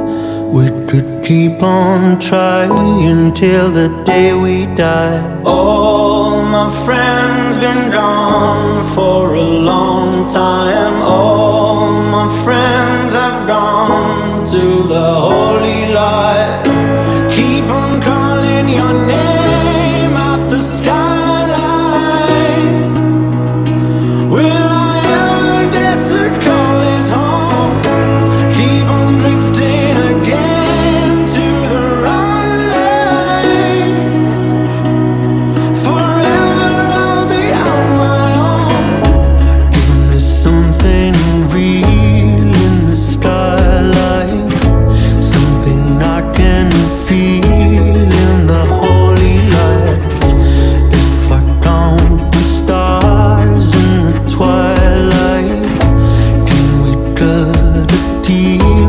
We 0.56 0.66
could 0.90 1.24
keep 1.24 1.64
on 1.64 2.20
trying 2.20 3.34
till 3.34 3.72
the 3.72 3.88
day 4.04 4.34
we 4.34 4.66
die. 4.76 5.22
All 5.46 6.42
my 6.44 6.70
friends 6.86 7.56
been 7.66 7.92
gone 7.92 8.84
for 8.96 9.36
a 9.36 9.50
long 9.72 10.28
time. 10.28 10.96
All 11.02 12.02
my 12.18 12.28
friends 12.44 13.14
have 13.14 13.48
gone 13.48 14.44
to 14.54 14.64
the 14.94 15.08
holy 15.30 15.94
light. 15.94 16.89
Keep 17.40 17.70
on 17.70 18.02
calling 18.02 18.68
your 18.68 19.08
name 19.08 19.39
a 58.58 58.89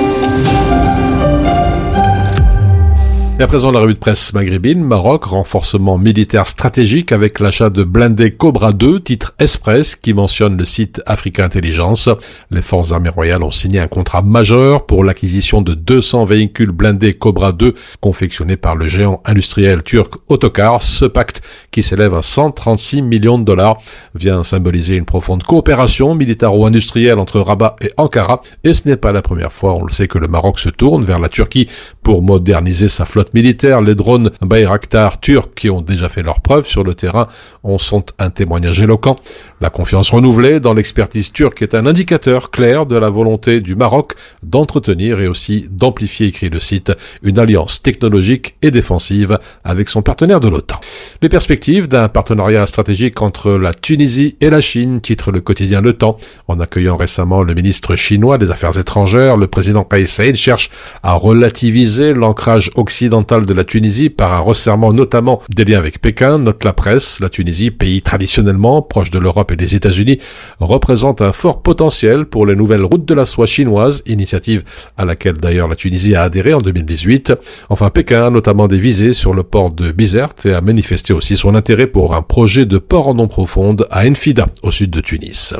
Et 3.41 3.43
à 3.43 3.47
présent, 3.47 3.71
la 3.71 3.79
revue 3.79 3.95
de 3.95 3.99
presse 3.99 4.35
maghrébine, 4.35 4.83
Maroc, 4.83 5.23
renforcement 5.25 5.97
militaire 5.97 6.45
stratégique 6.45 7.11
avec 7.11 7.39
l'achat 7.39 7.71
de 7.71 7.83
blindés 7.83 8.35
Cobra 8.35 8.71
2, 8.71 8.99
titre 8.99 9.33
Express, 9.39 9.95
qui 9.95 10.13
mentionne 10.13 10.57
le 10.57 10.63
site 10.63 11.01
Africa 11.07 11.43
Intelligence. 11.43 12.07
Les 12.51 12.61
forces 12.61 12.91
armées 12.91 13.09
royales 13.09 13.41
ont 13.41 13.49
signé 13.49 13.79
un 13.79 13.87
contrat 13.87 14.21
majeur 14.21 14.85
pour 14.85 15.03
l'acquisition 15.03 15.63
de 15.63 15.73
200 15.73 16.25
véhicules 16.25 16.69
blindés 16.69 17.15
Cobra 17.15 17.51
2 17.51 17.73
confectionnés 17.99 18.57
par 18.57 18.75
le 18.75 18.87
géant 18.87 19.23
industriel 19.25 19.81
turc 19.81 20.13
Otokar. 20.29 20.83
Ce 20.83 21.05
pacte, 21.05 21.41
qui 21.71 21.81
s'élève 21.81 22.13
à 22.13 22.21
136 22.21 23.01
millions 23.01 23.39
de 23.39 23.43
dollars, 23.43 23.79
vient 24.13 24.43
symboliser 24.43 24.97
une 24.97 25.05
profonde 25.05 25.41
coopération 25.41 26.13
militaro-industrielle 26.13 27.17
entre 27.17 27.39
Rabat 27.39 27.75
et 27.81 27.89
Ankara. 27.97 28.43
Et 28.63 28.73
ce 28.73 28.87
n'est 28.87 28.97
pas 28.97 29.11
la 29.11 29.23
première 29.23 29.51
fois, 29.51 29.73
on 29.73 29.83
le 29.83 29.91
sait, 29.91 30.07
que 30.07 30.19
le 30.19 30.27
Maroc 30.27 30.59
se 30.59 30.69
tourne 30.69 31.05
vers 31.05 31.17
la 31.17 31.27
Turquie 31.27 31.67
pour 32.03 32.21
moderniser 32.21 32.87
sa 32.87 33.05
flotte 33.05 33.30
militaire. 33.33 33.81
Les 33.81 33.95
drones 33.95 34.31
Bayraktar 34.41 35.19
turcs 35.19 35.53
qui 35.55 35.69
ont 35.69 35.81
déjà 35.81 36.09
fait 36.09 36.23
leurs 36.23 36.41
preuves 36.41 36.67
sur 36.67 36.83
le 36.83 36.95
terrain 36.95 37.27
en 37.63 37.77
sont 37.77 38.05
un 38.19 38.29
témoignage 38.29 38.81
éloquent. 38.81 39.15
La 39.59 39.69
confiance 39.69 40.09
renouvelée 40.09 40.59
dans 40.59 40.73
l'expertise 40.73 41.31
turque 41.31 41.61
est 41.61 41.75
un 41.75 41.85
indicateur 41.85 42.51
clair 42.51 42.85
de 42.85 42.95
la 42.95 43.09
volonté 43.09 43.61
du 43.61 43.75
Maroc 43.75 44.13
d'entretenir 44.43 45.19
et 45.19 45.27
aussi 45.27 45.67
d'amplifier, 45.71 46.27
écrit 46.27 46.49
le 46.49 46.59
site, 46.59 46.91
une 47.21 47.39
alliance 47.39 47.81
technologique 47.81 48.55
et 48.61 48.71
défensive 48.71 49.37
avec 49.63 49.89
son 49.89 50.01
partenaire 50.01 50.39
de 50.39 50.49
l'OTAN. 50.49 50.79
Les 51.21 51.29
perspectives 51.29 51.87
d'un 51.87 52.09
partenariat 52.09 52.65
stratégique 52.65 53.21
entre 53.21 53.51
la 53.51 53.73
Tunisie 53.73 54.35
et 54.41 54.49
la 54.49 54.61
Chine, 54.61 55.01
titre 55.01 55.31
le 55.31 55.41
quotidien 55.41 55.81
Le 55.81 55.93
Temps, 55.93 56.17
en 56.47 56.59
accueillant 56.59 56.97
récemment 56.97 57.43
le 57.43 57.53
ministre 57.53 57.95
chinois 57.95 58.37
des 58.37 58.51
Affaires 58.51 58.77
étrangères, 58.77 59.37
le 59.37 59.47
président 59.47 59.83
Kais 59.83 60.05
Saïd 60.05 60.35
cherche 60.35 60.71
à 61.03 61.13
relativiser 61.13 62.13
l'ancrage 62.13 62.71
occidental 62.75 63.20
de 63.21 63.53
la 63.53 63.63
Tunisie 63.63 64.09
par 64.09 64.33
un 64.33 64.39
resserrement 64.39 64.93
notamment 64.93 65.41
des 65.49 65.63
liens 65.63 65.77
avec 65.77 66.01
Pékin, 66.01 66.39
note 66.39 66.63
la 66.63 66.73
presse. 66.73 67.19
La 67.19 67.29
Tunisie, 67.29 67.71
pays 67.71 68.01
traditionnellement 68.01 68.81
proche 68.81 69.11
de 69.11 69.19
l'Europe 69.19 69.51
et 69.51 69.55
des 69.55 69.75
États-Unis, 69.75 70.19
représente 70.59 71.21
un 71.21 71.31
fort 71.31 71.61
potentiel 71.61 72.25
pour 72.25 72.45
les 72.45 72.55
nouvelles 72.55 72.83
routes 72.83 73.05
de 73.05 73.13
la 73.13 73.25
soie 73.25 73.45
chinoises, 73.45 74.01
initiative 74.05 74.63
à 74.97 75.05
laquelle 75.05 75.35
d'ailleurs 75.35 75.67
la 75.67 75.75
Tunisie 75.75 76.15
a 76.15 76.23
adhéré 76.23 76.53
en 76.53 76.61
2018. 76.61 77.33
Enfin, 77.69 77.89
Pékin 77.89 78.25
a 78.25 78.29
notamment 78.29 78.67
des 78.67 78.79
visées 78.79 79.13
sur 79.13 79.33
le 79.33 79.43
port 79.43 79.71
de 79.71 79.91
Bizerte 79.91 80.45
et 80.45 80.53
a 80.53 80.61
manifesté 80.61 81.13
aussi 81.13 81.37
son 81.37 81.55
intérêt 81.55 81.87
pour 81.87 82.15
un 82.15 82.23
projet 82.23 82.65
de 82.65 82.79
port 82.79 83.07
en 83.07 83.17
eau 83.19 83.27
profonde 83.27 83.87
à 83.91 84.07
Enfida, 84.07 84.47
au 84.63 84.71
sud 84.71 84.89
de 84.89 84.99
Tunis. 84.99 85.53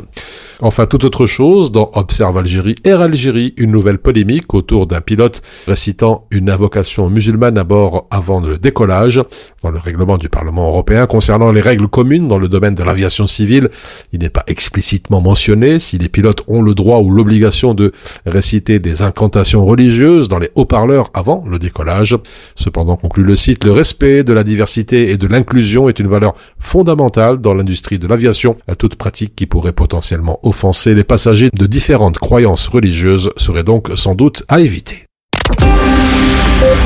Enfin, 0.60 0.86
toute 0.86 1.04
autre 1.04 1.26
chose, 1.26 1.72
dans 1.72 1.90
Observe 1.94 2.36
Algérie, 2.36 2.74
Air 2.84 3.00
Algérie, 3.00 3.54
une 3.56 3.70
nouvelle 3.70 3.98
polémique 3.98 4.52
autour 4.52 4.86
d'un 4.86 5.00
pilote 5.00 5.42
récitant 5.66 6.26
une 6.30 6.50
invocation 6.50 7.08
musulmane 7.08 7.51
à 7.58 7.64
bord 7.64 8.06
avant 8.10 8.40
le 8.40 8.58
décollage. 8.58 9.20
Dans 9.62 9.70
le 9.70 9.78
règlement 9.78 10.18
du 10.18 10.28
Parlement 10.28 10.68
européen 10.68 11.06
concernant 11.06 11.52
les 11.52 11.60
règles 11.60 11.88
communes 11.88 12.28
dans 12.28 12.38
le 12.38 12.48
domaine 12.48 12.74
de 12.74 12.82
l'aviation 12.82 13.26
civile, 13.26 13.70
il 14.12 14.20
n'est 14.20 14.28
pas 14.28 14.44
explicitement 14.46 15.20
mentionné 15.20 15.78
si 15.78 15.98
les 15.98 16.08
pilotes 16.08 16.42
ont 16.48 16.62
le 16.62 16.74
droit 16.74 16.98
ou 16.98 17.10
l'obligation 17.10 17.74
de 17.74 17.92
réciter 18.26 18.78
des 18.78 19.02
incantations 19.02 19.64
religieuses 19.64 20.28
dans 20.28 20.38
les 20.38 20.50
haut-parleurs 20.54 21.10
avant 21.14 21.44
le 21.48 21.58
décollage. 21.58 22.16
Cependant, 22.54 22.96
conclut 22.96 23.24
le 23.24 23.36
site, 23.36 23.64
le 23.64 23.72
respect 23.72 24.24
de 24.24 24.32
la 24.32 24.44
diversité 24.44 25.10
et 25.10 25.16
de 25.16 25.26
l'inclusion 25.26 25.88
est 25.88 25.98
une 25.98 26.08
valeur 26.08 26.34
fondamentale 26.58 27.40
dans 27.40 27.54
l'industrie 27.54 27.98
de 27.98 28.06
l'aviation. 28.06 28.56
À 28.66 28.74
toute 28.74 28.96
pratique 28.96 29.34
qui 29.34 29.46
pourrait 29.46 29.72
potentiellement 29.72 30.40
offenser 30.42 30.94
les 30.94 31.04
passagers 31.04 31.50
de 31.52 31.66
différentes 31.66 32.18
croyances 32.18 32.68
religieuses 32.68 33.30
serait 33.36 33.64
donc 33.64 33.90
sans 33.96 34.14
doute 34.14 34.44
à 34.48 34.60
éviter. 34.60 35.06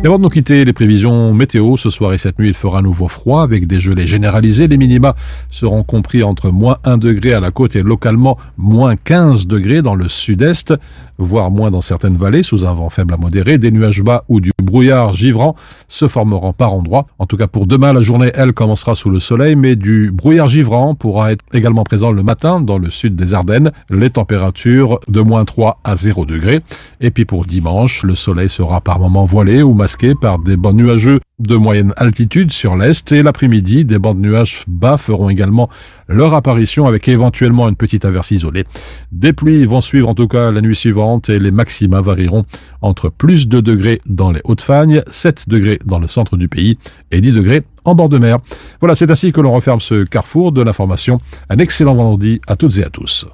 Et 0.00 0.06
avant 0.06 0.18
de 0.18 0.22
nous 0.22 0.28
quitter, 0.28 0.64
les 0.64 0.72
prévisions 0.72 1.34
météo, 1.34 1.76
ce 1.76 1.90
soir 1.90 2.12
et 2.12 2.18
cette 2.18 2.38
nuit, 2.38 2.46
il 2.46 2.54
fera 2.54 2.78
à 2.78 2.82
nouveau 2.82 3.08
froid 3.08 3.42
avec 3.42 3.66
des 3.66 3.80
gelées 3.80 4.06
généralisées. 4.06 4.68
Les 4.68 4.78
minima 4.78 5.16
seront 5.50 5.82
compris 5.82 6.22
entre 6.22 6.52
moins 6.52 6.76
1 6.84 6.98
degré 6.98 7.32
à 7.32 7.40
la 7.40 7.50
côte 7.50 7.74
et 7.74 7.82
localement 7.82 8.38
moins 8.56 8.94
15 8.94 9.48
degrés 9.48 9.82
dans 9.82 9.96
le 9.96 10.08
sud-est, 10.08 10.72
voire 11.18 11.50
moins 11.50 11.72
dans 11.72 11.80
certaines 11.80 12.16
vallées 12.16 12.44
sous 12.44 12.64
un 12.64 12.74
vent 12.74 12.90
faible 12.90 13.12
à 13.12 13.16
modéré. 13.16 13.58
Des 13.58 13.72
nuages 13.72 14.04
bas 14.04 14.22
ou 14.28 14.40
du 14.40 14.52
brouillard 14.62 15.14
givrant 15.14 15.56
se 15.88 16.06
formeront 16.06 16.52
par 16.52 16.74
endroits. 16.74 17.06
En 17.18 17.26
tout 17.26 17.36
cas 17.36 17.48
pour 17.48 17.66
demain, 17.66 17.92
la 17.92 18.00
journée, 18.00 18.30
elle, 18.34 18.52
commencera 18.52 18.94
sous 18.94 19.10
le 19.10 19.18
soleil, 19.18 19.56
mais 19.56 19.74
du 19.74 20.12
brouillard 20.12 20.46
givrant 20.46 20.94
pourra 20.94 21.32
être 21.32 21.44
également 21.52 21.82
présent 21.82 22.12
le 22.12 22.22
matin 22.22 22.60
dans 22.60 22.78
le 22.78 22.90
sud 22.90 23.16
des 23.16 23.34
Ardennes. 23.34 23.72
Les 23.90 24.10
températures 24.10 25.00
de 25.08 25.20
moins 25.22 25.44
3 25.44 25.80
à 25.82 25.96
0 25.96 26.24
degrés. 26.24 26.60
Et 27.00 27.10
puis 27.10 27.24
pour 27.24 27.46
dimanche, 27.46 28.04
le 28.04 28.14
soleil 28.14 28.48
sera 28.48 28.80
par 28.80 29.00
moments 29.00 29.24
voilé 29.24 29.60
ou 29.60 29.74
par 30.20 30.38
des 30.38 30.56
bancs 30.56 30.74
nuageux 30.74 31.18
de 31.38 31.56
moyenne 31.56 31.94
altitude 31.96 32.52
sur 32.52 32.76
l'est 32.76 33.10
et 33.10 33.22
l'après-midi, 33.22 33.84
des 33.84 33.98
bancs 33.98 34.16
de 34.16 34.20
nuages 34.20 34.64
bas 34.66 34.98
feront 34.98 35.30
également 35.30 35.70
leur 36.08 36.34
apparition 36.34 36.86
avec 36.86 37.08
éventuellement 37.08 37.68
une 37.68 37.76
petite 37.76 38.04
averse 38.04 38.30
isolée. 38.30 38.64
Des 39.12 39.32
pluies 39.32 39.64
vont 39.64 39.80
suivre 39.80 40.08
en 40.08 40.14
tout 40.14 40.28
cas 40.28 40.50
la 40.50 40.60
nuit 40.60 40.76
suivante 40.76 41.30
et 41.30 41.38
les 41.38 41.50
maxima 41.50 42.02
varieront 42.02 42.44
entre 42.82 43.08
plus 43.08 43.48
de 43.48 43.60
degrés 43.60 44.00
dans 44.04 44.30
les 44.30 44.40
Hautes-Fagnes, 44.44 45.02
7 45.10 45.48
degrés 45.48 45.78
dans 45.86 45.98
le 45.98 46.08
centre 46.08 46.36
du 46.36 46.48
pays 46.48 46.76
et 47.10 47.20
10 47.20 47.32
degrés 47.32 47.62
en 47.84 47.94
bord 47.94 48.10
de 48.10 48.18
mer. 48.18 48.38
Voilà, 48.80 48.94
c'est 48.94 49.10
ainsi 49.10 49.32
que 49.32 49.40
l'on 49.40 49.54
referme 49.54 49.80
ce 49.80 50.04
carrefour 50.04 50.52
de 50.52 50.60
l'information. 50.60 51.18
Un 51.48 51.58
excellent 51.58 51.94
vendredi 51.94 52.40
à 52.46 52.56
toutes 52.56 52.76
et 52.78 52.84
à 52.84 52.90
tous. 52.90 53.26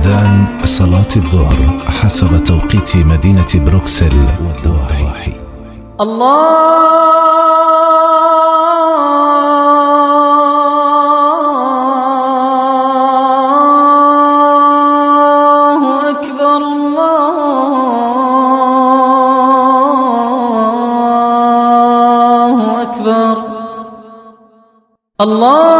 أذان 0.00 0.58
صلاة 0.64 1.12
الظهر 1.16 1.78
حسب 1.88 2.36
توقيت 2.44 2.96
مدينة 2.96 3.46
بروكسل 3.54 4.16
والضواحي 4.46 5.32
الله 14.80 16.10
أكبر 16.10 16.56
الله 21.90 22.82
أكبر 22.82 23.36
الله 25.20 25.79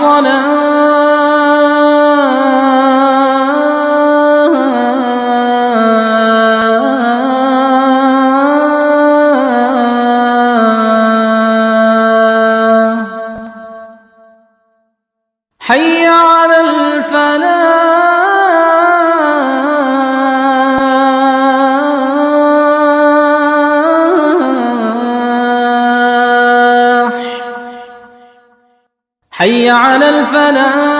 على 0.00 0.49
على 30.30 30.99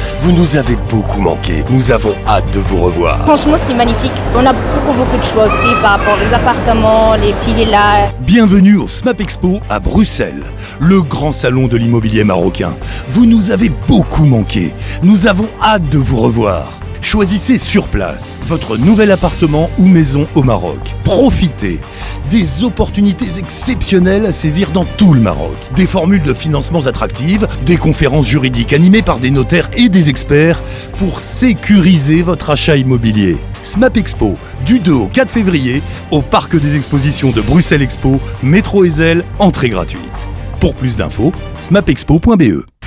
Vous 0.23 0.31
nous 0.31 0.55
avez 0.55 0.75
beaucoup 0.87 1.19
manqué. 1.19 1.63
Nous 1.71 1.91
avons 1.91 2.13
hâte 2.27 2.45
de 2.53 2.59
vous 2.59 2.77
revoir. 2.77 3.17
Franchement, 3.25 3.55
c'est 3.57 3.73
magnifique. 3.73 4.11
On 4.35 4.45
a 4.45 4.53
beaucoup, 4.53 4.95
beaucoup 4.95 5.17
de 5.17 5.23
choix 5.23 5.45
aussi 5.47 5.73
par 5.81 5.97
rapport 5.97 6.13
aux 6.13 6.35
appartements, 6.35 7.15
les 7.15 7.33
petits 7.33 7.55
villas. 7.55 8.13
Bienvenue 8.19 8.75
au 8.75 8.87
SMAP 8.87 9.19
Expo 9.19 9.61
à 9.67 9.79
Bruxelles, 9.79 10.43
le 10.79 11.01
grand 11.01 11.31
salon 11.31 11.65
de 11.65 11.75
l'immobilier 11.75 12.23
marocain. 12.23 12.73
Vous 13.07 13.25
nous 13.25 13.49
avez 13.49 13.69
beaucoup 13.87 14.25
manqué. 14.25 14.75
Nous 15.01 15.25
avons 15.25 15.49
hâte 15.59 15.89
de 15.89 15.97
vous 15.97 16.17
revoir. 16.17 16.80
Choisissez 17.01 17.57
sur 17.57 17.87
place 17.87 18.37
votre 18.45 18.77
nouvel 18.77 19.11
appartement 19.11 19.71
ou 19.79 19.85
maison 19.85 20.27
au 20.35 20.43
Maroc. 20.43 20.79
Profitez 21.03 21.81
des 22.29 22.63
opportunités 22.63 23.39
exceptionnelles 23.39 24.25
à 24.25 24.31
saisir 24.31 24.71
dans 24.71 24.85
tout 24.85 25.13
le 25.13 25.19
Maroc. 25.19 25.57
Des 25.75 25.87
formules 25.87 26.21
de 26.21 26.33
financements 26.33 26.85
attractives, 26.85 27.47
des 27.65 27.77
conférences 27.77 28.27
juridiques 28.27 28.71
animées 28.71 29.01
par 29.01 29.19
des 29.19 29.31
notaires 29.31 29.69
et 29.75 29.89
des 29.89 30.09
experts 30.09 30.61
pour 30.99 31.19
sécuriser 31.19 32.21
votre 32.21 32.51
achat 32.51 32.77
immobilier. 32.77 33.37
SMAP 33.63 33.97
Expo, 33.97 34.37
du 34.65 34.79
2 34.79 34.91
au 34.91 35.07
4 35.07 35.31
février, 35.31 35.81
au 36.11 36.21
Parc 36.21 36.55
des 36.55 36.75
Expositions 36.75 37.31
de 37.31 37.41
Bruxelles 37.41 37.81
Expo, 37.81 38.19
métro 38.43 38.85
Ezel, 38.85 39.25
entrée 39.39 39.69
gratuite. 39.69 40.01
Pour 40.59 40.75
plus 40.75 40.97
d'infos, 40.97 41.31
smapexpo.be. 41.59 42.80